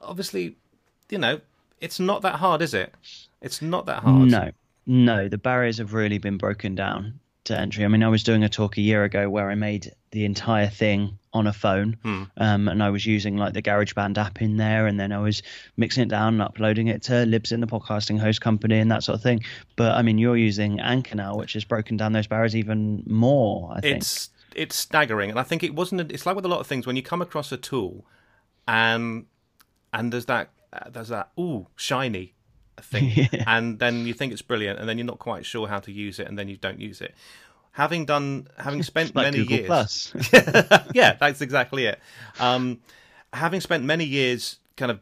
obviously, 0.00 0.56
you 1.10 1.18
know, 1.18 1.40
it's 1.80 1.98
not 1.98 2.22
that 2.22 2.36
hard, 2.36 2.62
is 2.62 2.74
it? 2.74 2.94
It's 3.40 3.62
not 3.62 3.86
that 3.86 4.02
hard. 4.02 4.30
No, 4.30 4.50
no, 4.86 5.28
the 5.28 5.38
barriers 5.38 5.78
have 5.78 5.92
really 5.92 6.18
been 6.18 6.38
broken 6.38 6.74
down 6.74 7.20
to 7.44 7.58
entry. 7.58 7.84
I 7.84 7.88
mean, 7.88 8.02
I 8.02 8.08
was 8.08 8.22
doing 8.22 8.44
a 8.44 8.48
talk 8.48 8.78
a 8.78 8.80
year 8.80 9.04
ago 9.04 9.28
where 9.28 9.50
I 9.50 9.54
made 9.54 9.92
the 10.10 10.24
entire 10.24 10.68
thing 10.68 11.17
on 11.32 11.46
a 11.46 11.52
phone, 11.52 11.96
um, 12.36 12.68
and 12.68 12.82
I 12.82 12.90
was 12.90 13.04
using 13.06 13.36
like 13.36 13.52
the 13.52 13.62
GarageBand 13.62 14.16
app 14.18 14.40
in 14.40 14.56
there, 14.56 14.86
and 14.86 14.98
then 14.98 15.12
I 15.12 15.18
was 15.18 15.42
mixing 15.76 16.02
it 16.02 16.08
down 16.08 16.34
and 16.34 16.42
uploading 16.42 16.88
it 16.88 17.02
to 17.04 17.12
Libsyn 17.12 17.60
the 17.60 17.66
podcasting 17.66 18.18
host 18.18 18.40
company, 18.40 18.78
and 18.78 18.90
that 18.90 19.02
sort 19.02 19.16
of 19.16 19.22
thing. 19.22 19.42
But 19.76 19.92
I 19.92 20.02
mean, 20.02 20.18
you're 20.18 20.36
using 20.36 20.80
Anchor 20.80 21.16
now, 21.16 21.36
which 21.36 21.52
has 21.52 21.64
broken 21.64 21.96
down 21.96 22.12
those 22.12 22.26
barriers 22.26 22.56
even 22.56 23.02
more. 23.06 23.72
I 23.74 23.80
think. 23.80 23.96
it's 23.98 24.30
it's 24.54 24.74
staggering 24.74 25.30
and 25.30 25.38
i 25.38 25.42
think 25.42 25.62
it 25.62 25.74
wasn't 25.74 26.10
it's 26.10 26.24
like 26.24 26.34
with 26.34 26.44
a 26.44 26.48
lot 26.48 26.58
of 26.58 26.66
things 26.66 26.86
when 26.86 26.96
you 26.96 27.02
come 27.02 27.20
across 27.22 27.52
a 27.52 27.56
tool 27.56 28.04
and 28.66 29.26
and 29.92 30.12
there's 30.12 30.24
that 30.24 30.48
uh, 30.72 30.88
there's 30.90 31.08
that 31.08 31.30
ooh 31.38 31.66
shiny 31.76 32.34
thing 32.80 33.28
and 33.46 33.78
then 33.78 34.06
you 34.06 34.14
think 34.14 34.32
it's 34.32 34.42
brilliant 34.42 34.78
and 34.78 34.88
then 34.88 34.98
you're 34.98 35.06
not 35.06 35.18
quite 35.18 35.44
sure 35.44 35.68
how 35.68 35.78
to 35.78 35.92
use 35.92 36.18
it 36.18 36.26
and 36.26 36.38
then 36.38 36.48
you 36.48 36.56
don't 36.56 36.80
use 36.80 37.00
it 37.00 37.14
having 37.78 38.04
done 38.04 38.48
having 38.58 38.82
spent 38.82 39.14
like 39.14 39.26
many 39.26 39.38
Google 39.38 39.56
years 39.56 39.66
Plus. 39.66 40.12
yeah, 40.94 41.14
that's 41.14 41.40
exactly 41.40 41.86
it. 41.86 42.00
Um, 42.40 42.80
having 43.32 43.60
spent 43.60 43.84
many 43.84 44.04
years 44.04 44.58
kind 44.76 44.90
of 44.90 45.00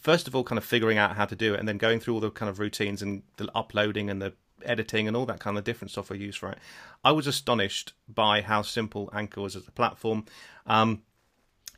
first 0.00 0.26
of 0.26 0.34
all 0.34 0.42
kind 0.42 0.58
of 0.58 0.64
figuring 0.64 0.98
out 0.98 1.14
how 1.14 1.24
to 1.24 1.36
do 1.36 1.54
it 1.54 1.60
and 1.60 1.68
then 1.68 1.78
going 1.78 2.00
through 2.00 2.14
all 2.14 2.20
the 2.20 2.30
kind 2.30 2.50
of 2.50 2.58
routines 2.58 3.00
and 3.00 3.22
the 3.36 3.48
uploading 3.54 4.10
and 4.10 4.20
the 4.20 4.32
editing 4.64 5.06
and 5.06 5.16
all 5.16 5.24
that 5.26 5.38
kind 5.38 5.56
of 5.56 5.62
different 5.62 5.90
stuff 5.90 6.10
I 6.10 6.14
use 6.14 6.36
for 6.36 6.48
it 6.50 6.58
i 7.04 7.12
was 7.12 7.26
astonished 7.26 7.92
by 8.08 8.40
how 8.40 8.62
simple 8.62 9.10
anchor 9.12 9.42
was 9.42 9.56
as 9.56 9.66
a 9.68 9.72
platform 9.72 10.24
um, 10.66 11.02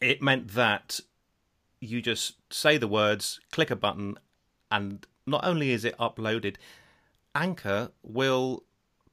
it 0.00 0.22
meant 0.22 0.48
that 0.48 1.00
you 1.80 2.00
just 2.00 2.34
say 2.52 2.76
the 2.76 2.86
words 2.86 3.40
click 3.50 3.70
a 3.70 3.76
button 3.76 4.18
and 4.70 5.06
not 5.26 5.42
only 5.42 5.72
is 5.72 5.84
it 5.84 5.96
uploaded 5.98 6.56
anchor 7.34 7.90
will 8.02 8.62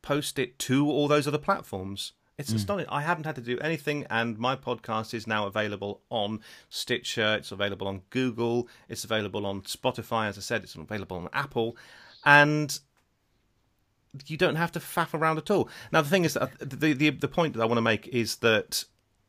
post 0.04 0.38
it 0.38 0.60
to 0.60 0.88
all 0.88 1.08
those 1.08 1.28
other 1.28 1.40
platforms. 1.40 2.14
It's 2.38 2.52
astonishing. 2.52 2.90
I 2.92 3.02
haven't 3.02 3.26
had 3.26 3.36
to 3.36 3.42
do 3.42 3.60
anything, 3.60 4.06
and 4.10 4.38
my 4.40 4.56
podcast 4.56 5.14
is 5.14 5.28
now 5.28 5.46
available 5.46 6.02
on 6.10 6.42
Stitcher. 6.70 7.36
It's 7.36 7.52
available 7.52 7.88
on 7.88 8.02
Google. 8.10 8.68
It's 8.90 9.04
available 9.04 9.46
on 9.46 9.62
Spotify. 9.62 10.28
As 10.28 10.38
I 10.38 10.42
said, 10.42 10.64
it's 10.64 10.76
available 10.76 11.18
on 11.18 11.30
Apple, 11.32 11.78
and 12.26 12.80
you 14.26 14.36
don't 14.36 14.56
have 14.56 14.72
to 14.74 14.80
faff 14.80 15.14
around 15.14 15.38
at 15.38 15.52
all. 15.52 15.70
Now, 15.92 16.02
the 16.02 16.10
thing 16.10 16.26
is, 16.26 16.34
that 16.34 16.52
the 16.60 16.94
the 16.94 17.12
the 17.12 17.28
point 17.28 17.54
that 17.54 17.62
I 17.62 17.66
want 17.66 17.78
to 17.78 17.84
make 17.84 18.08
is 18.08 18.38
that, 18.38 18.84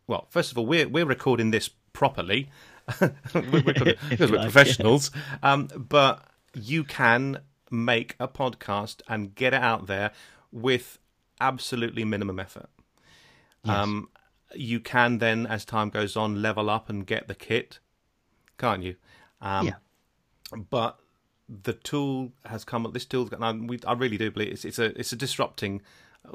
well, 0.06 0.26
first 0.30 0.50
of 0.50 0.58
all, 0.58 0.66
we're 0.66 0.88
we're 0.88 1.06
recording 1.06 1.50
this 1.50 1.68
properly 1.92 2.50
we're, 3.00 3.62
because 4.10 4.30
we're 4.30 4.40
professionals, 4.40 5.10
um, 5.42 5.68
but 5.76 6.26
you 6.54 6.84
can 6.84 7.40
make 7.70 8.14
a 8.20 8.28
podcast 8.28 9.02
and 9.08 9.34
get 9.34 9.52
it 9.52 9.60
out 9.62 9.86
there 9.86 10.10
with 10.54 10.98
absolutely 11.40 12.04
minimum 12.04 12.38
effort. 12.40 12.70
Um, 13.66 14.08
you 14.54 14.78
can 14.78 15.18
then, 15.18 15.46
as 15.46 15.64
time 15.64 15.90
goes 15.90 16.16
on, 16.16 16.40
level 16.40 16.70
up 16.70 16.88
and 16.88 17.06
get 17.06 17.28
the 17.28 17.34
kit, 17.34 17.80
can't 18.56 18.82
you? 18.82 18.96
Um, 19.40 19.66
Yeah. 19.66 19.74
But 20.70 21.00
the 21.48 21.72
tool 21.72 22.32
has 22.44 22.64
come 22.64 22.86
up. 22.86 22.92
This 22.92 23.04
tool, 23.04 23.28
and 23.32 23.44
I, 23.44 23.52
we, 23.52 23.80
I 23.86 23.94
really 23.94 24.16
do 24.16 24.30
believe 24.30 24.52
it's, 24.52 24.64
it's 24.64 24.78
a 24.78 24.98
it's 24.98 25.12
a 25.12 25.16
disrupting 25.16 25.82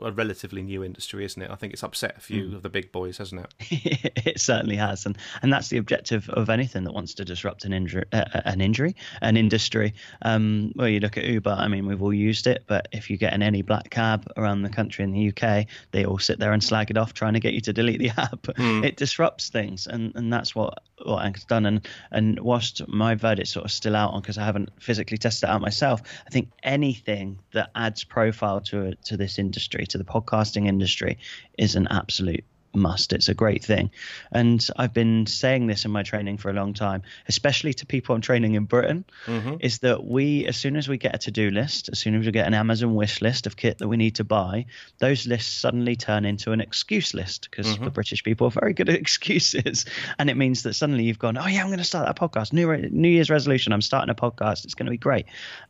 a 0.01 0.11
relatively 0.11 0.61
new 0.61 0.83
industry, 0.83 1.25
isn't 1.25 1.41
it? 1.41 1.49
I 1.49 1.55
think 1.55 1.73
it's 1.73 1.83
upset 1.83 2.15
a 2.17 2.19
few 2.19 2.55
of 2.55 2.61
the 2.61 2.69
big 2.69 2.91
boys, 2.91 3.17
hasn't 3.17 3.41
it? 3.41 3.53
it 4.25 4.39
certainly 4.39 4.75
has, 4.75 5.05
and 5.05 5.17
and 5.41 5.51
that's 5.51 5.69
the 5.69 5.77
objective 5.77 6.29
of 6.29 6.49
anything 6.49 6.83
that 6.83 6.93
wants 6.93 7.15
to 7.15 7.25
disrupt 7.25 7.65
an 7.65 7.73
injury, 7.73 8.05
uh, 8.11 8.25
an 8.45 8.61
injury, 8.61 8.95
an 9.21 9.37
industry. 9.37 9.93
Um, 10.21 10.71
well, 10.75 10.87
you 10.87 10.99
look 10.99 11.17
at 11.17 11.23
Uber. 11.23 11.55
I 11.57 11.67
mean, 11.67 11.87
we've 11.87 12.01
all 12.01 12.13
used 12.13 12.47
it, 12.47 12.65
but 12.67 12.87
if 12.91 13.09
you 13.09 13.17
get 13.17 13.33
in 13.33 13.41
any 13.41 13.61
black 13.61 13.89
cab 13.89 14.31
around 14.37 14.61
the 14.61 14.69
country 14.69 15.03
in 15.03 15.11
the 15.11 15.29
UK, 15.29 15.65
they 15.91 16.05
all 16.05 16.19
sit 16.19 16.39
there 16.39 16.53
and 16.53 16.63
slag 16.63 16.91
it 16.91 16.97
off, 16.97 17.13
trying 17.13 17.33
to 17.33 17.39
get 17.39 17.53
you 17.53 17.61
to 17.61 17.73
delete 17.73 17.99
the 17.99 18.09
app. 18.17 18.47
It 18.57 18.97
disrupts 18.97 19.49
things, 19.49 19.87
and 19.87 20.15
and 20.15 20.31
that's 20.31 20.55
what 20.55 20.83
what 21.05 21.23
Anchor's 21.23 21.45
done. 21.45 21.65
And 21.65 21.87
and 22.11 22.39
whilst 22.39 22.87
my 22.87 23.15
verdict's 23.15 23.51
sort 23.51 23.65
of 23.65 23.71
still 23.71 23.95
out 23.95 24.13
on 24.13 24.21
because 24.21 24.37
I 24.37 24.45
haven't 24.45 24.69
physically 24.79 25.17
tested 25.17 25.49
it 25.49 25.51
out 25.51 25.61
myself, 25.61 26.01
I 26.25 26.29
think 26.29 26.49
anything 26.63 27.39
that 27.53 27.71
adds 27.75 28.03
profile 28.03 28.61
to 28.61 28.95
to 28.95 29.17
this 29.17 29.39
industry, 29.39 29.78
to 29.87 29.97
the 29.97 30.03
podcasting 30.03 30.67
industry, 30.67 31.17
is 31.57 31.75
an 31.75 31.87
absolute 31.89 32.43
must. 32.73 33.13
It's 33.13 33.29
a 33.29 33.33
great 33.33 33.63
thing. 33.63 33.91
And 34.31 34.65
I've 34.77 34.93
been 34.93 35.25
saying 35.25 35.67
this 35.67 35.85
in 35.85 35.91
my 35.91 36.03
training 36.03 36.37
for 36.37 36.49
a 36.49 36.53
long 36.53 36.73
time, 36.73 37.03
especially 37.27 37.73
to 37.75 37.85
people 37.85 38.15
I'm 38.15 38.21
training 38.21 38.55
in 38.55 38.65
Britain, 38.65 39.05
mm-hmm. 39.25 39.55
is 39.59 39.79
that 39.79 40.05
we, 40.05 40.45
as 40.45 40.57
soon 40.57 40.75
as 40.75 40.87
we 40.87 40.97
get 40.97 41.15
a 41.15 41.17
to 41.19 41.31
do 41.31 41.51
list, 41.51 41.89
as 41.89 41.99
soon 41.99 42.15
as 42.15 42.25
we 42.25 42.31
get 42.31 42.47
an 42.47 42.53
Amazon 42.53 42.95
wish 42.95 43.21
list 43.21 43.47
of 43.47 43.55
kit 43.55 43.77
that 43.77 43.87
we 43.87 43.97
need 43.97 44.15
to 44.15 44.23
buy, 44.23 44.65
those 44.99 45.27
lists 45.27 45.53
suddenly 45.53 45.95
turn 45.95 46.25
into 46.25 46.51
an 46.51 46.61
excuse 46.61 47.13
list 47.13 47.49
because 47.49 47.67
mm-hmm. 47.67 47.85
the 47.85 47.91
British 47.91 48.23
people 48.23 48.47
are 48.47 48.51
very 48.51 48.73
good 48.73 48.89
at 48.89 48.95
excuses. 48.99 49.85
And 50.17 50.29
it 50.29 50.37
means 50.37 50.63
that 50.63 50.73
suddenly 50.73 51.03
you've 51.03 51.19
gone, 51.19 51.37
oh, 51.37 51.47
yeah, 51.47 51.61
I'm 51.61 51.67
going 51.67 51.79
to 51.79 51.83
start 51.83 52.07
that 52.07 52.17
podcast. 52.17 52.53
New, 52.53 52.67
re- 52.67 52.89
New 52.91 53.09
Year's 53.09 53.29
resolution, 53.29 53.73
I'm 53.73 53.81
starting 53.81 54.09
a 54.09 54.15
podcast. 54.15 54.65
It's 54.65 54.73
going 54.73 54.87
to 54.87 54.91
be 54.91 54.97
great. 54.97 55.25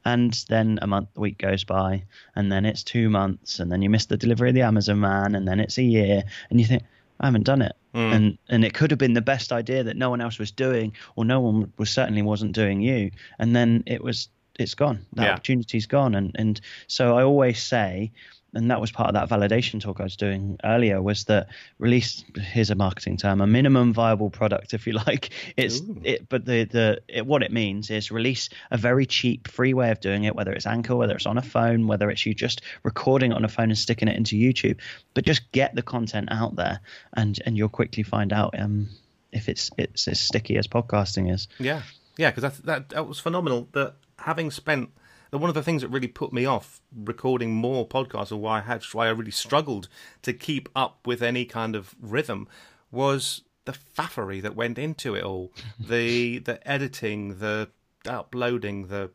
And 0.06 0.34
then 0.50 0.80
a 0.82 0.88
month, 0.88 1.10
a 1.16 1.20
week 1.20 1.38
goes 1.38 1.64
by, 1.64 2.04
and 2.36 2.52
then 2.52 2.66
it's 2.66 2.84
two 2.84 3.10
months, 3.10 3.60
and 3.60 3.72
then 3.72 3.82
you 3.82 3.90
miss 3.90 4.06
the 4.06 4.18
delivery 4.18 4.50
of 4.50 4.56
the 4.56 4.62
Amazon 4.62 5.00
man, 5.00 5.36
and 5.36 5.48
then 5.48 5.60
it's 5.60 5.78
a 5.78 5.84
year, 5.84 6.24
and 6.50 6.60
you 6.60 6.66
think, 6.66 6.84
I 7.20 7.26
haven't 7.28 7.44
done 7.46 7.62
it. 7.62 7.74
Mm. 7.94 8.14
And 8.16 8.38
and 8.50 8.66
it 8.66 8.74
could 8.74 8.92
have 8.92 8.98
been 8.98 9.14
the 9.14 9.22
best 9.22 9.52
idea 9.52 9.84
that 9.84 9.98
no 9.98 10.10
one 10.10 10.22
else 10.22 10.40
was 10.40 10.52
doing, 10.52 10.94
or 11.16 11.26
no 11.26 11.40
one 11.40 11.72
was 11.78 11.90
certainly 11.90 12.22
wasn't 12.22 12.54
doing 12.54 12.82
you. 12.82 13.12
And 13.40 13.56
then 13.56 13.84
it 13.86 14.04
was 14.04 14.30
it's 14.58 14.76
gone. 14.76 15.06
That 15.14 15.26
Yeah. 15.26 15.34
opportunity's 15.34 15.88
gone. 15.88 16.16
And 16.16 16.32
and 16.36 16.62
so 16.88 17.18
I 17.18 17.24
always 17.24 17.62
say, 17.62 18.12
and 18.54 18.72
that 18.72 18.82
was 18.82 18.92
part 18.92 19.10
of 19.10 19.14
that 19.14 19.30
validation 19.30 19.80
talk 19.80 20.00
I 20.00 20.04
was 20.04 20.16
doing 20.16 20.58
earlier, 20.64 21.02
was 21.02 21.26
that 21.26 21.50
release 21.78 22.24
here's 22.36 22.70
a 22.70 22.76
marketing 22.76 23.18
term, 23.18 23.42
a 23.42 23.48
minimum 23.48 23.94
viable 23.94 24.30
product, 24.30 24.74
if 24.74 24.88
you 24.88 24.94
like. 24.94 25.30
It's 25.56 25.82
it 26.04 26.28
but 26.30 26.46
the 26.46 26.64
the 26.64 27.02
it, 27.08 27.26
what 27.26 27.44
it 27.44 27.52
means 27.52 27.90
is 27.90 28.12
release 28.12 28.50
a 28.72 28.78
very 28.78 29.06
cheap 29.06 29.48
free 29.48 29.74
way 29.74 29.92
of 29.92 30.00
doing 30.00 30.24
it, 30.24 30.36
whether 30.36 30.52
it's 30.52 30.66
Anchor, 30.66 30.96
whether 30.96 31.16
it's 31.16 31.26
on 31.26 31.38
a 31.38 31.44
phone, 31.44 31.88
whether 31.88 32.10
it's 32.10 32.26
you 32.26 32.34
just 32.34 32.62
recording 32.84 33.32
it 33.32 33.36
on 33.36 33.46
a 33.46 33.50
phone 33.50 33.70
and 33.70 33.78
sticking 33.78 34.08
it 34.08 34.18
into 34.18 34.36
YouTube. 34.36 34.78
But 35.14 35.26
just 35.26 35.52
get 35.52 35.76
the 35.76 35.84
content 35.84 36.30
out 36.32 36.56
there 36.56 36.80
and 37.14 37.40
and 37.46 37.58
you'll 37.58 37.70
quickly 37.70 38.04
find 38.04 38.34
out 38.34 38.60
um 38.60 38.90
if 39.32 39.50
it's 39.50 39.70
it's 39.78 40.08
as 40.08 40.20
sticky 40.20 40.58
as 40.58 40.68
podcasting 40.68 41.32
is. 41.32 41.48
Yeah, 41.60 41.84
yeah, 42.18 42.32
because 42.32 42.58
that, 42.58 42.66
that 42.66 42.90
that 42.90 43.08
was 43.08 43.20
phenomenal. 43.20 43.68
That 43.74 43.96
having 44.18 44.52
spent 44.52 44.90
one 45.38 45.50
of 45.50 45.54
the 45.54 45.64
things 45.64 45.82
that 45.82 45.90
really 45.90 46.08
put 46.08 46.34
me 46.34 46.46
off 46.46 46.82
recording 46.96 47.54
more 47.54 47.88
podcasts, 47.88 48.32
or 48.32 48.38
why 48.38 48.60
I 48.60 48.62
had 48.62 48.84
why 48.92 49.08
I 49.08 49.12
really 49.12 49.32
struggled 49.32 49.88
to 50.24 50.34
keep 50.34 50.70
up 50.76 51.06
with 51.06 51.22
any 51.22 51.46
kind 51.46 51.76
of 51.76 51.96
rhythm, 52.02 52.48
was 52.92 53.42
the 53.66 53.74
faffery 53.74 54.42
that 54.42 54.56
went 54.56 54.78
into 54.80 55.16
it 55.16 55.24
all. 55.24 55.54
the 55.80 56.40
the 56.40 56.68
editing, 56.68 57.40
the 57.40 57.70
uploading, 58.06 58.88
the 58.88 59.12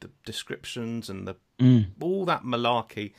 the 0.00 0.10
descriptions, 0.24 1.10
and 1.10 1.28
the 1.28 1.36
all 2.00 2.24
that 2.24 2.42
malarkey. 2.42 3.12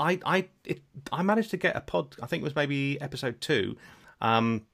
I 0.00 0.18
I 0.26 0.48
it, 0.64 0.82
I 1.12 1.22
managed 1.22 1.50
to 1.50 1.56
get 1.56 1.76
a 1.76 1.80
pod. 1.80 2.16
I 2.20 2.26
think 2.26 2.42
it 2.42 2.44
was 2.44 2.56
maybe 2.56 3.00
episode 3.00 3.40
two. 3.40 3.76
Um, 4.20 4.66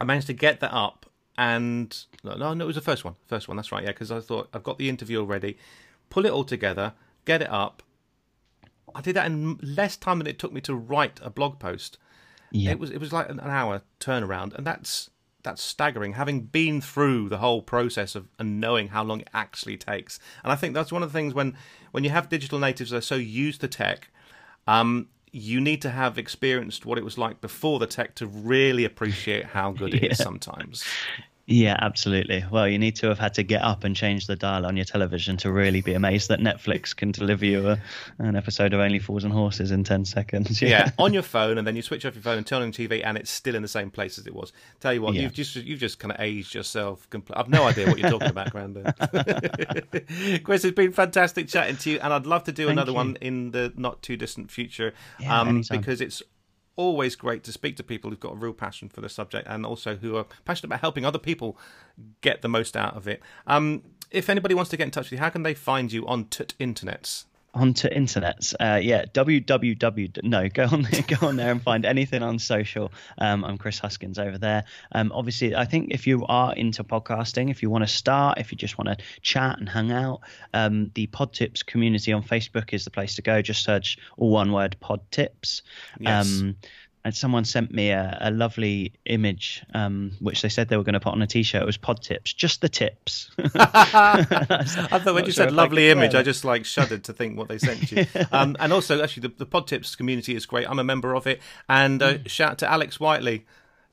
I 0.00 0.04
managed 0.04 0.26
to 0.28 0.32
get 0.32 0.60
that 0.60 0.72
up, 0.72 1.06
and 1.36 1.96
no, 2.24 2.34
no, 2.34 2.54
no, 2.54 2.64
it 2.64 2.66
was 2.66 2.76
the 2.76 2.82
first 2.82 3.04
one. 3.04 3.14
First 3.26 3.46
one, 3.46 3.56
that's 3.56 3.70
right. 3.70 3.84
Yeah, 3.84 3.90
because 3.90 4.10
I 4.10 4.20
thought 4.20 4.48
I've 4.52 4.64
got 4.64 4.78
the 4.78 4.88
interview 4.88 5.20
already. 5.20 5.58
Pull 6.10 6.26
it 6.26 6.32
all 6.32 6.44
together, 6.44 6.94
get 7.24 7.42
it 7.42 7.50
up. 7.50 7.82
I 8.94 9.00
did 9.00 9.14
that 9.16 9.26
in 9.26 9.58
less 9.62 9.96
time 9.96 10.18
than 10.18 10.26
it 10.26 10.38
took 10.38 10.52
me 10.52 10.60
to 10.62 10.74
write 10.74 11.20
a 11.22 11.30
blog 11.30 11.58
post. 11.58 11.98
Yeah. 12.50 12.70
It 12.72 12.78
was 12.78 12.90
it 12.90 12.98
was 12.98 13.12
like 13.12 13.28
an 13.28 13.40
hour 13.40 13.82
turnaround, 14.00 14.54
and 14.54 14.66
that's 14.66 15.10
that's 15.42 15.62
staggering. 15.62 16.14
Having 16.14 16.42
been 16.46 16.80
through 16.80 17.28
the 17.28 17.38
whole 17.38 17.62
process 17.62 18.14
of 18.14 18.28
and 18.38 18.60
knowing 18.60 18.88
how 18.88 19.04
long 19.04 19.20
it 19.20 19.30
actually 19.34 19.76
takes, 19.76 20.18
and 20.42 20.50
I 20.50 20.56
think 20.56 20.74
that's 20.74 20.90
one 20.90 21.02
of 21.02 21.12
the 21.12 21.18
things 21.18 21.34
when 21.34 21.56
when 21.92 22.04
you 22.04 22.10
have 22.10 22.28
digital 22.28 22.58
natives 22.58 22.90
that 22.90 22.98
are 22.98 23.02
so 23.02 23.16
used 23.16 23.60
to 23.60 23.68
tech, 23.68 24.10
um, 24.66 25.08
you 25.32 25.60
need 25.60 25.82
to 25.82 25.90
have 25.90 26.18
experienced 26.18 26.86
what 26.86 26.98
it 26.98 27.04
was 27.04 27.18
like 27.18 27.40
before 27.40 27.78
the 27.78 27.86
tech 27.86 28.14
to 28.16 28.26
really 28.26 28.84
appreciate 28.84 29.44
how 29.46 29.72
good 29.72 29.94
it 29.94 30.12
is 30.12 30.18
sometimes. 30.22 30.84
Yeah, 31.50 31.78
absolutely. 31.80 32.44
Well, 32.50 32.68
you 32.68 32.78
need 32.78 32.96
to 32.96 33.06
have 33.08 33.18
had 33.18 33.32
to 33.34 33.42
get 33.42 33.62
up 33.62 33.82
and 33.82 33.96
change 33.96 34.26
the 34.26 34.36
dial 34.36 34.66
on 34.66 34.76
your 34.76 34.84
television 34.84 35.38
to 35.38 35.50
really 35.50 35.80
be 35.80 35.94
amazed 35.94 36.28
that 36.28 36.40
Netflix 36.40 36.94
can 36.94 37.10
deliver 37.10 37.46
you 37.46 37.70
a, 37.70 37.78
an 38.18 38.36
episode 38.36 38.74
of 38.74 38.80
Only 38.80 38.98
Fools 38.98 39.24
and 39.24 39.32
Horses 39.32 39.70
in 39.70 39.82
10 39.82 40.04
seconds. 40.04 40.60
Yeah, 40.68 40.90
on 40.98 41.14
your 41.14 41.22
phone, 41.22 41.56
and 41.56 41.66
then 41.66 41.74
you 41.74 41.80
switch 41.80 42.04
off 42.04 42.14
your 42.14 42.20
phone 42.22 42.36
and 42.36 42.46
turn 42.46 42.60
on 42.60 42.70
TV, 42.70 43.00
and 43.02 43.16
it's 43.16 43.30
still 43.30 43.54
in 43.54 43.62
the 43.62 43.68
same 43.68 43.90
place 43.90 44.18
as 44.18 44.26
it 44.26 44.34
was. 44.34 44.52
Tell 44.80 44.92
you 44.92 45.00
what, 45.00 45.14
Yeah. 45.14 45.22
you've 45.22 45.32
just 45.32 45.56
you've 45.56 45.80
just 45.80 45.98
kind 45.98 46.12
of 46.12 46.20
aged 46.20 46.54
yourself. 46.54 47.08
Compl- 47.08 47.32
I've 47.34 47.48
no 47.48 47.62
idea 47.64 47.86
what 47.86 47.98
you're 47.98 48.10
talking 48.10 48.28
about, 48.28 48.50
Grandad. 48.50 48.94
Chris, 50.44 50.64
it's 50.66 50.74
been 50.76 50.92
fantastic 50.92 51.48
chatting 51.48 51.78
to 51.78 51.90
you, 51.92 51.98
and 52.02 52.12
I'd 52.12 52.26
love 52.26 52.44
to 52.44 52.52
do 52.52 52.64
Thank 52.66 52.72
another 52.72 52.90
you. 52.90 52.96
one 52.96 53.16
in 53.22 53.52
the 53.52 53.72
not 53.74 54.02
too 54.02 54.18
distant 54.18 54.50
future, 54.50 54.92
Yeah, 55.18 55.40
um, 55.40 55.62
because 55.70 56.02
it's 56.02 56.22
always 56.78 57.16
great 57.16 57.42
to 57.44 57.52
speak 57.52 57.76
to 57.76 57.82
people 57.82 58.08
who've 58.08 58.20
got 58.20 58.32
a 58.32 58.36
real 58.36 58.54
passion 58.54 58.88
for 58.88 59.02
the 59.02 59.08
subject 59.08 59.46
and 59.50 59.66
also 59.66 59.96
who 59.96 60.16
are 60.16 60.24
passionate 60.46 60.68
about 60.68 60.80
helping 60.80 61.04
other 61.04 61.18
people 61.18 61.58
get 62.20 62.40
the 62.40 62.48
most 62.48 62.76
out 62.76 62.96
of 62.96 63.06
it. 63.06 63.20
Um, 63.46 63.82
if 64.10 64.30
anybody 64.30 64.54
wants 64.54 64.70
to 64.70 64.76
get 64.76 64.84
in 64.84 64.90
touch 64.92 65.06
with 65.06 65.12
you, 65.12 65.18
how 65.18 65.28
can 65.28 65.42
they 65.42 65.54
find 65.54 65.92
you 65.92 66.06
on 66.06 66.26
tut 66.26 66.54
internets? 66.58 67.24
Onto 67.54 67.88
internets. 67.88 68.54
Uh, 68.58 68.78
yeah, 68.80 69.04
www. 69.06 70.22
No, 70.22 70.48
go 70.48 70.64
on, 70.64 70.82
there, 70.82 71.02
go 71.06 71.26
on 71.26 71.36
there 71.36 71.50
and 71.50 71.62
find 71.62 71.84
anything 71.84 72.22
on 72.22 72.38
social. 72.38 72.92
Um, 73.18 73.44
I'm 73.44 73.58
Chris 73.58 73.78
Huskins 73.78 74.18
over 74.18 74.38
there. 74.38 74.64
Um, 74.92 75.12
obviously, 75.14 75.54
I 75.54 75.64
think 75.64 75.88
if 75.90 76.06
you 76.06 76.24
are 76.26 76.54
into 76.54 76.84
podcasting, 76.84 77.50
if 77.50 77.62
you 77.62 77.70
want 77.70 77.84
to 77.84 77.88
start, 77.92 78.38
if 78.38 78.52
you 78.52 78.58
just 78.58 78.78
want 78.78 78.98
to 78.98 79.04
chat 79.22 79.58
and 79.58 79.68
hang 79.68 79.92
out, 79.92 80.20
um, 80.54 80.90
the 80.94 81.06
Pod 81.06 81.32
Tips 81.32 81.62
community 81.62 82.12
on 82.12 82.22
Facebook 82.22 82.72
is 82.72 82.84
the 82.84 82.90
place 82.90 83.16
to 83.16 83.22
go. 83.22 83.42
Just 83.42 83.64
search 83.64 83.98
all 84.16 84.30
one 84.30 84.52
word 84.52 84.76
Pod 84.80 85.00
Tips. 85.10 85.62
Yes. 85.98 86.42
And 87.04 87.14
someone 87.14 87.44
sent 87.44 87.72
me 87.72 87.90
a, 87.90 88.18
a 88.20 88.30
lovely 88.30 88.92
image, 89.06 89.64
um, 89.72 90.12
which 90.20 90.42
they 90.42 90.48
said 90.48 90.68
they 90.68 90.76
were 90.76 90.82
going 90.82 90.94
to 90.94 91.00
put 91.00 91.12
on 91.12 91.22
a 91.22 91.26
T-shirt. 91.26 91.62
It 91.62 91.64
was 91.64 91.76
pod 91.76 92.02
tips, 92.02 92.32
just 92.32 92.60
the 92.60 92.68
tips. 92.68 93.30
I 93.54 94.24
thought 94.24 95.14
when 95.14 95.24
you 95.24 95.32
sure 95.32 95.44
said 95.44 95.52
lovely 95.52 95.90
image, 95.90 96.14
I 96.14 96.22
just 96.22 96.44
like 96.44 96.64
shuddered 96.64 97.04
to 97.04 97.12
think 97.12 97.38
what 97.38 97.48
they 97.48 97.58
sent 97.58 97.90
you. 97.90 98.06
Um, 98.32 98.56
and 98.60 98.72
also, 98.72 99.02
actually, 99.02 99.28
the, 99.28 99.34
the 99.38 99.46
Pod 99.46 99.66
Tips 99.66 99.96
community 99.96 100.34
is 100.34 100.44
great. 100.44 100.68
I'm 100.68 100.78
a 100.78 100.84
member 100.84 101.14
of 101.14 101.26
it. 101.26 101.40
And 101.68 102.02
uh, 102.02 102.18
shout 102.26 102.52
out 102.52 102.58
to 102.58 102.70
Alex 102.70 103.00
Whiteley. 103.00 103.46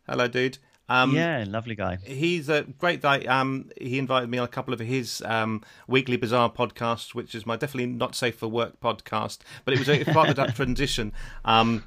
Hello, 0.08 0.28
dude. 0.28 0.58
Um, 0.88 1.16
yeah, 1.16 1.45
lovely 1.47 1.76
guy. 1.76 1.97
He's 2.03 2.47
a 2.49 2.64
great 2.64 3.01
guy. 3.01 3.22
Um, 3.22 3.72
he 3.80 3.97
invited 3.97 4.30
me 4.30 4.38
on 4.38 4.45
a 4.45 4.49
couple 4.49 4.74
of 4.74 4.80
his 4.80 5.22
um, 5.26 5.64
weekly 5.88 6.18
bizarre 6.18 6.51
podcasts, 6.51 7.16
which 7.16 7.34
is 7.34 7.45
my 7.45 7.56
definitely 7.56 7.88
not 7.88 8.16
safe 8.16 8.36
for 8.36 8.47
work 8.47 8.80
podcast. 8.80 9.39
But 9.64 9.74
it 9.74 9.80
was 9.80 9.89
a, 9.89 10.03
part 10.06 10.30
of 10.30 10.36
that 10.36 10.56
transition. 10.56 11.12
Um, 11.43 11.86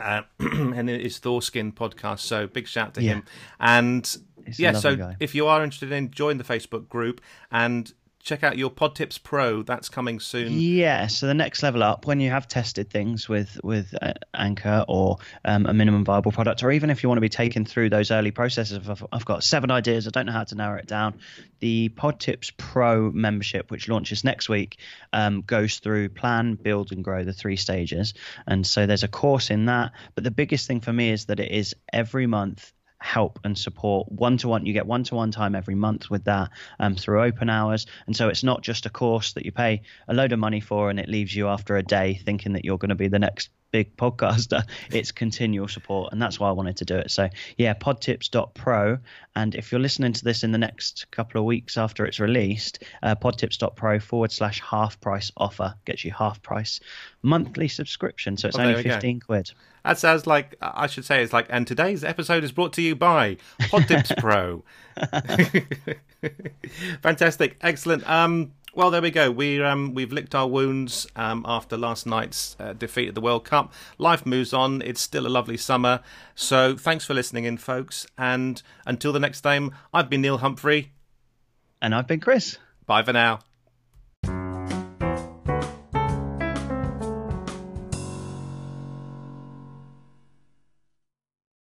uh, 0.00 0.22
and 0.40 0.88
it's 0.90 1.18
Thorskin 1.20 1.72
podcast. 1.74 2.20
So 2.20 2.46
big 2.46 2.66
shout 2.68 2.94
to 2.94 3.02
Yeah. 3.02 3.14
him. 3.14 3.24
And 3.60 4.16
He's 4.46 4.58
yeah, 4.58 4.72
so 4.72 4.96
guy. 4.96 5.16
if 5.20 5.34
you 5.34 5.46
are 5.46 5.62
interested 5.62 5.92
in, 5.92 6.10
join 6.10 6.38
the 6.38 6.44
Facebook 6.44 6.88
group 6.88 7.20
and 7.50 7.92
check 8.28 8.44
out 8.44 8.58
your 8.58 8.70
Pod 8.70 8.94
Tips 8.94 9.16
Pro. 9.16 9.62
That's 9.62 9.88
coming 9.88 10.20
soon. 10.20 10.52
Yeah, 10.52 11.06
so 11.06 11.26
the 11.26 11.34
next 11.34 11.62
level 11.62 11.82
up, 11.82 12.06
when 12.06 12.20
you 12.20 12.30
have 12.30 12.46
tested 12.46 12.90
things 12.90 13.28
with 13.28 13.58
with 13.64 13.94
uh, 14.00 14.12
Anchor 14.34 14.84
or 14.86 15.16
um, 15.46 15.64
a 15.64 15.72
minimum 15.72 16.04
viable 16.04 16.30
product, 16.30 16.62
or 16.62 16.70
even 16.70 16.90
if 16.90 17.02
you 17.02 17.08
want 17.08 17.16
to 17.16 17.22
be 17.22 17.30
taken 17.30 17.64
through 17.64 17.88
those 17.88 18.10
early 18.10 18.30
processes, 18.30 18.76
of, 18.76 18.90
I've, 18.90 19.06
I've 19.10 19.24
got 19.24 19.42
seven 19.42 19.70
ideas, 19.70 20.06
I 20.06 20.10
don't 20.10 20.26
know 20.26 20.32
how 20.32 20.44
to 20.44 20.54
narrow 20.54 20.78
it 20.78 20.86
down. 20.86 21.18
The 21.60 21.88
Pod 21.88 22.20
Tips 22.20 22.52
Pro 22.56 23.10
membership, 23.10 23.70
which 23.70 23.88
launches 23.88 24.22
next 24.24 24.48
week, 24.48 24.78
um, 25.12 25.40
goes 25.40 25.78
through 25.78 26.10
plan, 26.10 26.54
build, 26.54 26.92
and 26.92 27.02
grow 27.02 27.24
the 27.24 27.32
three 27.32 27.56
stages, 27.56 28.12
and 28.46 28.66
so 28.66 28.84
there's 28.84 29.04
a 29.04 29.08
course 29.08 29.50
in 29.50 29.64
that. 29.66 29.92
But 30.14 30.24
the 30.24 30.30
biggest 30.30 30.66
thing 30.66 30.80
for 30.80 30.92
me 30.92 31.10
is 31.10 31.24
that 31.26 31.40
it 31.40 31.50
is 31.50 31.74
every 31.92 32.26
month 32.26 32.72
help 33.00 33.38
and 33.44 33.56
support 33.56 34.10
one 34.10 34.36
to 34.38 34.48
one. 34.48 34.66
You 34.66 34.72
get 34.72 34.86
one 34.86 35.04
to 35.04 35.14
one 35.14 35.30
time 35.30 35.54
every 35.54 35.74
month 35.74 36.10
with 36.10 36.24
that 36.24 36.50
um, 36.78 36.94
through 36.94 37.22
open 37.22 37.48
hours. 37.48 37.86
And 38.06 38.16
so 38.16 38.28
it's 38.28 38.42
not 38.42 38.62
just 38.62 38.86
a 38.86 38.90
course 38.90 39.32
that 39.34 39.44
you 39.44 39.52
pay 39.52 39.82
a 40.08 40.14
load 40.14 40.32
of 40.32 40.38
money 40.38 40.60
for 40.60 40.90
and 40.90 40.98
it 40.98 41.08
leaves 41.08 41.34
you 41.34 41.48
after 41.48 41.76
a 41.76 41.82
day 41.82 42.20
thinking 42.24 42.52
that 42.54 42.64
you're 42.64 42.78
going 42.78 42.88
to 42.90 42.94
be 42.94 43.08
the 43.08 43.18
next 43.18 43.50
big 43.70 43.96
podcaster, 43.96 44.62
it's 44.90 45.12
continual 45.12 45.68
support, 45.68 46.12
and 46.12 46.20
that's 46.22 46.38
why 46.40 46.48
I 46.48 46.52
wanted 46.52 46.76
to 46.78 46.84
do 46.84 46.96
it. 46.96 47.10
So 47.10 47.28
yeah, 47.56 47.74
podtips.pro, 47.74 48.98
and 49.36 49.54
if 49.54 49.70
you're 49.72 49.80
listening 49.80 50.12
to 50.14 50.24
this 50.24 50.42
in 50.44 50.52
the 50.52 50.58
next 50.58 51.10
couple 51.10 51.38
of 51.40 51.44
weeks 51.44 51.76
after 51.76 52.04
it's 52.06 52.20
released, 52.20 52.82
uh, 53.02 53.14
podtips.pro 53.14 54.00
forward 54.00 54.32
slash 54.32 54.60
half 54.60 55.00
price 55.00 55.30
offer 55.36 55.74
gets 55.84 56.04
you 56.04 56.12
half 56.12 56.42
price 56.42 56.80
monthly 57.22 57.68
subscription, 57.68 58.36
so 58.36 58.48
it's 58.48 58.58
Oh, 58.58 58.62
only 58.62 58.74
there 58.74 58.82
we 58.82 58.88
go. 58.88 58.94
fifteen 58.94 59.20
quid. 59.20 59.50
That 59.84 59.98
sounds 59.98 60.26
like 60.26 60.54
I 60.60 60.86
should 60.86 61.04
say 61.06 61.22
it's 61.22 61.32
like. 61.32 61.46
And 61.48 61.66
today's 61.66 62.04
episode 62.04 62.44
is 62.44 62.52
brought 62.52 62.74
to 62.74 62.82
you 62.82 62.94
by 62.94 63.38
Podtips 63.62 64.14
Pro. 64.18 64.62
Fantastic, 67.02 67.56
excellent. 67.60 68.08
Um, 68.08 68.52
well, 68.74 68.90
there 68.90 69.02
we 69.02 69.10
go. 69.10 69.30
We 69.30 69.62
um, 69.62 69.94
we've 69.94 70.12
licked 70.12 70.34
our 70.34 70.46
wounds 70.46 71.06
um, 71.16 71.44
after 71.46 71.76
last 71.76 72.06
night's 72.06 72.56
uh, 72.60 72.72
defeat 72.72 73.08
at 73.08 73.14
the 73.14 73.20
World 73.20 73.44
Cup. 73.44 73.72
Life 73.98 74.26
moves 74.26 74.52
on. 74.52 74.82
It's 74.82 75.00
still 75.00 75.26
a 75.26 75.28
lovely 75.28 75.56
summer. 75.56 76.00
So 76.34 76.76
thanks 76.76 77.04
for 77.04 77.14
listening 77.14 77.44
in, 77.44 77.56
folks. 77.58 78.06
And 78.16 78.62
until 78.86 79.12
the 79.12 79.20
next 79.20 79.40
time, 79.40 79.74
I've 79.92 80.10
been 80.10 80.22
Neil 80.22 80.38
Humphrey. 80.38 80.92
And 81.80 81.94
I've 81.94 82.06
been 82.06 82.20
Chris. 82.20 82.58
Bye 82.86 83.02
for 83.02 83.12
now. 83.12 83.40